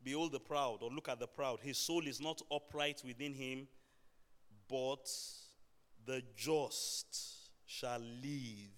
Behold 0.02 0.32
the 0.32 0.40
proud, 0.40 0.82
or 0.82 0.90
look 0.90 1.08
at 1.08 1.18
the 1.18 1.26
proud. 1.26 1.60
His 1.60 1.78
soul 1.78 2.06
is 2.06 2.20
not 2.20 2.40
upright 2.50 3.02
within 3.04 3.34
him, 3.34 3.66
but 4.68 5.10
the 6.04 6.22
just 6.36 7.50
shall 7.66 7.98
live 7.98 8.70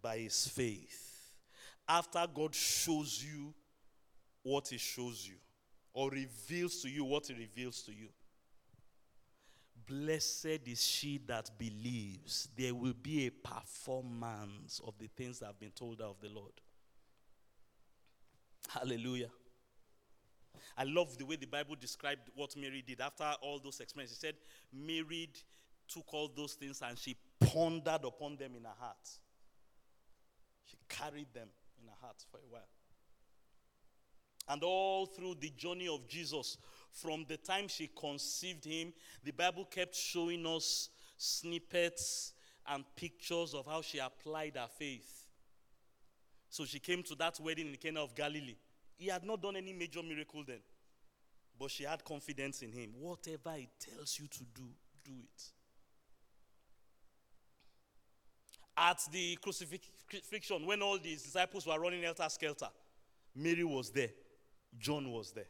by 0.00 0.18
his 0.18 0.46
faith. 0.48 1.32
After 1.86 2.26
God 2.32 2.54
shows 2.54 3.22
you 3.22 3.52
what 4.42 4.68
he 4.68 4.78
shows 4.78 5.26
you, 5.28 5.36
or 5.92 6.10
reveals 6.10 6.80
to 6.82 6.88
you 6.88 7.04
what 7.04 7.26
he 7.26 7.34
reveals 7.34 7.82
to 7.82 7.92
you. 7.92 8.08
Blessed 9.86 10.60
is 10.66 10.84
she 10.84 11.18
that 11.26 11.50
believes. 11.58 12.48
There 12.56 12.74
will 12.74 12.94
be 12.94 13.26
a 13.26 13.30
performance 13.30 14.80
of 14.86 14.94
the 14.98 15.08
things 15.08 15.38
that 15.38 15.46
have 15.46 15.58
been 15.58 15.70
told 15.70 16.00
of 16.00 16.20
the 16.20 16.28
Lord. 16.28 16.52
Hallelujah. 18.68 19.30
I 20.76 20.84
love 20.84 21.16
the 21.18 21.24
way 21.24 21.36
the 21.36 21.46
Bible 21.46 21.76
described 21.78 22.30
what 22.34 22.56
Mary 22.56 22.82
did 22.86 23.00
after 23.00 23.30
all 23.42 23.58
those 23.58 23.80
experiences. 23.80 24.18
She 24.18 24.26
said, 24.26 24.34
Mary 24.72 25.30
took 25.88 26.12
all 26.12 26.30
those 26.34 26.54
things 26.54 26.82
and 26.82 26.98
she 26.98 27.16
pondered 27.40 28.04
upon 28.04 28.36
them 28.36 28.52
in 28.56 28.64
her 28.64 28.76
heart. 28.78 29.08
She 30.66 30.76
carried 30.88 31.32
them 31.32 31.48
in 31.80 31.88
her 31.88 31.94
heart 32.00 32.24
for 32.30 32.38
a 32.38 32.50
while. 32.50 32.68
And 34.48 34.62
all 34.62 35.06
through 35.06 35.36
the 35.40 35.50
journey 35.50 35.88
of 35.88 36.08
Jesus, 36.08 36.56
from 36.92 37.26
the 37.28 37.36
time 37.36 37.68
she 37.68 37.90
conceived 37.94 38.64
him, 38.64 38.92
the 39.22 39.30
Bible 39.30 39.64
kept 39.64 39.94
showing 39.94 40.46
us 40.46 40.88
snippets 41.16 42.32
and 42.66 42.84
pictures 42.96 43.54
of 43.54 43.66
how 43.66 43.82
she 43.82 43.98
applied 43.98 44.56
her 44.56 44.68
faith. 44.78 45.26
So 46.50 46.64
she 46.64 46.78
came 46.78 47.02
to 47.04 47.14
that 47.16 47.38
wedding 47.40 47.66
in 47.66 47.72
the 47.72 47.78
Cana 47.78 48.02
of 48.02 48.14
Galilee. 48.14 48.56
He 48.98 49.06
had 49.06 49.24
not 49.24 49.40
done 49.40 49.56
any 49.56 49.72
major 49.72 50.02
miracle 50.02 50.42
then. 50.46 50.58
But 51.58 51.70
she 51.70 51.84
had 51.84 52.04
confidence 52.04 52.62
in 52.62 52.72
him. 52.72 52.90
Whatever 52.98 53.52
he 53.56 53.68
tells 53.78 54.18
you 54.18 54.26
to 54.26 54.44
do, 54.54 54.64
do 55.04 55.12
it. 55.22 55.42
At 58.76 59.00
the 59.10 59.36
crucifixion, 59.36 60.66
when 60.66 60.82
all 60.82 60.98
these 60.98 61.22
disciples 61.22 61.66
were 61.66 61.78
running 61.78 62.02
helter 62.02 62.28
skelter, 62.28 62.68
Mary 63.34 63.64
was 63.64 63.90
there, 63.90 64.10
John 64.78 65.10
was 65.10 65.32
there. 65.32 65.48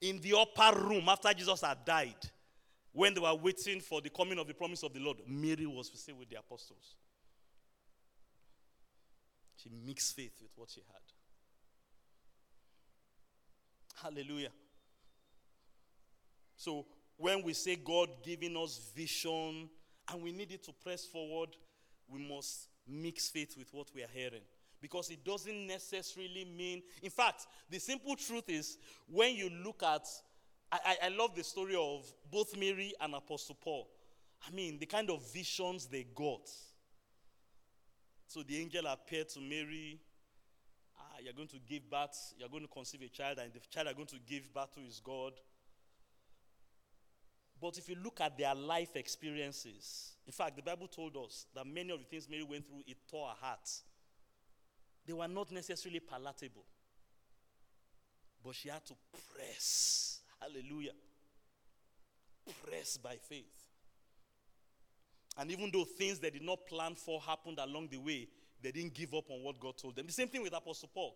In 0.00 0.20
the 0.20 0.34
upper 0.38 0.78
room, 0.78 1.08
after 1.08 1.32
Jesus 1.32 1.62
had 1.62 1.84
died, 1.84 2.16
when 2.92 3.14
they 3.14 3.20
were 3.20 3.34
waiting 3.34 3.80
for 3.80 4.02
the 4.02 4.10
coming 4.10 4.38
of 4.38 4.46
the 4.46 4.54
promise 4.54 4.82
of 4.82 4.92
the 4.92 5.00
Lord, 5.00 5.18
Mary 5.26 5.66
was 5.66 5.90
still 5.94 6.16
with 6.16 6.28
the 6.28 6.38
apostles. 6.38 6.96
She 9.56 9.70
mixed 9.86 10.14
faith 10.14 10.38
with 10.42 10.50
what 10.54 10.70
she 10.70 10.82
had. 10.86 11.00
Hallelujah. 14.02 14.50
So 16.56 16.86
when 17.16 17.42
we 17.42 17.52
say 17.52 17.76
God 17.76 18.08
giving 18.22 18.56
us 18.56 18.90
vision 18.94 19.68
and 20.10 20.22
we 20.22 20.32
need 20.32 20.52
it 20.52 20.64
to 20.64 20.72
press 20.72 21.04
forward, 21.04 21.50
we 22.08 22.20
must 22.20 22.68
mix 22.86 23.28
faith 23.28 23.56
with 23.56 23.72
what 23.72 23.88
we 23.94 24.02
are 24.02 24.10
hearing. 24.12 24.42
Because 24.80 25.08
it 25.10 25.24
doesn't 25.24 25.66
necessarily 25.66 26.44
mean, 26.44 26.82
in 27.02 27.10
fact, 27.10 27.46
the 27.70 27.78
simple 27.78 28.16
truth 28.16 28.44
is 28.48 28.76
when 29.08 29.34
you 29.34 29.48
look 29.64 29.82
at, 29.82 30.06
I, 30.70 30.96
I, 31.04 31.08
love 31.08 31.34
the 31.34 31.44
story 31.44 31.74
of 31.74 32.04
both 32.30 32.56
Mary 32.58 32.92
and 33.00 33.14
Apostle 33.14 33.56
Paul. 33.62 33.88
I 34.46 34.50
mean, 34.50 34.78
the 34.78 34.86
kind 34.86 35.08
of 35.08 35.32
visions 35.32 35.86
they 35.86 36.04
got. 36.14 36.50
So 38.26 38.42
the 38.42 38.60
angel 38.60 38.86
appeared 38.86 39.28
to 39.30 39.40
Mary 39.40 40.00
you're 41.24 41.32
going 41.32 41.48
to 41.48 41.58
give 41.66 41.90
birth, 41.90 42.34
you're 42.38 42.48
going 42.48 42.62
to 42.62 42.68
conceive 42.68 43.02
a 43.02 43.08
child, 43.08 43.38
and 43.38 43.52
the 43.52 43.60
child 43.70 43.88
are 43.88 43.94
going 43.94 44.06
to 44.06 44.18
give 44.26 44.52
birth 44.52 44.74
to 44.74 44.80
is 44.80 45.00
God. 45.02 45.32
But 47.60 47.78
if 47.78 47.88
you 47.88 47.96
look 48.02 48.20
at 48.20 48.36
their 48.36 48.54
life 48.54 48.94
experiences, 48.94 50.16
in 50.26 50.32
fact, 50.32 50.56
the 50.56 50.62
Bible 50.62 50.86
told 50.86 51.16
us 51.16 51.46
that 51.54 51.66
many 51.66 51.90
of 51.90 51.98
the 51.98 52.04
things 52.04 52.28
Mary 52.28 52.42
went 52.42 52.66
through, 52.66 52.82
it 52.86 52.96
tore 53.10 53.28
her 53.28 53.46
heart. 53.46 53.70
They 55.06 55.12
were 55.12 55.28
not 55.28 55.50
necessarily 55.50 56.00
palatable. 56.00 56.64
But 58.44 58.54
she 58.54 58.68
had 58.68 58.84
to 58.86 58.94
press. 59.34 60.20
Hallelujah. 60.40 60.92
Press 62.66 62.98
by 62.98 63.16
faith. 63.16 63.64
And 65.38 65.50
even 65.50 65.70
though 65.72 65.84
things 65.84 66.18
they 66.18 66.30
did 66.30 66.42
not 66.42 66.66
plan 66.66 66.94
for 66.94 67.20
happened 67.20 67.58
along 67.58 67.88
the 67.88 67.96
way, 67.96 68.28
they 68.64 68.72
didn't 68.72 68.94
give 68.94 69.12
up 69.14 69.30
on 69.30 69.42
what 69.42 69.60
God 69.60 69.76
told 69.76 69.96
them. 69.96 70.06
The 70.06 70.12
same 70.12 70.28
thing 70.28 70.42
with 70.42 70.54
Apostle 70.54 70.90
Paul. 70.92 71.14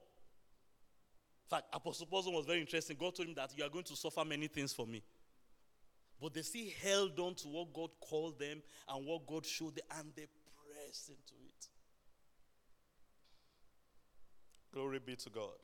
In 1.46 1.56
fact, 1.56 1.66
Apostle 1.72 2.06
Paul 2.06 2.32
was 2.32 2.44
very 2.44 2.60
interesting. 2.60 2.96
God 2.98 3.14
told 3.14 3.28
him 3.28 3.34
that 3.36 3.56
you 3.56 3.64
are 3.64 3.70
going 3.70 3.84
to 3.84 3.96
suffer 3.96 4.24
many 4.24 4.48
things 4.48 4.72
for 4.72 4.86
me. 4.86 5.02
But 6.20 6.34
they 6.34 6.42
still 6.42 6.66
held 6.82 7.18
on 7.18 7.34
to 7.36 7.48
what 7.48 7.72
God 7.72 7.90
called 8.00 8.38
them 8.38 8.60
and 8.88 9.06
what 9.06 9.26
God 9.26 9.46
showed 9.46 9.76
them, 9.76 9.84
and 9.98 10.12
they 10.14 10.26
pressed 10.26 11.08
into 11.08 11.34
it. 11.46 11.66
Glory 14.74 14.98
be 14.98 15.16
to 15.16 15.30
God. 15.30 15.54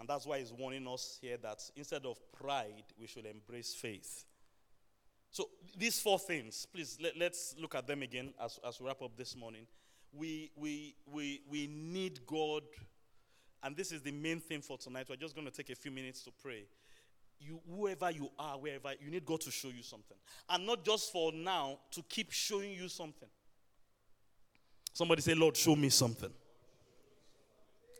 And 0.00 0.08
that's 0.08 0.26
why 0.26 0.40
he's 0.40 0.52
warning 0.52 0.86
us 0.88 1.18
here 1.22 1.36
that 1.38 1.62
instead 1.76 2.04
of 2.04 2.18
pride, 2.32 2.84
we 3.00 3.06
should 3.06 3.26
embrace 3.26 3.74
faith. 3.74 4.24
So, 5.30 5.48
these 5.76 6.00
four 6.00 6.18
things, 6.18 6.66
please 6.72 6.98
let, 7.00 7.32
us 7.32 7.54
look 7.58 7.74
at 7.74 7.86
them 7.86 8.02
again 8.02 8.34
as, 8.42 8.58
as 8.66 8.80
we 8.80 8.86
wrap 8.86 9.02
up 9.02 9.16
this 9.16 9.36
morning 9.36 9.66
we, 10.16 10.50
we, 10.56 10.94
we, 11.12 11.40
we 11.50 11.66
need 11.66 12.20
God. 12.26 12.62
And 13.62 13.76
this 13.76 13.92
is 13.92 14.02
the 14.02 14.12
main 14.12 14.40
thing 14.40 14.60
for 14.60 14.76
tonight. 14.78 15.06
We're 15.08 15.16
just 15.16 15.34
going 15.34 15.46
to 15.46 15.52
take 15.52 15.70
a 15.70 15.74
few 15.74 15.90
minutes 15.90 16.22
to 16.24 16.30
pray. 16.42 16.64
You, 17.40 17.60
whoever 17.68 18.10
you 18.10 18.30
are, 18.38 18.58
wherever, 18.58 18.92
you 19.00 19.10
need 19.10 19.24
God 19.24 19.40
to 19.42 19.50
show 19.50 19.68
you 19.68 19.82
something. 19.82 20.16
And 20.48 20.66
not 20.66 20.84
just 20.84 21.12
for 21.12 21.32
now, 21.32 21.78
to 21.92 22.02
keep 22.08 22.30
showing 22.30 22.72
you 22.72 22.88
something. 22.88 23.28
Somebody 24.92 25.22
say, 25.22 25.34
Lord, 25.34 25.56
show 25.56 25.74
me 25.74 25.88
something. 25.88 26.30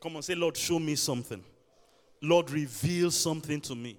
Come 0.00 0.16
on, 0.16 0.22
say, 0.22 0.34
Lord, 0.34 0.56
show 0.56 0.78
me 0.78 0.94
something. 0.94 1.42
Lord, 2.22 2.50
reveal 2.50 3.10
something 3.10 3.60
to 3.62 3.74
me. 3.74 3.98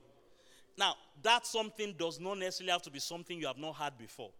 Now, 0.77 0.95
that 1.21 1.45
something 1.45 1.95
does 1.97 2.19
not 2.19 2.37
necessarily 2.37 2.71
have 2.71 2.83
to 2.83 2.91
be 2.91 2.99
something 2.99 3.39
you 3.39 3.47
have 3.47 3.57
not 3.57 3.75
had 3.75 3.97
before. 3.97 4.31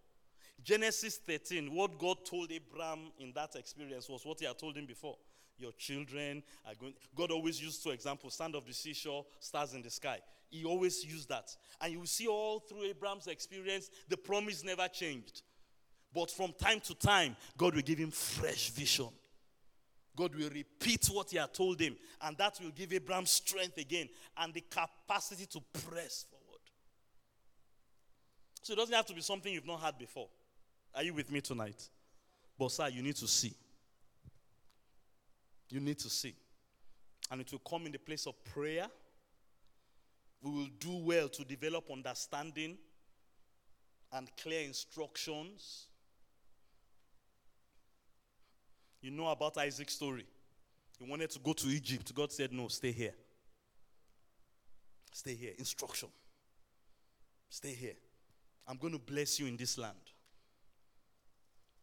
Genesis 0.62 1.18
13, 1.18 1.72
what 1.74 1.98
God 1.98 2.24
told 2.24 2.50
Abraham 2.50 3.12
in 3.18 3.32
that 3.34 3.54
experience 3.56 4.08
was 4.08 4.24
what 4.24 4.40
he 4.40 4.46
had 4.46 4.58
told 4.58 4.76
him 4.76 4.86
before. 4.86 5.16
Your 5.58 5.72
children 5.72 6.42
are 6.66 6.74
going. 6.74 6.94
God 7.14 7.30
always 7.30 7.62
used 7.62 7.82
two 7.82 7.90
examples 7.90 8.34
sand 8.34 8.54
of 8.54 8.66
the 8.66 8.74
seashore, 8.74 9.24
stars 9.40 9.74
in 9.74 9.82
the 9.82 9.90
sky. 9.90 10.18
He 10.50 10.64
always 10.64 11.04
used 11.04 11.28
that. 11.28 11.54
And 11.80 11.92
you 11.92 12.00
will 12.00 12.06
see 12.06 12.26
all 12.26 12.60
through 12.60 12.84
Abraham's 12.84 13.26
experience, 13.26 13.90
the 14.08 14.16
promise 14.16 14.64
never 14.64 14.86
changed. 14.88 15.42
But 16.14 16.30
from 16.30 16.52
time 16.52 16.80
to 16.80 16.94
time, 16.94 17.36
God 17.56 17.74
will 17.74 17.82
give 17.82 17.98
him 17.98 18.10
fresh 18.10 18.70
vision. 18.70 19.08
God 20.16 20.34
will 20.34 20.48
repeat 20.48 21.06
what 21.06 21.30
he 21.30 21.36
had 21.36 21.52
told 21.52 21.78
him, 21.78 21.94
and 22.22 22.36
that 22.38 22.58
will 22.62 22.70
give 22.70 22.92
Abraham 22.92 23.26
strength 23.26 23.76
again 23.76 24.08
and 24.38 24.54
the 24.54 24.62
capacity 24.62 25.44
to 25.46 25.60
press 25.72 26.24
forward. 26.30 26.60
So 28.62 28.72
it 28.72 28.76
doesn't 28.76 28.94
have 28.94 29.06
to 29.06 29.14
be 29.14 29.20
something 29.20 29.52
you've 29.52 29.66
not 29.66 29.82
had 29.82 29.98
before. 29.98 30.28
Are 30.96 31.02
you 31.02 31.14
with 31.14 31.30
me 31.30 31.40
tonight? 31.40 31.88
But, 32.58 32.72
sir, 32.72 32.88
you 32.88 33.02
need 33.02 33.16
to 33.16 33.28
see. 33.28 33.54
You 35.68 35.78
need 35.78 35.98
to 35.98 36.08
see. 36.08 36.34
And 37.30 37.40
it 37.42 37.52
will 37.52 37.58
come 37.58 37.86
in 37.86 37.92
the 37.92 37.98
place 37.98 38.26
of 38.26 38.42
prayer. 38.44 38.86
We 40.42 40.50
will 40.50 40.68
do 40.80 40.96
well 40.96 41.28
to 41.28 41.44
develop 41.44 41.90
understanding 41.92 42.78
and 44.12 44.28
clear 44.36 44.62
instructions 44.62 45.86
you 49.06 49.12
know 49.12 49.28
about 49.28 49.56
Isaac's 49.58 49.94
story. 49.94 50.26
He 50.98 51.08
wanted 51.08 51.30
to 51.30 51.38
go 51.38 51.52
to 51.52 51.68
Egypt. 51.68 52.12
God 52.12 52.32
said, 52.32 52.52
No, 52.52 52.66
stay 52.66 52.90
here. 52.90 53.14
Stay 55.12 55.34
here. 55.34 55.52
Instruction. 55.58 56.08
Stay 57.48 57.72
here. 57.72 57.94
I'm 58.66 58.78
going 58.78 58.92
to 58.92 58.98
bless 58.98 59.38
you 59.38 59.46
in 59.46 59.56
this 59.56 59.78
land. 59.78 59.94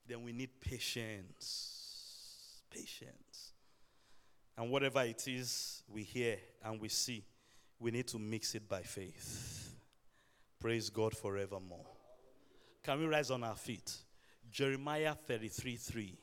Then 0.07 0.23
we 0.23 0.31
need 0.31 0.49
patience. 0.59 2.61
Patience. 2.69 3.53
And 4.57 4.69
whatever 4.69 5.01
it 5.03 5.27
is 5.27 5.83
we 5.87 6.03
hear 6.03 6.37
and 6.63 6.79
we 6.79 6.89
see, 6.89 7.23
we 7.79 7.91
need 7.91 8.07
to 8.07 8.19
mix 8.19 8.55
it 8.55 8.67
by 8.67 8.81
faith. 8.81 9.75
Praise 10.59 10.89
God 10.89 11.15
forevermore. 11.15 11.85
Can 12.83 12.99
we 12.99 13.05
rise 13.05 13.31
on 13.31 13.43
our 13.43 13.55
feet? 13.55 13.91
Jeremiah 14.51 15.15
33 15.15 15.77
3. 15.77 16.17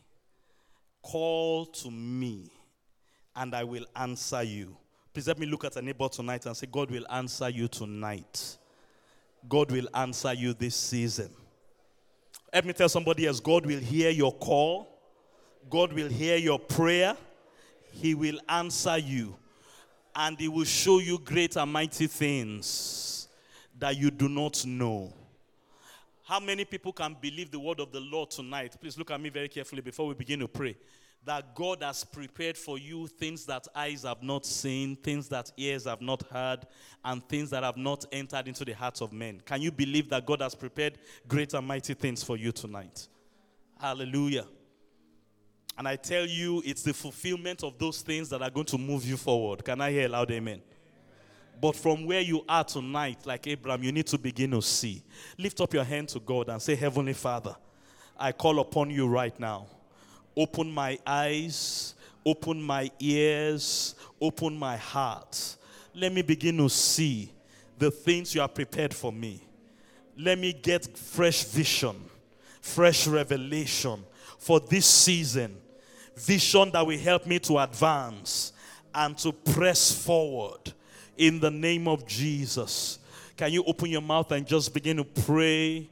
Call 1.03 1.67
to 1.67 1.91
me, 1.91 2.51
and 3.35 3.55
I 3.55 3.65
will 3.65 3.87
answer 3.97 4.43
you. 4.43 4.77
Please 5.13 5.27
let 5.27 5.39
me 5.39 5.47
look 5.47 5.65
at 5.65 5.77
a 5.77 5.83
neighbor 5.83 6.09
tonight 6.09 6.47
and 6.47 6.57
say, 6.57 6.69
God 6.71 6.91
will 6.91 7.07
answer 7.11 7.49
you 7.49 7.69
tonight. 7.69 8.59
God 9.49 9.73
will 9.73 9.89
answer 9.95 10.35
you 10.35 10.53
this 10.53 10.77
season. 10.77 11.31
Let 12.53 12.65
me 12.65 12.73
tell 12.73 12.89
somebody 12.89 13.27
else 13.27 13.39
God 13.39 13.65
will 13.65 13.79
hear 13.79 14.11
your 14.11 14.33
call, 14.33 14.89
God 15.69 15.93
will 15.93 16.09
hear 16.09 16.37
your 16.37 16.59
prayer, 16.59 17.17
He 17.93 18.15
will 18.15 18.41
answer 18.49 18.99
you, 18.99 19.37
and 20.15 20.39
He 20.39 20.49
will 20.49 20.65
show 20.65 20.99
you 20.99 21.19
great 21.19 21.57
and 21.57 21.73
mighty 21.73 22.07
things 22.07 23.29
that 23.79 23.97
you 23.97 24.11
do 24.11 24.29
not 24.29 24.65
know. 24.67 25.13
How 26.25 26.39
many 26.39 26.65
people 26.65 26.93
can 26.93 27.17
believe 27.21 27.51
the 27.51 27.59
word 27.59 27.81
of 27.81 27.91
the 27.91 28.01
Lord 28.01 28.31
tonight? 28.31 28.77
Please 28.81 28.97
look 28.97 29.11
at 29.11 29.21
me 29.21 29.31
very 29.31 29.49
carefully 29.49 29.83
before 29.83 30.07
we 30.07 30.15
begin 30.15 30.41
to 30.41 30.49
pray. 30.49 30.77
That 31.25 31.55
God 31.55 31.83
has 31.83 32.03
prepared 32.03 32.57
for 32.57 32.79
you 32.79 33.07
things 33.07 33.45
that 33.47 33.69
eyes 33.75 34.05
have 34.05 34.23
not 34.23 34.47
seen, 34.47 34.97
things 34.97 35.29
that 35.29 35.53
ears 35.57 35.85
have 35.85 36.01
not 36.01 36.23
heard, 36.31 36.61
and 37.05 37.27
things 37.29 37.51
that 37.51 37.63
have 37.63 37.77
not 37.77 38.07
entered 38.11 38.49
into 38.49 38.65
the 38.65 38.73
hearts 38.73 39.03
of 39.03 39.13
men. 39.13 39.43
Can 39.45 39.61
you 39.61 39.71
believe 39.71 40.09
that 40.11 40.25
God 40.25 40.41
has 40.41 40.55
prepared 40.55 40.99
great 41.29 41.53
and 41.53 41.67
mighty 41.67 41.95
things 41.95 42.23
for 42.25 42.37
you 42.39 42.53
tonight? 42.53 43.09
Hallelujah. 43.79 44.47
And 45.77 45.89
I 45.89 45.97
tell 45.97 46.27
you, 46.27 46.63
it's 46.65 46.83
the 46.83 46.93
fulfillment 46.93 47.65
of 47.65 47.79
those 47.79 48.03
things 48.03 48.29
that 48.31 48.43
are 48.43 48.51
going 48.51 48.67
to 48.67 48.79
move 48.79 49.05
you 49.05 49.17
forward. 49.17 49.65
Can 49.65 49.81
I 49.81 49.91
hear 49.91 50.07
a 50.07 50.09
loud 50.09 50.31
amen? 50.31 50.61
But 51.61 51.77
from 51.77 52.07
where 52.07 52.21
you 52.21 52.45
are 52.49 52.65
tonight, 52.65 53.27
like 53.27 53.47
Abraham, 53.47 53.83
you 53.83 53.93
need 53.93 54.07
to 54.09 54.19
begin 54.19 54.51
to 54.53 54.63
see. 54.63 55.03
Lift 55.39 55.61
up 55.61 55.75
your 55.75 55.85
hand 55.85 56.09
to 56.11 56.21
God 56.21 56.49
and 56.49 56.61
say, 56.61 56.75
Heavenly 56.75 57.13
Father, 57.13 57.55
I 58.19 58.33
call 58.33 58.61
upon 58.61 58.91
you 58.91 59.07
right 59.07 59.39
now. 59.39 59.67
Open 60.41 60.71
my 60.71 60.99
eyes, 61.07 61.95
open 62.25 62.63
my 62.63 62.91
ears, 62.99 63.95
open 64.19 64.59
my 64.59 64.75
heart. 64.75 65.57
Let 65.95 66.15
me 66.15 66.23
begin 66.23 66.57
to 66.57 66.71
see 66.71 67.31
the 67.77 67.91
things 67.91 68.35
you 68.35 68.41
have 68.41 68.55
prepared 68.55 68.95
for 68.95 69.13
me. 69.13 69.43
Let 70.17 70.39
me 70.39 70.55
get 70.55 70.97
fresh 70.97 71.45
vision, 71.45 71.95
fresh 72.63 73.07
revelation 73.07 74.03
for 74.39 74.61
this 74.61 74.87
season. 74.87 75.59
Vision 76.17 76.71
that 76.71 76.87
will 76.87 76.99
help 76.99 77.27
me 77.27 77.39
to 77.41 77.59
advance 77.59 78.55
and 78.95 79.19
to 79.19 79.33
press 79.33 79.93
forward 79.93 80.73
in 81.19 81.39
the 81.39 81.51
name 81.51 81.87
of 81.87 82.07
Jesus. 82.07 82.99
Can 83.37 83.53
you 83.53 83.63
open 83.65 83.91
your 83.91 84.01
mouth 84.01 84.33
and 84.33 84.47
just 84.47 84.73
begin 84.73 84.97
to 84.97 85.05
pray? 85.05 85.91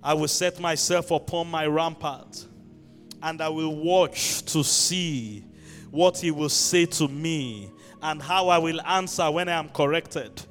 I 0.00 0.14
will 0.14 0.28
set 0.28 0.60
myself 0.60 1.10
upon 1.10 1.48
my 1.48 1.66
rampart 1.66 2.46
and 3.22 3.40
I 3.40 3.48
will 3.48 3.74
watch 3.74 4.42
to 4.46 4.64
see 4.64 5.44
what 5.90 6.18
he 6.18 6.30
will 6.30 6.48
say 6.48 6.86
to 6.86 7.08
me 7.08 7.70
and 8.02 8.22
how 8.22 8.48
I 8.48 8.58
will 8.58 8.80
answer 8.82 9.30
when 9.30 9.48
I 9.48 9.52
am 9.52 9.68
corrected. 9.68 10.42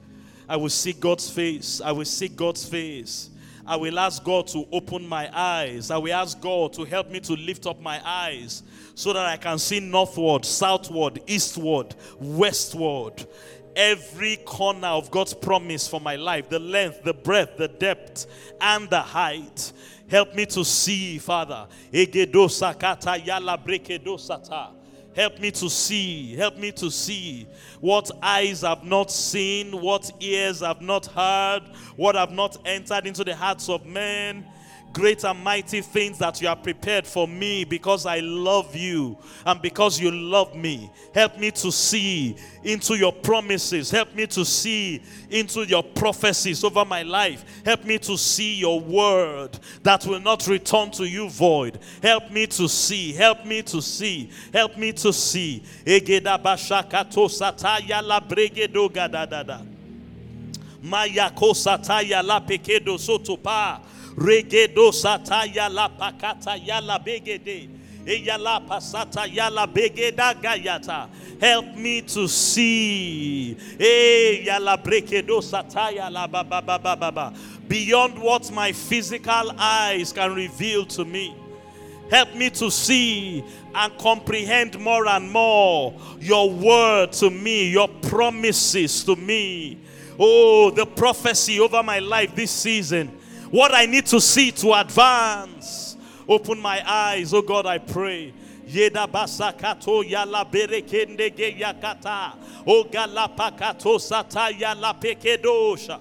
I 0.47 0.57
will 0.57 0.69
see 0.69 0.93
God's 0.93 1.29
face. 1.29 1.81
I 1.81 1.91
will 1.91 2.05
see 2.05 2.27
God's 2.27 2.65
face. 2.65 3.29
I 3.65 3.75
will 3.75 3.99
ask 3.99 4.23
God 4.23 4.47
to 4.47 4.67
open 4.71 5.07
my 5.07 5.29
eyes. 5.31 5.91
I 5.91 5.97
will 5.97 6.13
ask 6.13 6.39
God 6.41 6.73
to 6.73 6.85
help 6.85 7.11
me 7.11 7.19
to 7.21 7.33
lift 7.33 7.67
up 7.67 7.79
my 7.79 8.01
eyes 8.03 8.63
so 8.95 9.13
that 9.13 9.25
I 9.25 9.37
can 9.37 9.59
see 9.59 9.79
northward, 9.79 10.43
southward, 10.43 11.21
eastward, 11.27 11.93
westward. 12.19 13.27
Every 13.75 14.37
corner 14.37 14.87
of 14.87 15.11
God's 15.11 15.35
promise 15.35 15.87
for 15.87 16.01
my 16.01 16.15
life 16.15 16.49
the 16.49 16.57
length, 16.57 17.03
the 17.03 17.13
breadth, 17.13 17.57
the 17.57 17.67
depth, 17.67 18.25
and 18.59 18.89
the 18.89 19.01
height. 19.01 19.71
Help 20.09 20.33
me 20.33 20.45
to 20.47 20.65
see, 20.65 21.19
Father. 21.19 21.67
Help 25.15 25.39
me 25.39 25.51
to 25.51 25.69
see. 25.69 26.35
Help 26.35 26.57
me 26.57 26.71
to 26.71 26.89
see 26.89 27.47
what 27.79 28.09
eyes 28.21 28.61
have 28.61 28.83
not 28.83 29.11
seen, 29.11 29.71
what 29.81 30.09
ears 30.19 30.61
have 30.61 30.81
not 30.81 31.05
heard, 31.07 31.61
what 31.95 32.15
have 32.15 32.31
not 32.31 32.57
entered 32.65 33.05
into 33.05 33.23
the 33.23 33.35
hearts 33.35 33.69
of 33.69 33.85
men 33.85 34.45
great 34.93 35.23
and 35.23 35.43
mighty 35.43 35.81
things 35.81 36.17
that 36.17 36.41
you 36.41 36.47
have 36.47 36.63
prepared 36.63 37.05
for 37.05 37.27
me 37.27 37.63
because 37.63 38.05
I 38.05 38.19
love 38.19 38.75
you 38.75 39.17
and 39.45 39.61
because 39.61 39.99
you 39.99 40.11
love 40.11 40.55
me. 40.55 40.91
Help 41.13 41.37
me 41.37 41.51
to 41.51 41.71
see 41.71 42.35
into 42.63 42.95
your 42.95 43.11
promises. 43.11 43.91
Help 43.91 44.13
me 44.15 44.27
to 44.27 44.43
see 44.43 45.01
into 45.29 45.65
your 45.65 45.83
prophecies 45.83 46.63
over 46.63 46.85
my 46.85 47.03
life. 47.03 47.63
Help 47.63 47.85
me 47.85 47.97
to 47.99 48.17
see 48.17 48.55
your 48.55 48.79
word 48.79 49.57
that 49.83 50.05
will 50.05 50.19
not 50.19 50.47
return 50.47 50.91
to 50.91 51.07
you 51.07 51.29
void. 51.29 51.79
Help 52.01 52.31
me 52.31 52.47
to 52.47 52.67
see. 52.67 53.13
Help 53.13 53.45
me 53.45 53.61
to 53.61 53.81
see. 53.81 54.29
Help 54.53 54.77
me 54.77 54.91
to 54.93 55.13
see. 55.13 55.63
Maya 60.81 61.29
kosataya 61.29 62.23
la 62.23 62.39
pekedo 62.39 62.97
sotopa. 62.97 63.81
Regedo 64.19 64.91
sataya 64.91 65.71
la 65.71 65.87
pakata 65.87 66.59
yala 66.59 66.99
begede. 66.99 67.69
Eyala 68.05 68.59
pasata 68.67 69.25
yala 69.25 69.65
begeda 69.65 70.33
gayata. 70.33 71.07
Help 71.39 71.77
me 71.77 72.01
to 72.01 72.27
see. 72.27 73.55
Yala 73.79 74.75
brekedo 74.83 75.39
sataya 75.39 76.11
la 76.11 76.27
ba 76.27 76.43
ba 76.43 76.61
ba 76.61 76.77
ba 76.77 76.97
ba 76.97 77.11
ba. 77.11 77.33
Beyond 77.69 78.19
what 78.19 78.51
my 78.51 78.73
physical 78.73 79.53
eyes 79.57 80.11
can 80.11 80.35
reveal 80.35 80.85
to 80.87 81.05
me. 81.05 81.33
Help 82.11 82.35
me 82.35 82.49
to 82.49 82.69
see 82.69 83.41
and 83.73 83.97
comprehend 83.97 84.77
more 84.79 85.07
and 85.07 85.31
more 85.31 85.93
your 86.19 86.49
word 86.49 87.13
to 87.13 87.29
me, 87.29 87.69
your 87.69 87.87
promises 87.87 89.01
to 89.05 89.15
me. 89.15 89.77
Oh, 90.19 90.71
the 90.71 90.85
prophecy 90.85 91.61
over 91.61 91.81
my 91.83 91.99
life 91.99 92.35
this 92.35 92.51
season 92.51 93.18
what 93.51 93.73
I 93.73 93.85
need 93.85 94.05
to 94.07 94.21
see 94.21 94.51
to 94.51 94.73
advance. 94.73 95.97
Open 96.27 96.59
my 96.59 96.81
eyes, 96.87 97.33
oh 97.33 97.41
God, 97.41 97.65
I 97.65 97.79
pray. 97.79 98.33
Yeda 98.67 99.07
basakato 99.07 100.03
yala 100.07 100.45
berekende 100.45 101.35
ge 101.35 101.59
yakata. 101.59 102.35
O 102.67 102.83
galapakato 102.83 103.99
sata 103.99 104.51
yala 104.51 104.93
pekedosha. 104.93 105.99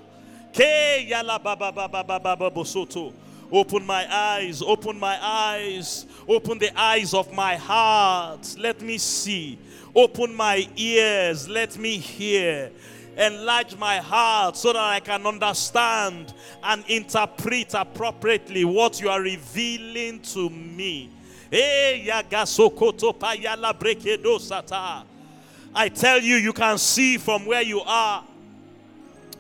Ke 0.53 1.09
yala 1.09 1.43
baba 1.43 1.73
baba 1.73 2.05
baba 2.05 2.51
bosoto. 2.51 3.15
Open 3.51 3.87
my 3.87 4.07
eyes, 4.15 4.61
open 4.61 4.99
my 4.99 5.19
eyes, 5.23 6.05
open 6.29 6.59
the 6.59 6.79
eyes 6.79 7.15
of 7.15 7.33
my 7.33 7.57
heart. 7.57 8.55
Let 8.59 8.83
me 8.83 8.99
see. 8.99 9.59
Open 9.95 10.35
my 10.35 10.69
ears, 10.77 11.49
let 11.49 11.79
me 11.79 11.97
hear. 11.97 12.71
Enlarge 13.19 13.77
my 13.77 13.97
heart 13.99 14.57
so 14.57 14.73
that 14.73 14.81
I 14.81 15.01
can 15.01 15.27
understand 15.27 16.33
and 16.63 16.85
interpret 16.87 17.75
appropriately 17.75 18.65
what 18.65 19.01
you 19.01 19.09
are 19.11 19.21
revealing 19.21 20.21
to 20.21 20.49
me. 20.49 21.11
Eh. 21.51 22.09
I 25.75 25.89
tell 25.89 26.21
you, 26.21 26.37
you 26.37 26.53
can 26.53 26.79
see 26.79 27.19
from 27.19 27.45
where 27.45 27.63
you 27.63 27.81
are. 27.81 28.25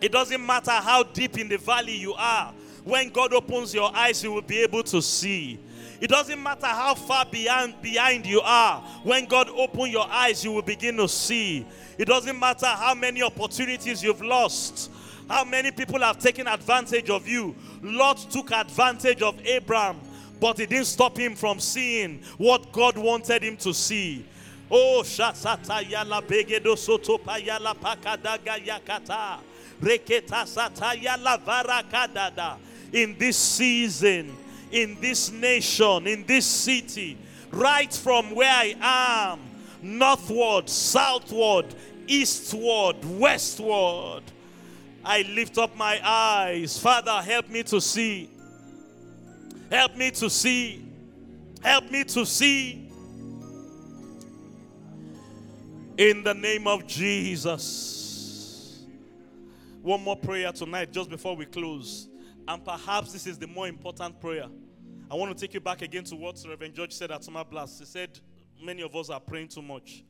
It 0.01 0.13
doesn't 0.13 0.45
matter 0.45 0.73
how 0.73 1.05
deep 1.05 1.39
in 1.39 1.49
the 1.49 1.59
valley 1.59 1.97
you 1.97 2.15
are. 2.15 2.53
When 2.85 3.11
God 3.11 3.33
opens 3.35 3.75
your 3.75 3.95
eyes, 3.95 4.25
you 4.25 4.33
will 4.33 4.43
be 4.43 4.59
able 4.59 4.83
to 4.85 5.03
see. 5.03 5.59
It 6.01 6.09
doesn't 6.09 6.41
matter 6.41 6.67
how 6.67 6.95
far 6.95 7.27
behind, 7.27 7.81
behind 7.83 8.25
you 8.25 8.41
are. 8.41 8.81
When 9.03 9.25
God 9.25 9.49
opens 9.51 9.93
your 9.93 10.07
eyes, 10.09 10.45
you 10.45 10.53
will 10.53 10.63
begin 10.63 10.97
to 10.99 11.09
see. 11.09 11.67
It 11.99 12.07
doesn't 12.07 12.39
matter 12.39 12.67
how 12.67 12.95
many 12.95 13.23
opportunities 13.23 14.03
you've 14.03 14.23
lost, 14.23 14.91
how 15.29 15.45
many 15.45 15.73
people 15.73 15.99
have 16.01 16.19
taken 16.19 16.47
advantage 16.47 17.11
of 17.11 17.27
you. 17.27 17.57
Lot 17.83 18.19
took 18.31 18.53
advantage 18.53 19.23
of 19.23 19.45
Abraham, 19.45 20.01
but 20.41 20.61
it 20.61 20.71
didn't 20.71 20.87
stop 20.87 21.19
him 21.19 21.35
from 21.35 21.59
seeing 21.59 22.23
what 22.37 22.71
God 22.71 22.97
wanted 22.97 23.43
him 23.43 23.57
to 23.59 23.75
see. 23.75 24.25
Oh, 24.71 25.03
shatata 25.03 25.83
yala 25.83 26.23
begedo 26.23 26.77
soto 26.79 27.19
payala 27.19 27.75
pakadaga 27.75 28.65
yakata. 28.65 29.39
Reketa 29.81 30.45
sataya 30.45 31.17
varakadada. 31.45 32.57
In 32.93 33.17
this 33.19 33.37
season, 33.37 34.37
in 34.73 35.01
this 35.01 35.31
nation, 35.31 36.07
in 36.07 36.25
this 36.27 36.47
city, 36.47 37.17
right 37.51 37.93
from 37.93 38.35
where 38.35 38.53
I 38.53 38.75
am, 38.81 39.41
northward, 39.83 40.69
southward, 40.69 41.67
eastward, 42.07 42.97
westward, 43.05 44.23
I 45.05 45.23
lift 45.23 45.59
up 45.59 45.77
my 45.77 46.01
eyes. 46.05 46.79
Father, 46.79 47.23
help 47.23 47.49
me 47.49 47.63
to 47.65 47.81
see. 47.81 48.29
Help 49.71 49.97
me 49.97 50.11
to 50.11 50.29
see. 50.29 50.85
Help 51.63 51.91
me 51.91 52.05
to 52.05 52.27
see. 52.27 52.91
In 55.97 56.23
the 56.23 56.35
name 56.35 56.67
of 56.67 56.87
Jesus. 56.87 58.85
One 59.83 60.03
more 60.05 60.17
prayer 60.17 60.53
tonight, 60.53 60.93
just 60.93 61.09
before 61.09 61.35
we 61.37 61.47
close. 61.47 62.09
And 62.49 62.65
perhaps 62.65 63.13
this 63.13 63.27
is 63.27 63.39
the 63.39 63.47
more 63.47 63.69
important 63.69 64.21
prayer. 64.23 64.47
I 65.11 65.15
want 65.15 65.37
to 65.37 65.41
take 65.41 65.53
you 65.53 65.61
back 65.61 65.83
again 65.83 66.03
to 66.05 66.17
what 66.17 66.43
Reverend 66.49 66.75
George 66.75 66.93
said 66.93 67.11
at 67.11 67.23
Summer 67.23 67.45
Blast. 67.45 67.79
He 67.79 67.85
said, 67.85 68.19
Many 68.61 68.83
of 68.83 68.97
us 68.97 69.11
are 69.11 69.21
praying 69.21 69.49
too 69.49 69.61
much. 69.61 70.03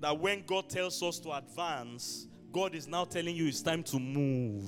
That 0.00 0.16
when 0.16 0.44
God 0.46 0.70
tells 0.70 1.02
us 1.02 1.18
to 1.20 1.32
advance, 1.32 2.28
God 2.52 2.76
is 2.76 2.86
now 2.86 3.04
telling 3.04 3.34
you 3.34 3.48
it's 3.48 3.62
time 3.62 3.82
to 3.82 3.98
move. 3.98 4.64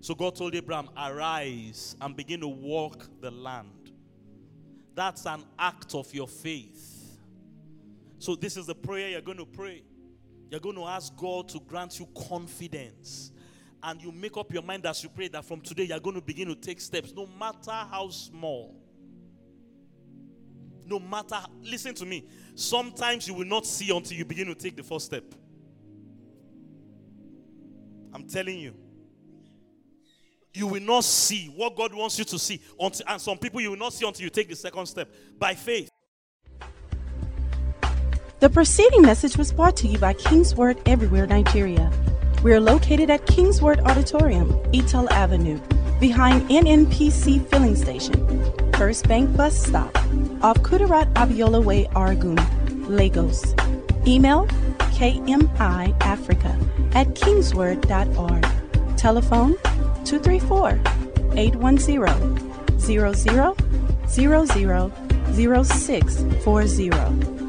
So 0.00 0.14
God 0.14 0.36
told 0.36 0.54
Abraham, 0.54 0.88
Arise 0.96 1.96
and 2.00 2.16
begin 2.16 2.40
to 2.40 2.48
walk 2.48 3.08
the 3.20 3.32
land. 3.32 3.90
That's 4.94 5.26
an 5.26 5.42
act 5.58 5.96
of 5.96 6.14
your 6.14 6.28
faith. 6.28 7.18
So, 8.18 8.36
this 8.36 8.56
is 8.56 8.66
the 8.66 8.74
prayer 8.74 9.08
you're 9.08 9.20
going 9.20 9.38
to 9.38 9.46
pray. 9.46 9.82
You're 10.48 10.60
going 10.60 10.76
to 10.76 10.84
ask 10.84 11.16
God 11.16 11.48
to 11.48 11.60
grant 11.60 11.98
you 11.98 12.06
confidence 12.28 13.31
and 13.82 14.00
you 14.00 14.12
make 14.12 14.36
up 14.36 14.52
your 14.52 14.62
mind 14.62 14.86
as 14.86 15.02
you 15.02 15.08
pray 15.08 15.28
that 15.28 15.44
from 15.44 15.60
today 15.60 15.84
you're 15.84 16.00
going 16.00 16.16
to 16.16 16.22
begin 16.22 16.48
to 16.48 16.54
take 16.54 16.80
steps, 16.80 17.12
no 17.14 17.26
matter 17.26 17.70
how 17.70 18.08
small. 18.10 18.76
No 20.84 20.98
matter, 20.98 21.38
listen 21.62 21.94
to 21.94 22.06
me. 22.06 22.26
Sometimes 22.54 23.26
you 23.26 23.34
will 23.34 23.46
not 23.46 23.66
see 23.66 23.94
until 23.94 24.16
you 24.16 24.24
begin 24.24 24.46
to 24.48 24.54
take 24.54 24.76
the 24.76 24.82
first 24.82 25.06
step. 25.06 25.24
I'm 28.12 28.28
telling 28.28 28.58
you. 28.58 28.74
You 30.54 30.66
will 30.66 30.82
not 30.82 31.04
see 31.04 31.46
what 31.56 31.76
God 31.76 31.94
wants 31.94 32.18
you 32.18 32.24
to 32.26 32.38
see. 32.38 32.60
Until, 32.78 33.06
and 33.08 33.20
some 33.20 33.38
people 33.38 33.60
you 33.60 33.70
will 33.70 33.78
not 33.78 33.94
see 33.94 34.06
until 34.06 34.22
you 34.24 34.30
take 34.30 34.48
the 34.48 34.56
second 34.56 34.86
step 34.86 35.08
by 35.38 35.54
faith. 35.54 35.88
The 38.40 38.50
preceding 38.50 39.02
message 39.02 39.36
was 39.36 39.52
brought 39.52 39.76
to 39.78 39.86
you 39.88 39.98
by 39.98 40.14
Kingsword 40.14 40.82
Everywhere 40.84 41.26
Nigeria. 41.26 41.90
We 42.42 42.52
are 42.52 42.60
located 42.60 43.08
at 43.08 43.24
Kingsword 43.26 43.80
Auditorium, 43.88 44.50
Etal 44.72 45.08
Avenue, 45.12 45.60
behind 46.00 46.42
NNPC 46.50 47.48
Filling 47.48 47.76
Station, 47.76 48.72
First 48.72 49.06
Bank 49.06 49.36
Bus 49.36 49.56
Stop, 49.56 49.96
off 50.42 50.58
Kudirat 50.58 51.12
Abiola 51.12 51.62
Way, 51.62 51.84
Oregun, 51.94 52.36
Lagos. 52.88 53.54
Email 54.08 54.48
kmiafrica 54.96 56.56
at 56.96 57.06
kingsword.org. 57.14 58.44
Telephone 58.96 59.54
234 60.04 60.80
810 61.36 62.80
00 62.80 63.12
00 64.08 64.90
0640. 65.32 67.41